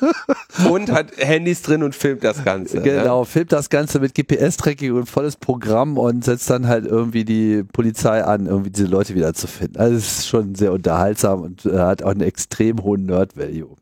[0.70, 2.80] und hat Handys drin und filmt das Ganze.
[2.80, 3.26] Genau, ne?
[3.26, 8.24] filmt das Ganze mit GPS-Tracking und volles Programm und setzt dann halt irgendwie die Polizei
[8.24, 9.76] an, irgendwie diese Leute wieder zu finden.
[9.76, 13.76] Also es ist schon sehr unterhaltsam und äh, hat auch einen extrem hohen Nerd-Value.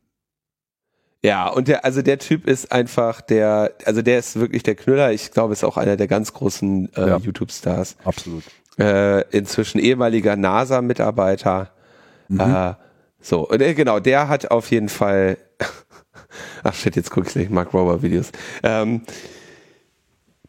[1.25, 5.13] Ja, und der, also der Typ ist einfach der, also der ist wirklich der Knüller.
[5.13, 7.19] Ich glaube, ist auch einer der ganz großen äh, Ja.
[7.19, 7.97] YouTube-Stars.
[8.03, 8.43] Absolut.
[8.79, 11.73] Äh, inzwischen ehemaliger NASA-Mitarbeiter.
[12.29, 12.41] Mhm.
[12.41, 12.75] Äh,
[13.21, 15.37] so, und der, genau, der hat auf jeden Fall.
[16.63, 18.33] Ach shit, jetzt gucke ich gleich Mark Rober Videos.
[18.63, 19.03] Ähm,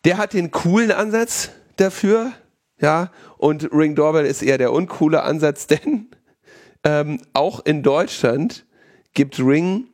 [0.05, 2.31] der hat den coolen Ansatz dafür,
[2.79, 6.07] ja, und Ring Doorbell ist eher der uncoole Ansatz, denn
[6.83, 8.65] ähm, auch in Deutschland
[9.13, 9.87] gibt Ring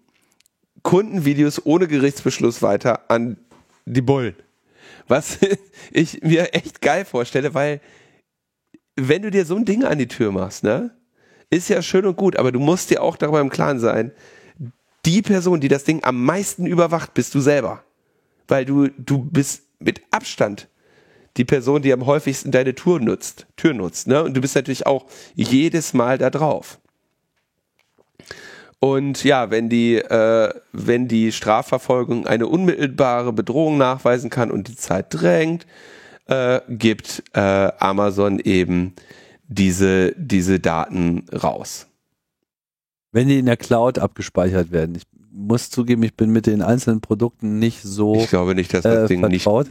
[0.83, 3.37] Kundenvideos ohne Gerichtsbeschluss weiter an
[3.85, 4.35] die Bullen.
[5.07, 5.39] Was
[5.91, 7.81] ich mir echt geil vorstelle, weil
[9.07, 10.91] wenn du dir so ein Ding an die Tür machst, ne,
[11.49, 14.11] ist ja schön und gut, aber du musst dir auch darüber im Klaren sein,
[15.05, 17.83] die Person, die das Ding am meisten überwacht, bist du selber.
[18.47, 20.67] Weil du, du bist mit Abstand
[21.37, 24.23] die Person, die am häufigsten deine Tour nutzt, Tür nutzt, ne?
[24.23, 25.05] Und du bist natürlich auch
[25.35, 26.79] jedes Mal da drauf.
[28.79, 34.75] Und ja, wenn die, äh, wenn die Strafverfolgung eine unmittelbare Bedrohung nachweisen kann und die
[34.75, 35.65] Zeit drängt,
[36.29, 37.39] äh, gibt äh,
[37.79, 38.93] Amazon eben
[39.47, 41.87] diese, diese Daten raus.
[43.11, 44.95] Wenn die in der Cloud abgespeichert werden.
[44.95, 48.83] Ich muss zugeben, ich bin mit den einzelnen Produkten nicht so Ich glaube nicht, dass
[48.83, 49.43] das äh, Ding nicht.
[49.43, 49.67] vertraut.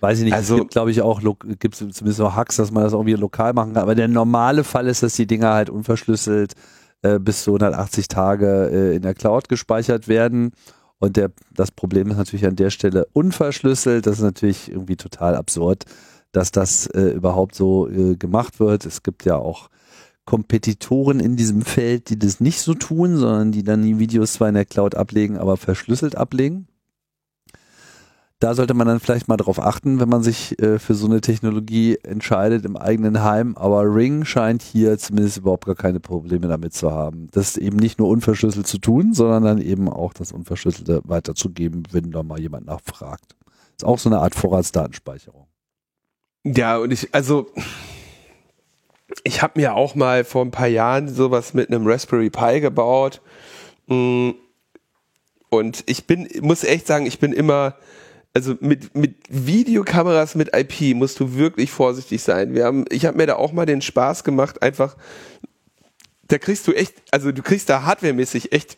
[0.00, 0.34] Weiß ich nicht.
[0.34, 1.20] Also- es gibt, glaube ich, auch,
[1.58, 3.82] gibt es zumindest auch Hacks, dass man das irgendwie lokal machen kann.
[3.82, 6.52] Aber der normale Fall ist, dass die Dinger halt unverschlüsselt
[7.02, 10.52] äh, bis zu 180 Tage äh, in der Cloud gespeichert werden.
[10.98, 14.06] Und der, das Problem ist natürlich an der Stelle unverschlüsselt.
[14.06, 15.84] Das ist natürlich irgendwie total absurd,
[16.32, 18.86] dass das äh, überhaupt so äh, gemacht wird.
[18.86, 19.68] Es gibt ja auch
[20.24, 24.48] Kompetitoren in diesem Feld, die das nicht so tun, sondern die dann die Videos zwar
[24.48, 26.66] in der Cloud ablegen, aber verschlüsselt ablegen.
[28.38, 31.22] Da sollte man dann vielleicht mal drauf achten, wenn man sich äh, für so eine
[31.22, 33.56] Technologie entscheidet im eigenen Heim.
[33.56, 37.28] Aber Ring scheint hier zumindest überhaupt gar keine Probleme damit zu haben.
[37.32, 42.10] Das eben nicht nur unverschlüsselt zu tun, sondern dann eben auch das Unverschlüsselte weiterzugeben, wenn
[42.10, 43.34] da mal jemand nachfragt.
[43.74, 45.46] Ist auch so eine Art Vorratsdatenspeicherung.
[46.44, 47.46] Ja, und ich, also,
[49.24, 53.22] ich habe mir auch mal vor ein paar Jahren sowas mit einem Raspberry Pi gebaut.
[53.86, 54.30] Mm,
[55.48, 57.76] Und ich bin, muss echt sagen, ich bin immer,
[58.36, 62.54] also mit, mit Videokameras mit IP musst du wirklich vorsichtig sein.
[62.54, 64.94] Wir haben, ich habe mir da auch mal den Spaß gemacht, einfach,
[66.28, 68.76] da kriegst du echt, also du kriegst da hardwaremäßig echt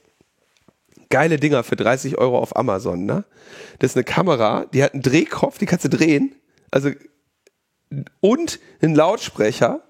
[1.10, 3.24] geile Dinger für 30 Euro auf Amazon, ne?
[3.80, 6.36] Das ist eine Kamera, die hat einen Drehkopf, die kannst du drehen.
[6.70, 6.90] Also
[8.20, 9.82] und einen Lautsprecher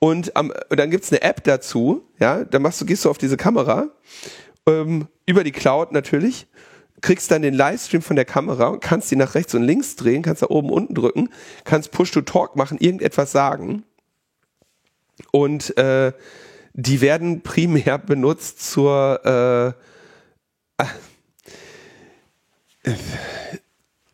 [0.00, 3.16] und, am, und dann gibt's eine App dazu, ja, dann machst du, gehst du auf
[3.16, 3.88] diese Kamera,
[4.66, 6.46] ähm, über die Cloud natürlich,
[7.02, 10.22] kriegst dann den Livestream von der Kamera und kannst die nach rechts und links drehen,
[10.22, 11.28] kannst da oben unten drücken,
[11.64, 13.84] kannst Push-to-Talk machen, irgendetwas sagen.
[15.30, 16.12] Und äh,
[16.72, 19.74] die werden primär benutzt zur äh,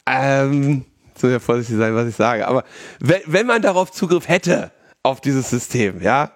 [0.07, 0.85] ähm,
[1.19, 2.65] jetzt muss ich ja vorsichtig sein, was ich sage, aber
[3.01, 6.33] wenn, wenn man darauf Zugriff hätte, auf dieses System, ja,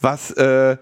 [0.00, 0.76] was, äh,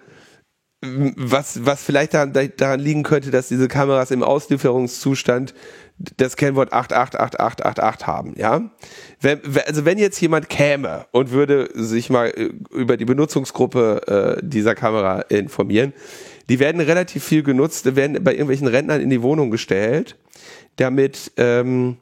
[1.17, 5.55] was, was vielleicht daran, daran liegen könnte, dass diese Kameras im Auslieferungszustand
[6.17, 8.71] das Kennwort 888888 haben, ja.
[9.21, 14.43] Wenn, also wenn jetzt jemand käme und würde sich mal äh, über die Benutzungsgruppe äh,
[14.45, 15.93] dieser Kamera informieren,
[16.49, 20.17] die werden relativ viel genutzt, werden bei irgendwelchen Rentnern in die Wohnung gestellt,
[20.77, 21.97] damit ähm,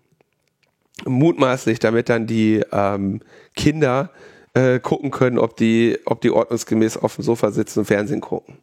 [1.04, 3.20] mutmaßlich, damit dann die ähm,
[3.54, 4.10] Kinder
[4.54, 8.58] äh, gucken können, ob die, ob die ordnungsgemäß auf dem Sofa sitzen und Fernsehen gucken.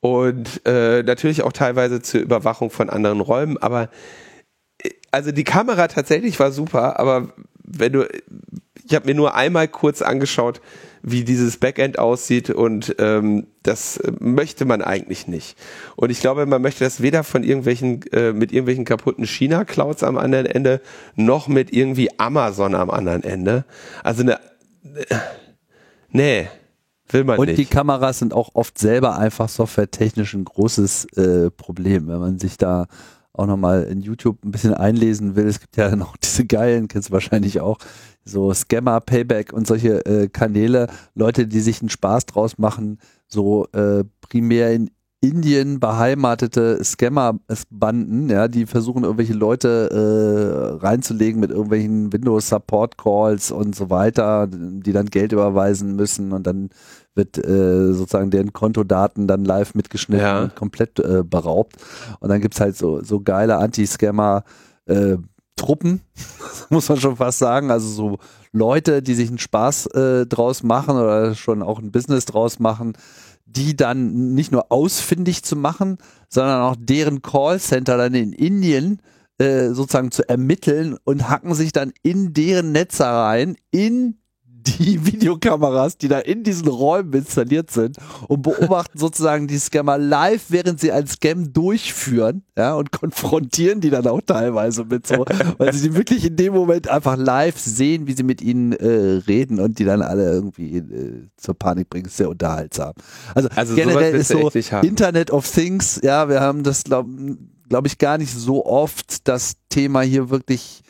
[0.00, 3.90] Und äh, natürlich auch teilweise zur Überwachung von anderen Räumen, aber
[4.82, 7.32] äh, also die Kamera tatsächlich war super, aber
[7.64, 8.08] wenn du,
[8.84, 10.60] ich habe mir nur einmal kurz angeschaut,
[11.02, 15.56] wie dieses Backend aussieht und ähm, das möchte man eigentlich nicht.
[15.96, 20.16] Und ich glaube, man möchte das weder von irgendwelchen, äh, mit irgendwelchen kaputten China-Clouds am
[20.16, 20.80] anderen Ende,
[21.14, 23.64] noch mit irgendwie Amazon am anderen Ende.
[24.02, 24.38] Also eine,
[26.10, 26.48] nee,
[27.08, 27.58] will man Und nicht.
[27.58, 32.56] die Kameras sind auch oft selber einfach softwaretechnisch ein großes äh, Problem, wenn man sich
[32.56, 32.86] da
[33.32, 35.46] auch nochmal in YouTube ein bisschen einlesen will.
[35.46, 37.78] Es gibt ja dann auch diese geilen, kennst du wahrscheinlich auch,
[38.24, 43.66] so Scammer, Payback und solche äh, Kanäle, Leute, die sich einen Spaß draus machen, so
[43.72, 44.90] äh, primär in
[45.28, 53.90] Indien beheimatete Scammer-Banden, ja, die versuchen irgendwelche Leute äh, reinzulegen mit irgendwelchen Windows-Support-Calls und so
[53.90, 56.70] weiter, die dann Geld überweisen müssen und dann
[57.14, 60.42] wird äh, sozusagen deren Kontodaten dann live mitgeschnitten Ja.
[60.44, 61.76] und komplett äh, beraubt.
[62.20, 64.44] Und dann gibt's halt so, so geile Anti-Scammer
[64.86, 65.16] äh,
[65.56, 66.00] Truppen,
[66.70, 67.70] muss man schon fast sagen.
[67.72, 68.18] Also so
[68.52, 72.92] Leute, die sich einen Spaß äh, draus machen oder schon auch ein Business draus machen,
[73.48, 75.98] die dann nicht nur ausfindig zu machen,
[76.28, 79.00] sondern auch deren Callcenter dann in Indien
[79.38, 84.18] äh, sozusagen zu ermitteln und hacken sich dann in deren Netze rein, in
[84.66, 87.96] die Videokameras, die da in diesen Räumen installiert sind
[88.28, 93.90] und beobachten sozusagen die Scammer live, während sie einen Scam durchführen, ja, und konfrontieren die
[93.90, 95.24] dann auch teilweise mit so,
[95.58, 99.20] weil sie die wirklich in dem Moment einfach live sehen, wie sie mit ihnen äh,
[99.26, 102.06] reden und die dann alle irgendwie äh, zur Panik bringen.
[102.06, 102.94] Ist sehr unterhaltsam.
[103.34, 104.50] Also, also generell ist so
[104.82, 107.10] Internet of Things, ja, wir haben das glaube
[107.68, 110.82] glaub ich gar nicht so oft das Thema hier wirklich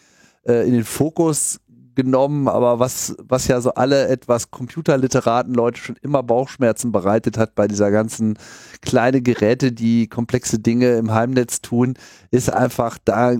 [0.46, 1.60] äh, in den Fokus
[1.98, 7.56] genommen, aber was, was ja so alle etwas Computerliteraten Leute schon immer Bauchschmerzen bereitet hat
[7.56, 8.38] bei dieser ganzen
[8.82, 11.94] kleine Geräte, die komplexe Dinge im Heimnetz tun,
[12.30, 13.34] ist einfach da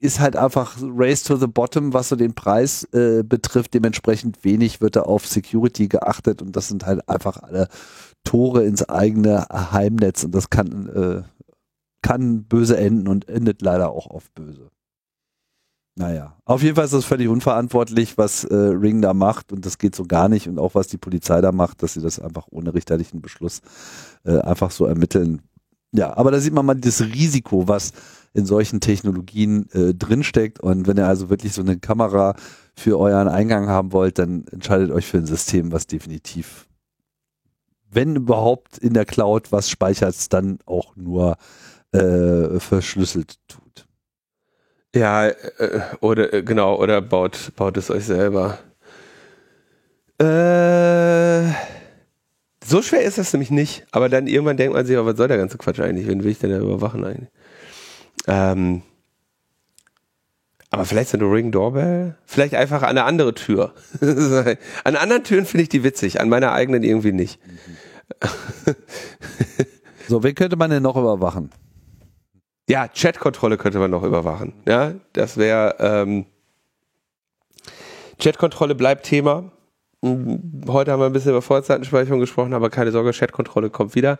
[0.00, 3.72] ist halt einfach Race to the Bottom, was so den Preis äh, betrifft.
[3.72, 7.68] Dementsprechend wenig wird da auf Security geachtet und das sind halt einfach alle
[8.24, 11.22] Tore ins eigene Heimnetz und das kann, äh,
[12.02, 14.70] kann böse enden und endet leider auch oft böse.
[15.94, 19.76] Naja, auf jeden Fall ist das völlig unverantwortlich, was äh, Ring da macht und das
[19.76, 22.46] geht so gar nicht und auch was die Polizei da macht, dass sie das einfach
[22.50, 23.60] ohne richterlichen Beschluss
[24.24, 25.42] äh, einfach so ermitteln.
[25.92, 27.92] Ja, aber da sieht man mal das Risiko, was
[28.32, 32.36] in solchen Technologien äh, drinsteckt und wenn ihr also wirklich so eine Kamera
[32.74, 36.66] für euren Eingang haben wollt, dann entscheidet euch für ein System, was definitiv,
[37.90, 41.36] wenn überhaupt in der Cloud was speichert, dann auch nur
[41.92, 43.86] äh, verschlüsselt tut.
[44.94, 48.58] Ja, äh, oder äh, genau, oder baut, baut es euch selber.
[50.18, 51.52] Äh,
[52.64, 55.38] so schwer ist das nämlich nicht, aber dann irgendwann denkt man sich, was soll der
[55.38, 56.06] ganze Quatsch eigentlich?
[56.06, 57.30] Wen will ich denn da überwachen eigentlich?
[58.26, 58.82] Ähm,
[60.70, 62.16] aber vielleicht so eine Ring Doorbell?
[62.24, 63.74] Vielleicht einfach eine andere Tür.
[64.84, 67.40] an anderen Türen finde ich die witzig, an meiner eigenen irgendwie nicht.
[70.08, 71.50] so, wen könnte man denn noch überwachen?
[72.68, 74.54] Ja, Chatkontrolle könnte man noch überwachen.
[74.66, 76.26] Ja, das wäre ähm,
[78.18, 79.50] Chatkontrolle bleibt Thema.
[80.04, 84.18] Hm, heute haben wir ein bisschen über Vorzeitenspeicherung gesprochen, aber keine Sorge, Chatkontrolle kommt wieder.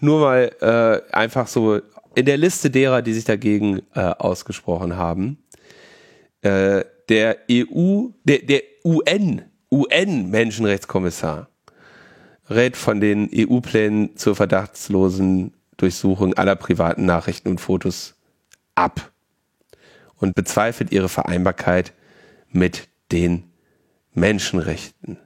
[0.00, 1.80] Nur mal äh, einfach so
[2.14, 5.38] in der Liste derer, die sich dagegen äh, ausgesprochen haben.
[6.42, 11.48] Äh, der EU, der, der UN, UN-Menschenrechtskommissar
[12.50, 18.14] rät von den EU-Plänen zur verdachtslosen Durchsuchung aller privaten Nachrichten und Fotos
[18.74, 19.10] ab
[20.16, 21.92] und bezweifelt ihre Vereinbarkeit
[22.50, 23.44] mit den
[24.12, 25.18] Menschenrechten.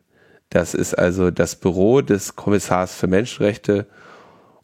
[0.51, 3.87] Das ist also das Büro des Kommissars für Menschenrechte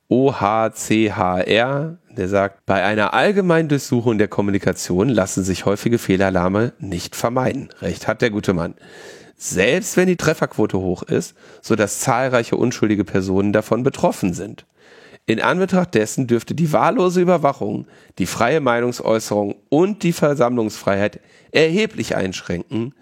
[0.08, 7.70] OHCHR, der sagt, bei einer allgemeinen Durchsuchung der Kommunikation lassen sich häufige Fehlalarme nicht vermeiden.
[7.80, 8.74] Recht hat der gute Mann.
[9.36, 14.66] Selbst wenn die Trefferquote hoch ist, so dass zahlreiche unschuldige Personen davon betroffen sind.
[15.26, 17.86] In Anbetracht dessen dürfte die wahllose Überwachung
[18.18, 21.20] die freie Meinungsäußerung und die Versammlungsfreiheit
[21.50, 22.94] erheblich einschränken,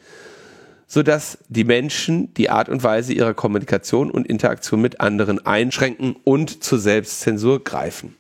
[0.87, 6.63] sodass die Menschen die Art und Weise ihrer Kommunikation und Interaktion mit anderen einschränken und
[6.63, 8.17] zur Selbstzensur greifen.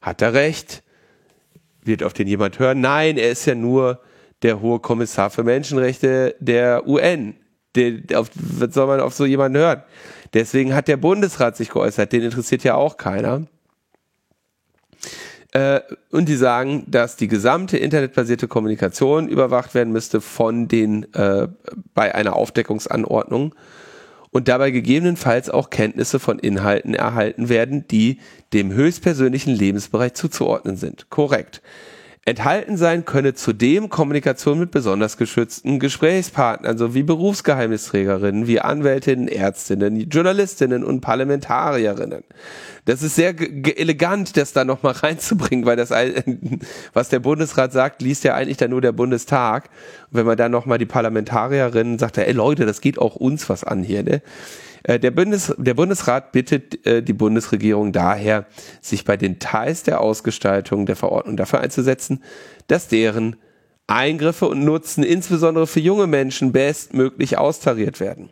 [0.00, 0.84] Hat er recht?
[1.82, 2.80] Wird auf den jemand hören?
[2.80, 4.00] Nein, er ist ja nur
[4.42, 7.34] der hohe Kommissar für Menschenrechte der UN.
[7.74, 9.82] Der, auf, was soll man auf so jemanden hören?
[10.34, 13.46] Deswegen hat der Bundesrat sich geäußert, den interessiert ja auch keiner.
[15.52, 15.80] Äh,
[16.10, 21.48] und die sagen, dass die gesamte internetbasierte Kommunikation überwacht werden müsste von den äh,
[21.94, 23.54] bei einer Aufdeckungsanordnung
[24.30, 28.18] und dabei gegebenenfalls auch Kenntnisse von Inhalten erhalten werden, die
[28.54, 31.10] dem höchstpersönlichen Lebensbereich zuzuordnen sind.
[31.10, 31.60] Korrekt.
[32.24, 40.84] Enthalten sein könne zudem Kommunikation mit besonders geschützten Gesprächspartnern sowie Berufsgeheimnisträgerinnen wie Anwältinnen, Ärztinnen, Journalistinnen
[40.84, 42.22] und Parlamentarierinnen.
[42.84, 43.34] Das ist sehr
[43.76, 45.90] elegant, das da nochmal reinzubringen, weil das,
[46.92, 49.68] was der Bundesrat sagt, liest ja eigentlich dann nur der Bundestag.
[50.12, 53.64] Und wenn man dann nochmal die Parlamentarierinnen sagt, ey Leute, das geht auch uns was
[53.64, 54.22] an hier, ne?
[54.84, 58.46] Äh, der, Bundes, der Bundesrat bittet äh, die Bundesregierung daher,
[58.80, 62.22] sich bei den Details der Ausgestaltung der Verordnung dafür einzusetzen,
[62.66, 63.36] dass deren
[63.86, 68.30] Eingriffe und Nutzen insbesondere für junge Menschen bestmöglich austariert werden.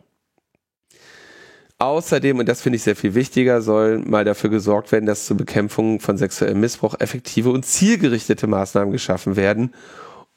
[1.78, 5.39] Außerdem, und das finde ich sehr viel wichtiger, soll mal dafür gesorgt werden, dass zur
[5.39, 9.72] Bekämpfung von sexuellem Missbrauch effektive und zielgerichtete Maßnahmen geschaffen werden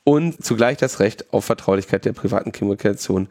[0.05, 3.27] und zugleich das Recht auf Vertraulichkeit der privaten Kommunikation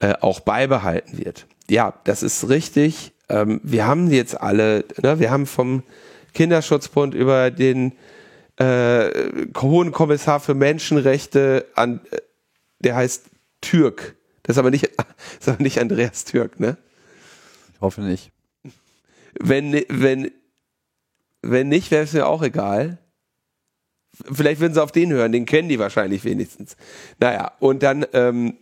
[0.00, 3.12] äh, auch beibehalten wird ja, das ist richtig.
[3.28, 5.82] Ähm, wir haben jetzt alle, ne, wir haben vom
[6.34, 7.92] Kinderschutzbund über den
[8.56, 9.10] äh,
[9.58, 12.18] Hohen Kommissar für Menschenrechte an, äh,
[12.80, 13.26] der heißt
[13.60, 14.16] Türk.
[14.42, 15.06] Das ist aber nicht, das
[15.40, 16.76] ist aber nicht Andreas Türk, ne?
[17.74, 18.32] Ich hoffe nicht.
[19.38, 20.30] wenn, wenn,
[21.42, 22.98] wenn nicht, wäre es mir auch egal.
[24.32, 26.76] Vielleicht würden sie auf den hören, den kennen die wahrscheinlich wenigstens.
[27.18, 28.56] Naja, und dann, ähm,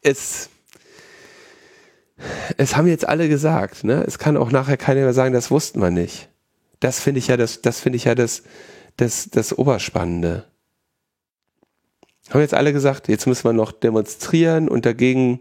[0.00, 0.48] es,
[2.56, 4.04] es haben jetzt alle gesagt, ne?
[4.06, 6.28] Es kann auch nachher keiner mehr sagen, das wussten wir nicht.
[6.80, 8.42] Das finde ich ja das, das finde ich ja das,
[8.96, 10.44] das, das Oberspannende.
[12.30, 15.40] Haben jetzt alle gesagt, jetzt müssen wir noch demonstrieren und dagegen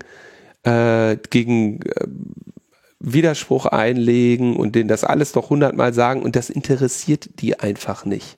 [0.64, 2.08] äh, gegen äh,
[3.00, 8.38] Widerspruch einlegen und denen das alles noch hundertmal sagen und das interessiert die einfach nicht.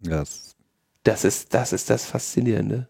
[0.00, 0.56] Yes.
[1.02, 2.88] Das ist, das ist das Faszinierende.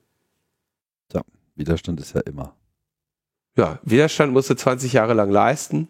[1.12, 1.22] Ja,
[1.56, 2.55] Widerstand ist ja immer.
[3.56, 5.89] Ja, Widerstand musst du 20 Jahre lang leisten.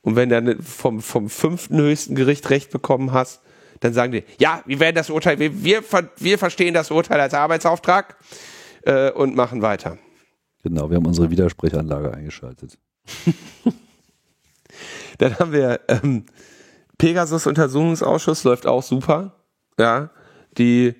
[0.00, 3.40] Und wenn du dann vom, vom fünften höchsten Gericht Recht bekommen hast,
[3.80, 5.82] dann sagen die, ja, wir werden das Urteil, wir, wir,
[6.18, 8.16] wir verstehen das Urteil als Arbeitsauftrag
[8.82, 9.98] äh, und machen weiter.
[10.62, 12.78] Genau, wir haben unsere Widersprechanlage eingeschaltet.
[15.18, 16.24] Dann haben wir ähm,
[16.98, 19.44] Pegasus-Untersuchungsausschuss, läuft auch super.
[19.78, 20.10] Ja,
[20.56, 20.94] die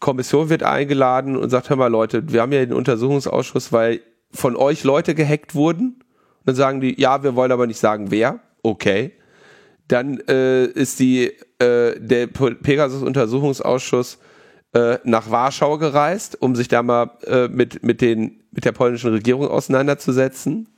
[0.00, 4.00] Kommission wird eingeladen und sagt, hör mal Leute, wir haben ja den Untersuchungsausschuss, weil
[4.36, 6.04] von euch Leute gehackt wurden.
[6.44, 8.40] Dann sagen die, ja, wir wollen aber nicht sagen, wer.
[8.62, 9.12] Okay.
[9.88, 14.18] Dann äh, ist die, äh, der Pegasus-Untersuchungsausschuss
[14.72, 19.10] äh, nach Warschau gereist, um sich da mal äh, mit, mit, den, mit der polnischen
[19.10, 20.68] Regierung auseinanderzusetzen.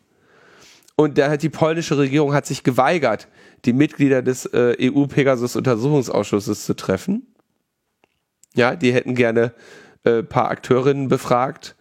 [0.97, 3.28] Und da hat die polnische Regierung hat sich geweigert,
[3.64, 7.35] die Mitglieder des äh, EU-Pegasus-Untersuchungsausschusses zu treffen.
[8.55, 9.52] Ja, die hätten gerne
[10.05, 11.76] äh, paar Akteurinnen befragt,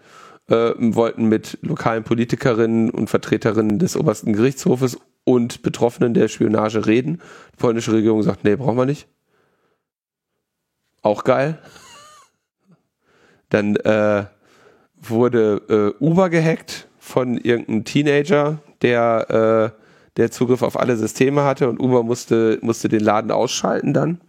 [0.50, 7.22] äh, wollten mit lokalen Politikerinnen und Vertreterinnen des obersten Gerichtshofes und Betroffenen der Spionage reden.
[7.54, 9.08] Die polnische Regierung sagt, nee, brauchen wir nicht.
[11.02, 11.60] Auch geil.
[13.50, 14.26] Dann äh,
[14.96, 19.82] wurde äh, Uber gehackt von irgendeinem Teenager, der, äh,
[20.18, 24.20] der Zugriff auf alle Systeme hatte und Uber musste, musste den Laden ausschalten dann.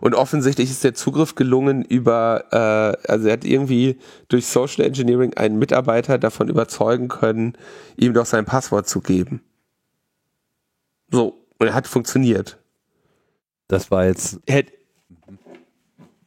[0.00, 5.34] Und offensichtlich ist der Zugriff gelungen über, äh, also er hat irgendwie durch Social Engineering
[5.34, 7.54] einen Mitarbeiter davon überzeugen können,
[7.96, 9.42] ihm doch sein Passwort zu geben.
[11.10, 12.58] So, und er hat funktioniert.
[13.66, 14.40] Das war jetzt.
[14.46, 14.72] Hätt,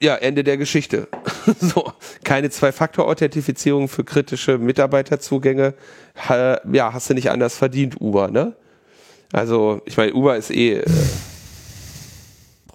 [0.02, 1.08] ja, Ende der Geschichte.
[1.60, 1.94] so,
[2.24, 5.76] keine Zwei-Faktor-Authentifizierung für kritische Mitarbeiterzugänge.
[6.28, 8.56] Ha, ja, hast du nicht anders verdient, Uber, ne?
[9.32, 10.86] Also, ich meine, Uber ist eh äh,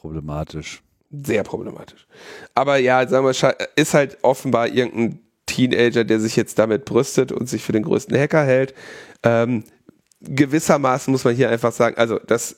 [0.07, 0.83] problematisch.
[1.11, 2.07] Sehr problematisch.
[2.55, 7.49] Aber ja, sagen wir, ist halt offenbar irgendein Teenager, der sich jetzt damit brüstet und
[7.49, 8.75] sich für den größten Hacker hält.
[9.23, 9.65] Ähm,
[10.21, 12.57] gewissermaßen muss man hier einfach sagen, also das,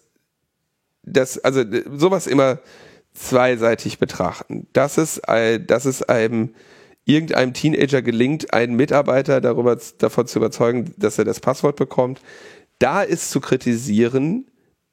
[1.03, 1.63] das, also
[1.95, 2.59] sowas immer
[3.15, 4.67] zweiseitig betrachten.
[4.73, 5.21] Dass es,
[5.67, 6.55] dass es einem
[7.05, 12.21] irgendeinem Teenager gelingt, einen Mitarbeiter darüber, davon zu überzeugen, dass er das Passwort bekommt,
[12.79, 14.47] da ist zu kritisieren,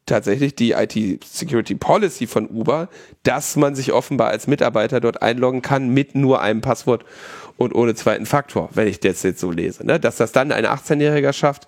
[0.06, 2.90] tatsächlich die IT-Security Policy von Uber,
[3.23, 7.06] dass man sich offenbar als Mitarbeiter dort einloggen kann mit nur einem Passwort
[7.57, 9.86] und ohne zweiten Faktor, wenn ich das jetzt so lese.
[9.86, 9.99] Ne?
[9.99, 11.68] Dass das dann ein 18-Jähriger schafft,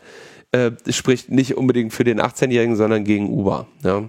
[0.51, 3.68] äh, spricht nicht unbedingt für den 18-Jährigen, sondern gegen Uber.
[3.84, 4.07] Ja?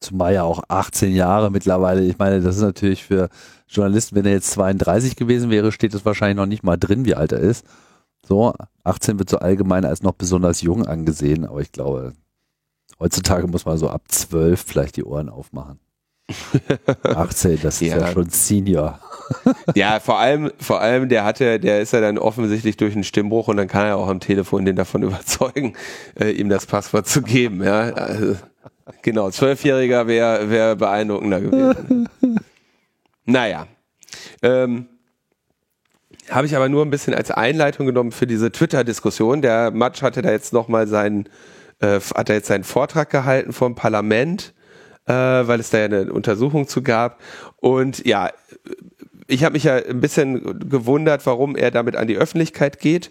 [0.00, 2.02] Zumal ja auch 18 Jahre mittlerweile.
[2.02, 3.28] Ich meine, das ist natürlich für
[3.68, 7.14] Journalisten, wenn er jetzt 32 gewesen wäre, steht es wahrscheinlich noch nicht mal drin, wie
[7.14, 7.66] alt er ist.
[8.26, 8.54] So,
[8.84, 12.12] 18 wird so allgemein als noch besonders jung angesehen, aber ich glaube,
[13.00, 15.78] heutzutage muss man so ab 12 vielleicht die Ohren aufmachen.
[17.02, 18.98] 18, das ist ja, ja schon Senior.
[19.74, 23.48] ja, vor allem, vor allem, der hatte, der ist ja dann offensichtlich durch einen Stimmbruch
[23.48, 25.74] und dann kann er auch am Telefon den davon überzeugen,
[26.18, 27.62] äh, ihm das Passwort zu geben.
[27.62, 28.36] Ja, also,
[29.02, 32.08] genau, Zwölfjähriger wäre wär beeindruckender gewesen.
[33.24, 33.66] naja.
[34.42, 34.86] Ähm,
[36.30, 39.42] habe ich aber nur ein bisschen als Einleitung genommen für diese Twitter-Diskussion.
[39.42, 41.28] Der Matsch hatte da jetzt nochmal seinen,
[41.84, 44.54] äh, hat er jetzt seinen Vortrag gehalten vom Parlament,
[45.06, 47.20] äh, weil es da ja eine Untersuchung zu gab.
[47.56, 48.30] Und ja,
[49.26, 53.10] ich habe mich ja ein bisschen gewundert, warum er damit an die Öffentlichkeit geht.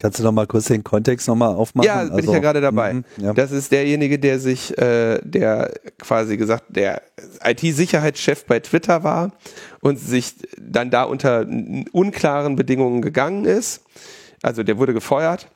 [0.00, 1.86] Kannst du noch mal kurz den Kontext noch mal aufmachen?
[1.86, 2.94] Ja, bin also, ich ja also, gerade dabei.
[2.94, 3.32] Mm, ja.
[3.32, 7.02] Das ist derjenige, der sich, äh, der quasi gesagt, der
[7.42, 9.32] IT-Sicherheitschef bei Twitter war
[9.80, 11.46] und sich dann da unter
[11.92, 13.82] unklaren Bedingungen gegangen ist.
[14.44, 15.48] Also der wurde gefeuert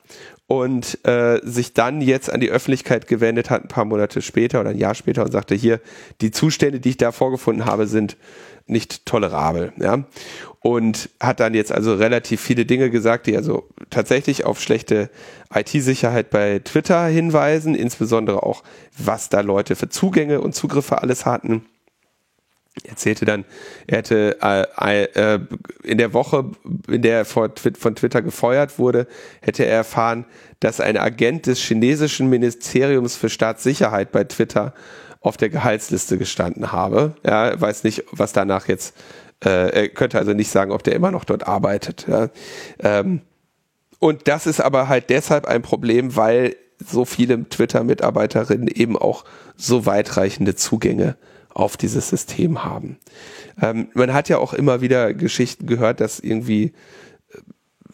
[0.47, 4.71] und äh, sich dann jetzt an die Öffentlichkeit gewendet hat, ein paar Monate später oder
[4.71, 5.79] ein Jahr später und sagte, hier,
[6.21, 8.17] die Zustände, die ich da vorgefunden habe, sind
[8.65, 9.73] nicht tolerabel.
[9.77, 10.05] Ja?
[10.61, 15.11] Und hat dann jetzt also relativ viele Dinge gesagt, die also tatsächlich auf schlechte
[15.53, 18.63] IT-Sicherheit bei Twitter hinweisen, insbesondere auch,
[18.97, 21.65] was da Leute für Zugänge und Zugriffe alles hatten.
[22.83, 23.45] Erzählte dann,
[23.87, 25.39] er hätte äh, äh,
[25.83, 26.51] in der Woche,
[26.87, 29.07] in der er von Twitter gefeuert wurde,
[29.41, 30.25] hätte er erfahren,
[30.59, 34.73] dass ein Agent des chinesischen Ministeriums für Staatssicherheit bei Twitter
[35.21, 37.15] auf der Gehaltsliste gestanden habe.
[37.25, 38.95] Ja, weiß nicht, was danach jetzt,
[39.43, 42.05] äh, er könnte also nicht sagen, ob der immer noch dort arbeitet.
[42.07, 42.29] Ja.
[42.79, 43.21] Ähm,
[43.99, 49.25] und das ist aber halt deshalb ein Problem, weil so viele Twitter-Mitarbeiterinnen eben auch
[49.57, 51.17] so weitreichende Zugänge
[51.59, 52.97] auf dieses System haben.
[53.61, 56.73] Ähm, man hat ja auch immer wieder Geschichten gehört, dass irgendwie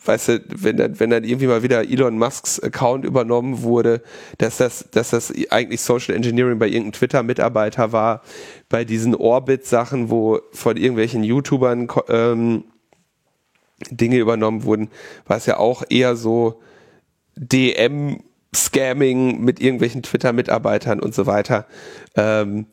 [0.08, 4.02] weißt du, wenn dann, wenn dann irgendwie mal wieder Elon Musks Account übernommen wurde,
[4.38, 8.22] dass das, dass das eigentlich Social Engineering bei irgendeinem Twitter-Mitarbeiter war,
[8.70, 12.66] bei diesen Orbit-Sachen, wo von irgendwelchen YouTubern ähm,
[13.90, 14.90] Dinge übernommen wurden,
[15.26, 16.62] war es ja auch eher so
[17.36, 18.22] DM
[18.56, 21.66] Scamming mit irgendwelchen Twitter-Mitarbeitern und so weiter.
[22.16, 22.68] Ähm,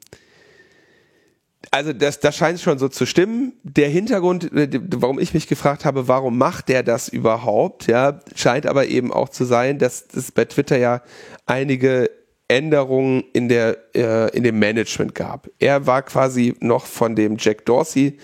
[1.72, 3.54] also das, das scheint schon so zu stimmen.
[3.62, 8.66] Der Hintergrund, äh, warum ich mich gefragt habe, warum macht der das überhaupt, ja, scheint
[8.66, 11.02] aber eben auch zu sein, dass es bei Twitter ja
[11.46, 12.10] einige
[12.46, 15.48] Änderungen in der äh, in dem Management gab.
[15.58, 18.18] Er war quasi noch von dem Jack Dorsey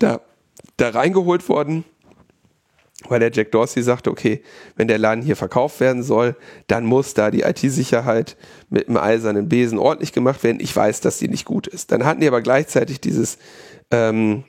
[0.00, 0.20] da
[0.76, 1.84] da reingeholt worden
[3.10, 4.42] weil der Jack Dorsey sagte, okay,
[4.76, 6.36] wenn der Laden hier verkauft werden soll,
[6.66, 8.36] dann muss da die IT-Sicherheit
[8.68, 10.58] mit einem eisernen Besen ordentlich gemacht werden.
[10.60, 11.92] Ich weiß, dass die nicht gut ist.
[11.92, 13.38] Dann hatten die aber gleichzeitig dieses
[13.90, 14.44] ähm,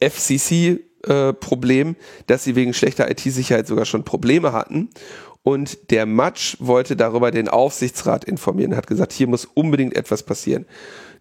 [0.00, 1.94] FCC-Problem, äh,
[2.26, 4.90] dass sie wegen schlechter IT-Sicherheit sogar schon Probleme hatten.
[5.42, 10.66] Und der Matsch wollte darüber den Aufsichtsrat informieren, hat gesagt, hier muss unbedingt etwas passieren.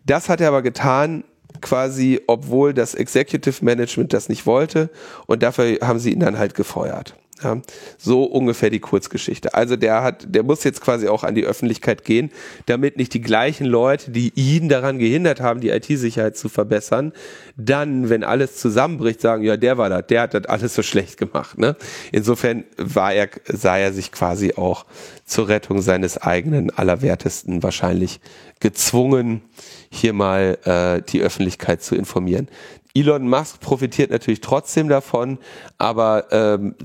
[0.04, 1.24] Das hat er aber getan,
[1.62, 4.90] quasi, obwohl das Executive Management das nicht wollte
[5.26, 7.16] und dafür haben sie ihn dann halt gefeuert.
[7.44, 7.62] Ja,
[7.98, 9.54] so ungefähr die Kurzgeschichte.
[9.54, 12.32] Also der hat, der muss jetzt quasi auch an die Öffentlichkeit gehen,
[12.66, 17.12] damit nicht die gleichen Leute, die ihn daran gehindert haben, die IT-Sicherheit zu verbessern,
[17.58, 21.18] dann, wenn alles zusammenbricht, sagen, ja, der war das, der hat das alles so schlecht
[21.18, 21.58] gemacht.
[21.58, 21.76] Ne?
[22.14, 24.86] Insofern war er, sah er sich quasi auch
[25.26, 28.22] zur Rettung seines eigenen Allerwertesten wahrscheinlich
[28.60, 29.42] gezwungen,
[29.90, 32.48] hier mal äh, die Öffentlichkeit zu informieren.
[32.94, 35.38] Elon Musk profitiert natürlich trotzdem davon,
[35.78, 36.76] aber ähm,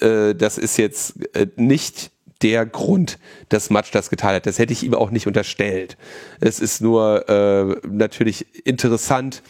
[0.00, 2.10] äh, das ist jetzt äh, nicht
[2.42, 3.18] der Grund,
[3.48, 4.46] dass Matsch das getan hat.
[4.46, 5.96] Das hätte ich ihm auch nicht unterstellt.
[6.40, 9.42] Es ist nur äh, natürlich interessant,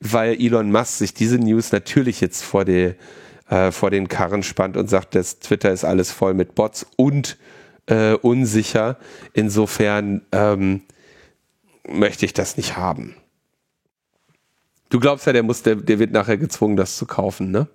[0.00, 2.94] weil Elon Musk sich diese News natürlich jetzt vor, die,
[3.48, 7.36] äh, vor den Karren spannt und sagt, dass Twitter ist alles voll mit Bots und
[7.86, 8.98] äh, unsicher.
[9.32, 10.82] Insofern ähm,
[11.88, 13.14] möchte ich das nicht haben.
[14.90, 17.68] Du glaubst ja, der muss, der, der wird nachher gezwungen, das zu kaufen, ne?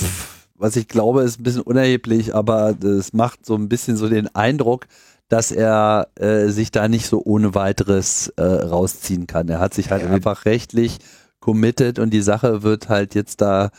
[0.00, 4.08] Pff was ich glaube, ist ein bisschen unerheblich, aber es macht so ein bisschen so
[4.08, 4.86] den Eindruck,
[5.28, 9.48] dass er äh, sich da nicht so ohne weiteres äh, rausziehen kann.
[9.48, 10.10] Er hat sich halt ja.
[10.10, 10.98] einfach rechtlich
[11.40, 13.70] committed und die Sache wird halt jetzt da,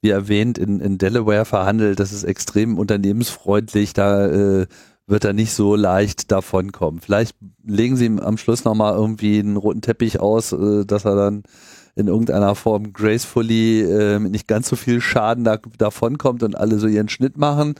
[0.00, 2.00] wie erwähnt, in, in Delaware verhandelt.
[2.00, 3.92] Das ist extrem unternehmensfreundlich.
[3.92, 4.66] Da äh,
[5.06, 7.00] wird er nicht so leicht davonkommen.
[7.00, 11.14] Vielleicht legen sie ihm am Schluss nochmal irgendwie einen roten Teppich aus, äh, dass er
[11.14, 11.44] dann
[11.94, 16.56] in irgendeiner Form gracefully äh, mit nicht ganz so viel Schaden da, davon kommt und
[16.56, 17.74] alle so ihren Schnitt machen.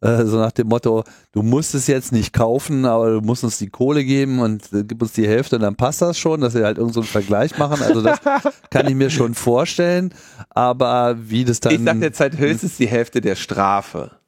[0.00, 3.58] Äh, so nach dem Motto, du musst es jetzt nicht kaufen, aber du musst uns
[3.58, 6.54] die Kohle geben und äh, gib uns die Hälfte und dann passt das schon, dass
[6.54, 7.82] wir halt irgendeinen so Vergleich machen.
[7.82, 8.18] Also das
[8.70, 10.14] kann ich mir schon vorstellen.
[10.48, 11.74] Aber wie das dann.
[11.74, 14.19] Ich sag halt höchstens die Hälfte der Strafe.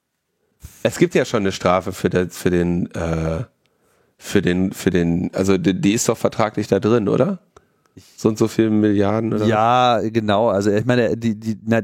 [0.83, 3.45] Es gibt ja schon eine Strafe für, der, für den, äh,
[4.19, 7.39] für den, für den, also die, die ist doch vertraglich da drin, oder?
[8.17, 10.49] so und so viele Milliarden oder Ja, genau.
[10.49, 11.83] Also ich meine, die, die na,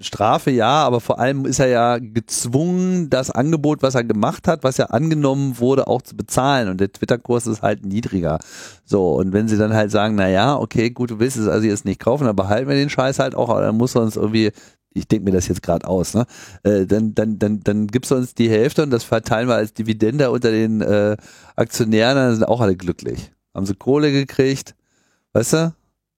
[0.00, 4.64] Strafe ja, aber vor allem ist er ja gezwungen, das Angebot, was er gemacht hat,
[4.64, 6.68] was ja angenommen wurde, auch zu bezahlen.
[6.68, 8.38] Und der Twitter-Kurs ist halt niedriger.
[8.84, 11.66] So, und wenn sie dann halt sagen, na ja, okay, gut, du willst es also
[11.66, 14.16] jetzt nicht kaufen, dann behalten wir den Scheiß halt auch, aber dann muss er uns
[14.16, 14.50] irgendwie
[14.94, 16.26] ich denke mir das jetzt gerade aus, ne?
[16.62, 19.72] Äh, dann, dann, dann, dann gibst du uns die Hälfte und das verteilen wir als
[19.72, 21.16] Dividende unter den äh,
[21.56, 23.32] Aktionären, dann sind auch alle glücklich.
[23.54, 24.74] Haben sie Kohle gekriegt,
[25.32, 25.74] Weißt du?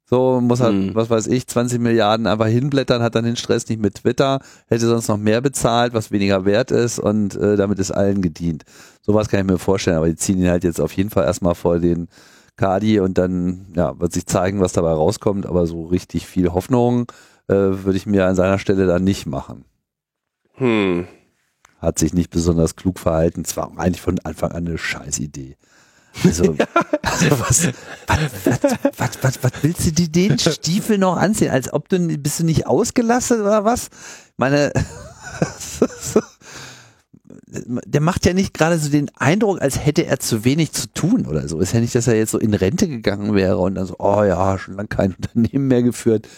[0.06, 0.94] So muss halt, hm.
[0.94, 4.86] was weiß ich, 20 Milliarden einfach hinblättern, hat dann den Stress nicht mit Twitter, hätte
[4.86, 8.64] sonst noch mehr bezahlt, was weniger wert ist und äh, damit ist allen gedient.
[9.00, 11.54] Sowas kann ich mir vorstellen, aber die ziehen ihn halt jetzt auf jeden Fall erstmal
[11.54, 12.08] vor den
[12.56, 17.06] Kadi und dann ja, wird sich zeigen, was dabei rauskommt, aber so richtig viel Hoffnung
[17.48, 19.64] äh, würde ich mir an seiner Stelle dann nicht machen.
[20.54, 21.06] Hm.
[21.78, 25.56] Hat sich nicht besonders klug verhalten, zwar eigentlich von Anfang an eine Scheißidee.
[26.22, 26.56] Also,
[27.02, 27.68] also was,
[28.06, 28.20] was,
[28.96, 31.50] was, was, was, willst du dir den Stiefel noch anziehen?
[31.50, 33.88] Als ob du, bist du nicht ausgelassen oder was?
[34.36, 34.72] Meine,
[37.46, 41.26] der macht ja nicht gerade so den Eindruck, als hätte er zu wenig zu tun
[41.26, 41.60] oder so.
[41.60, 44.22] Ist ja nicht, dass er jetzt so in Rente gegangen wäre und dann so, oh
[44.22, 46.28] ja, schon lange kein Unternehmen mehr geführt.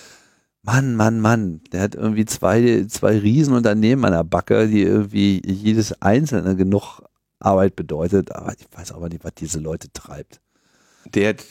[0.67, 6.03] Mann, Mann, Mann, der hat irgendwie zwei, zwei Riesenunternehmen an der Backe, die irgendwie jedes
[6.03, 7.03] einzelne genug
[7.39, 8.33] Arbeit bedeutet.
[8.33, 10.41] Aber ich weiß aber nicht, was diese Leute treibt.
[11.15, 11.45] Der, hat,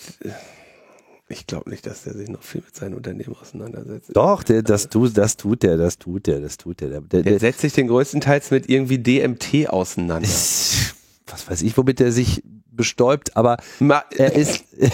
[1.30, 4.12] ich glaube nicht, dass der sich noch viel mit seinem Unternehmen auseinandersetzt.
[4.14, 6.90] Doch, der, das, tut, das tut der, das tut der, das tut der.
[6.90, 10.28] Der, der, der setzt sich den größtenteils mit irgendwie DMT auseinander.
[10.28, 14.66] Was weiß ich, womit er sich bestäubt, aber Ma er ist,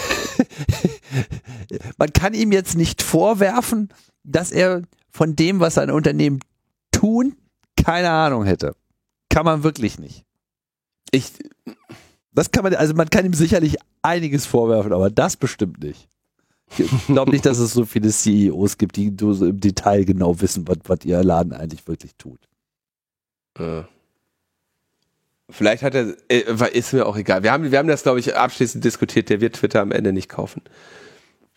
[1.98, 3.88] man kann ihm jetzt nicht vorwerfen,
[4.24, 6.40] dass er von dem, was sein Unternehmen
[6.90, 7.36] tun,
[7.76, 8.74] keine Ahnung hätte.
[9.28, 10.24] Kann man wirklich nicht.
[11.10, 11.32] Ich,
[12.32, 16.08] das kann man, also man kann ihm sicherlich einiges vorwerfen, aber das bestimmt nicht.
[16.78, 20.66] Ich glaube nicht, dass es so viele CEOs gibt, die so im Detail genau wissen,
[20.66, 22.40] was, was ihr Laden eigentlich wirklich tut.
[23.58, 23.82] Äh.
[25.50, 27.42] Vielleicht hat er, äh, ist mir auch egal.
[27.42, 29.28] Wir haben, wir haben das, glaube ich, abschließend diskutiert.
[29.28, 30.62] Der wird Twitter am Ende nicht kaufen.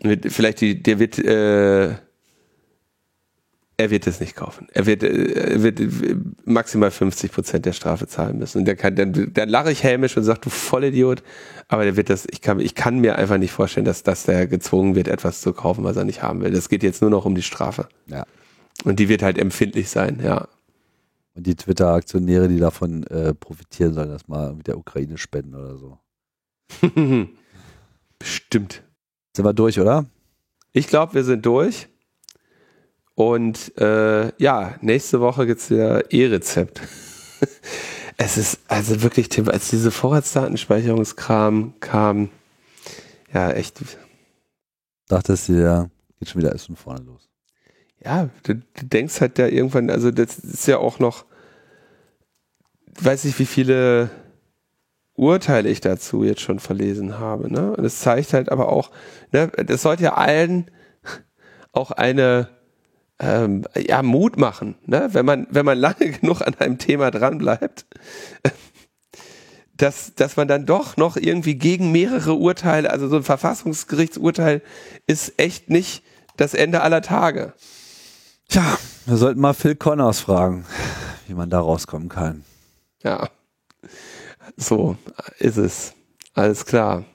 [0.02, 1.96] Vielleicht die, der wird, äh,
[3.78, 4.68] er wird es nicht kaufen.
[4.74, 5.82] Er wird, äh, er wird
[6.46, 8.60] maximal 50 Prozent der Strafe zahlen müssen.
[8.60, 11.24] Und der kann, dann, dann lache ich hämisch und sage, du Vollidiot.
[11.68, 14.48] Aber der wird das, ich kann, ich kann mir einfach nicht vorstellen, dass, dass der
[14.48, 16.52] gezwungen wird, etwas zu kaufen, was er nicht haben will.
[16.52, 17.88] Das geht jetzt nur noch um die Strafe.
[18.08, 18.26] Ja.
[18.84, 20.48] Und die wird halt empfindlich sein, ja.
[21.34, 25.78] Und die Twitter-Aktionäre, die davon äh, profitieren, sollen das mal mit der Ukraine spenden oder
[25.78, 26.00] so.
[28.20, 28.84] Bestimmt.
[29.36, 30.06] Sind wir durch, oder?
[30.72, 31.90] Ich glaube, wir sind durch.
[33.16, 36.82] Und äh, ja, nächste Woche gibt's wieder E-Rezept.
[38.18, 42.30] es ist also wirklich, Tim, als diese Vorratsdatenspeicherungskram kam,
[43.34, 43.82] ja, echt.
[45.08, 45.90] Dachtest du ja,
[46.20, 47.30] geht schon wieder erst von vorne los.
[48.04, 51.26] Ja, du, du denkst halt da irgendwann, also das ist ja auch noch,
[53.00, 54.10] weiß ich, wie viele
[55.16, 57.52] Urteile ich dazu jetzt schon verlesen habe.
[57.52, 57.76] Ne?
[57.76, 58.92] Und es zeigt halt aber auch,
[59.32, 60.70] ne, das sollte ja allen
[61.72, 62.55] auch eine
[63.20, 65.10] ähm, ja, Mut machen, ne?
[65.12, 67.86] wenn man, wenn man lange genug an einem Thema dranbleibt,
[69.78, 74.62] dass, dass man dann doch noch irgendwie gegen mehrere Urteile, also so ein Verfassungsgerichtsurteil
[75.08, 76.04] ist echt nicht
[76.38, 77.54] das Ende aller Tage.
[78.50, 80.66] Tja, wir sollten mal Phil Connors fragen,
[81.28, 82.44] wie man da rauskommen kann.
[83.04, 83.30] Ja,
[84.58, 84.98] so
[85.40, 85.94] ist es.
[86.34, 87.06] Alles klar.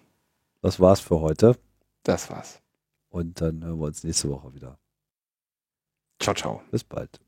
[0.63, 1.57] Das war's für heute.
[2.03, 2.61] Das war's.
[3.09, 4.79] Und dann hören wir uns nächste Woche wieder.
[6.21, 6.63] Ciao, ciao.
[6.71, 7.19] Bis bald.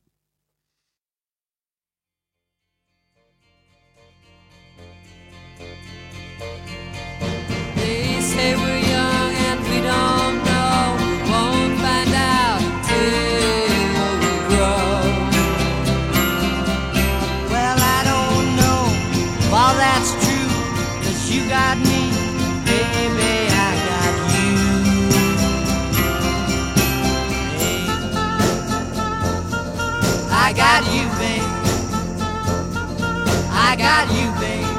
[33.82, 34.78] Got you, babe.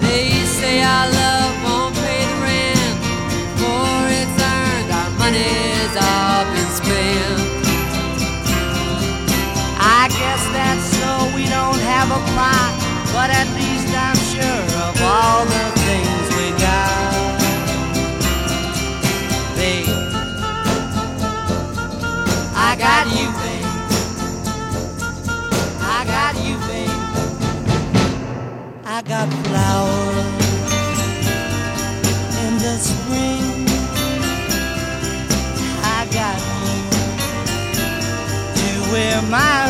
[0.00, 4.90] They say our love won't pay the rent before it's earned.
[5.00, 7.40] Our money's all been spent.
[10.00, 12.72] I guess that's so we don't have a plot,
[13.12, 14.69] but at least I'm sure
[29.00, 30.26] I got flowers
[32.44, 33.66] in the spring.
[35.82, 36.76] I got you
[38.60, 39.69] to wear my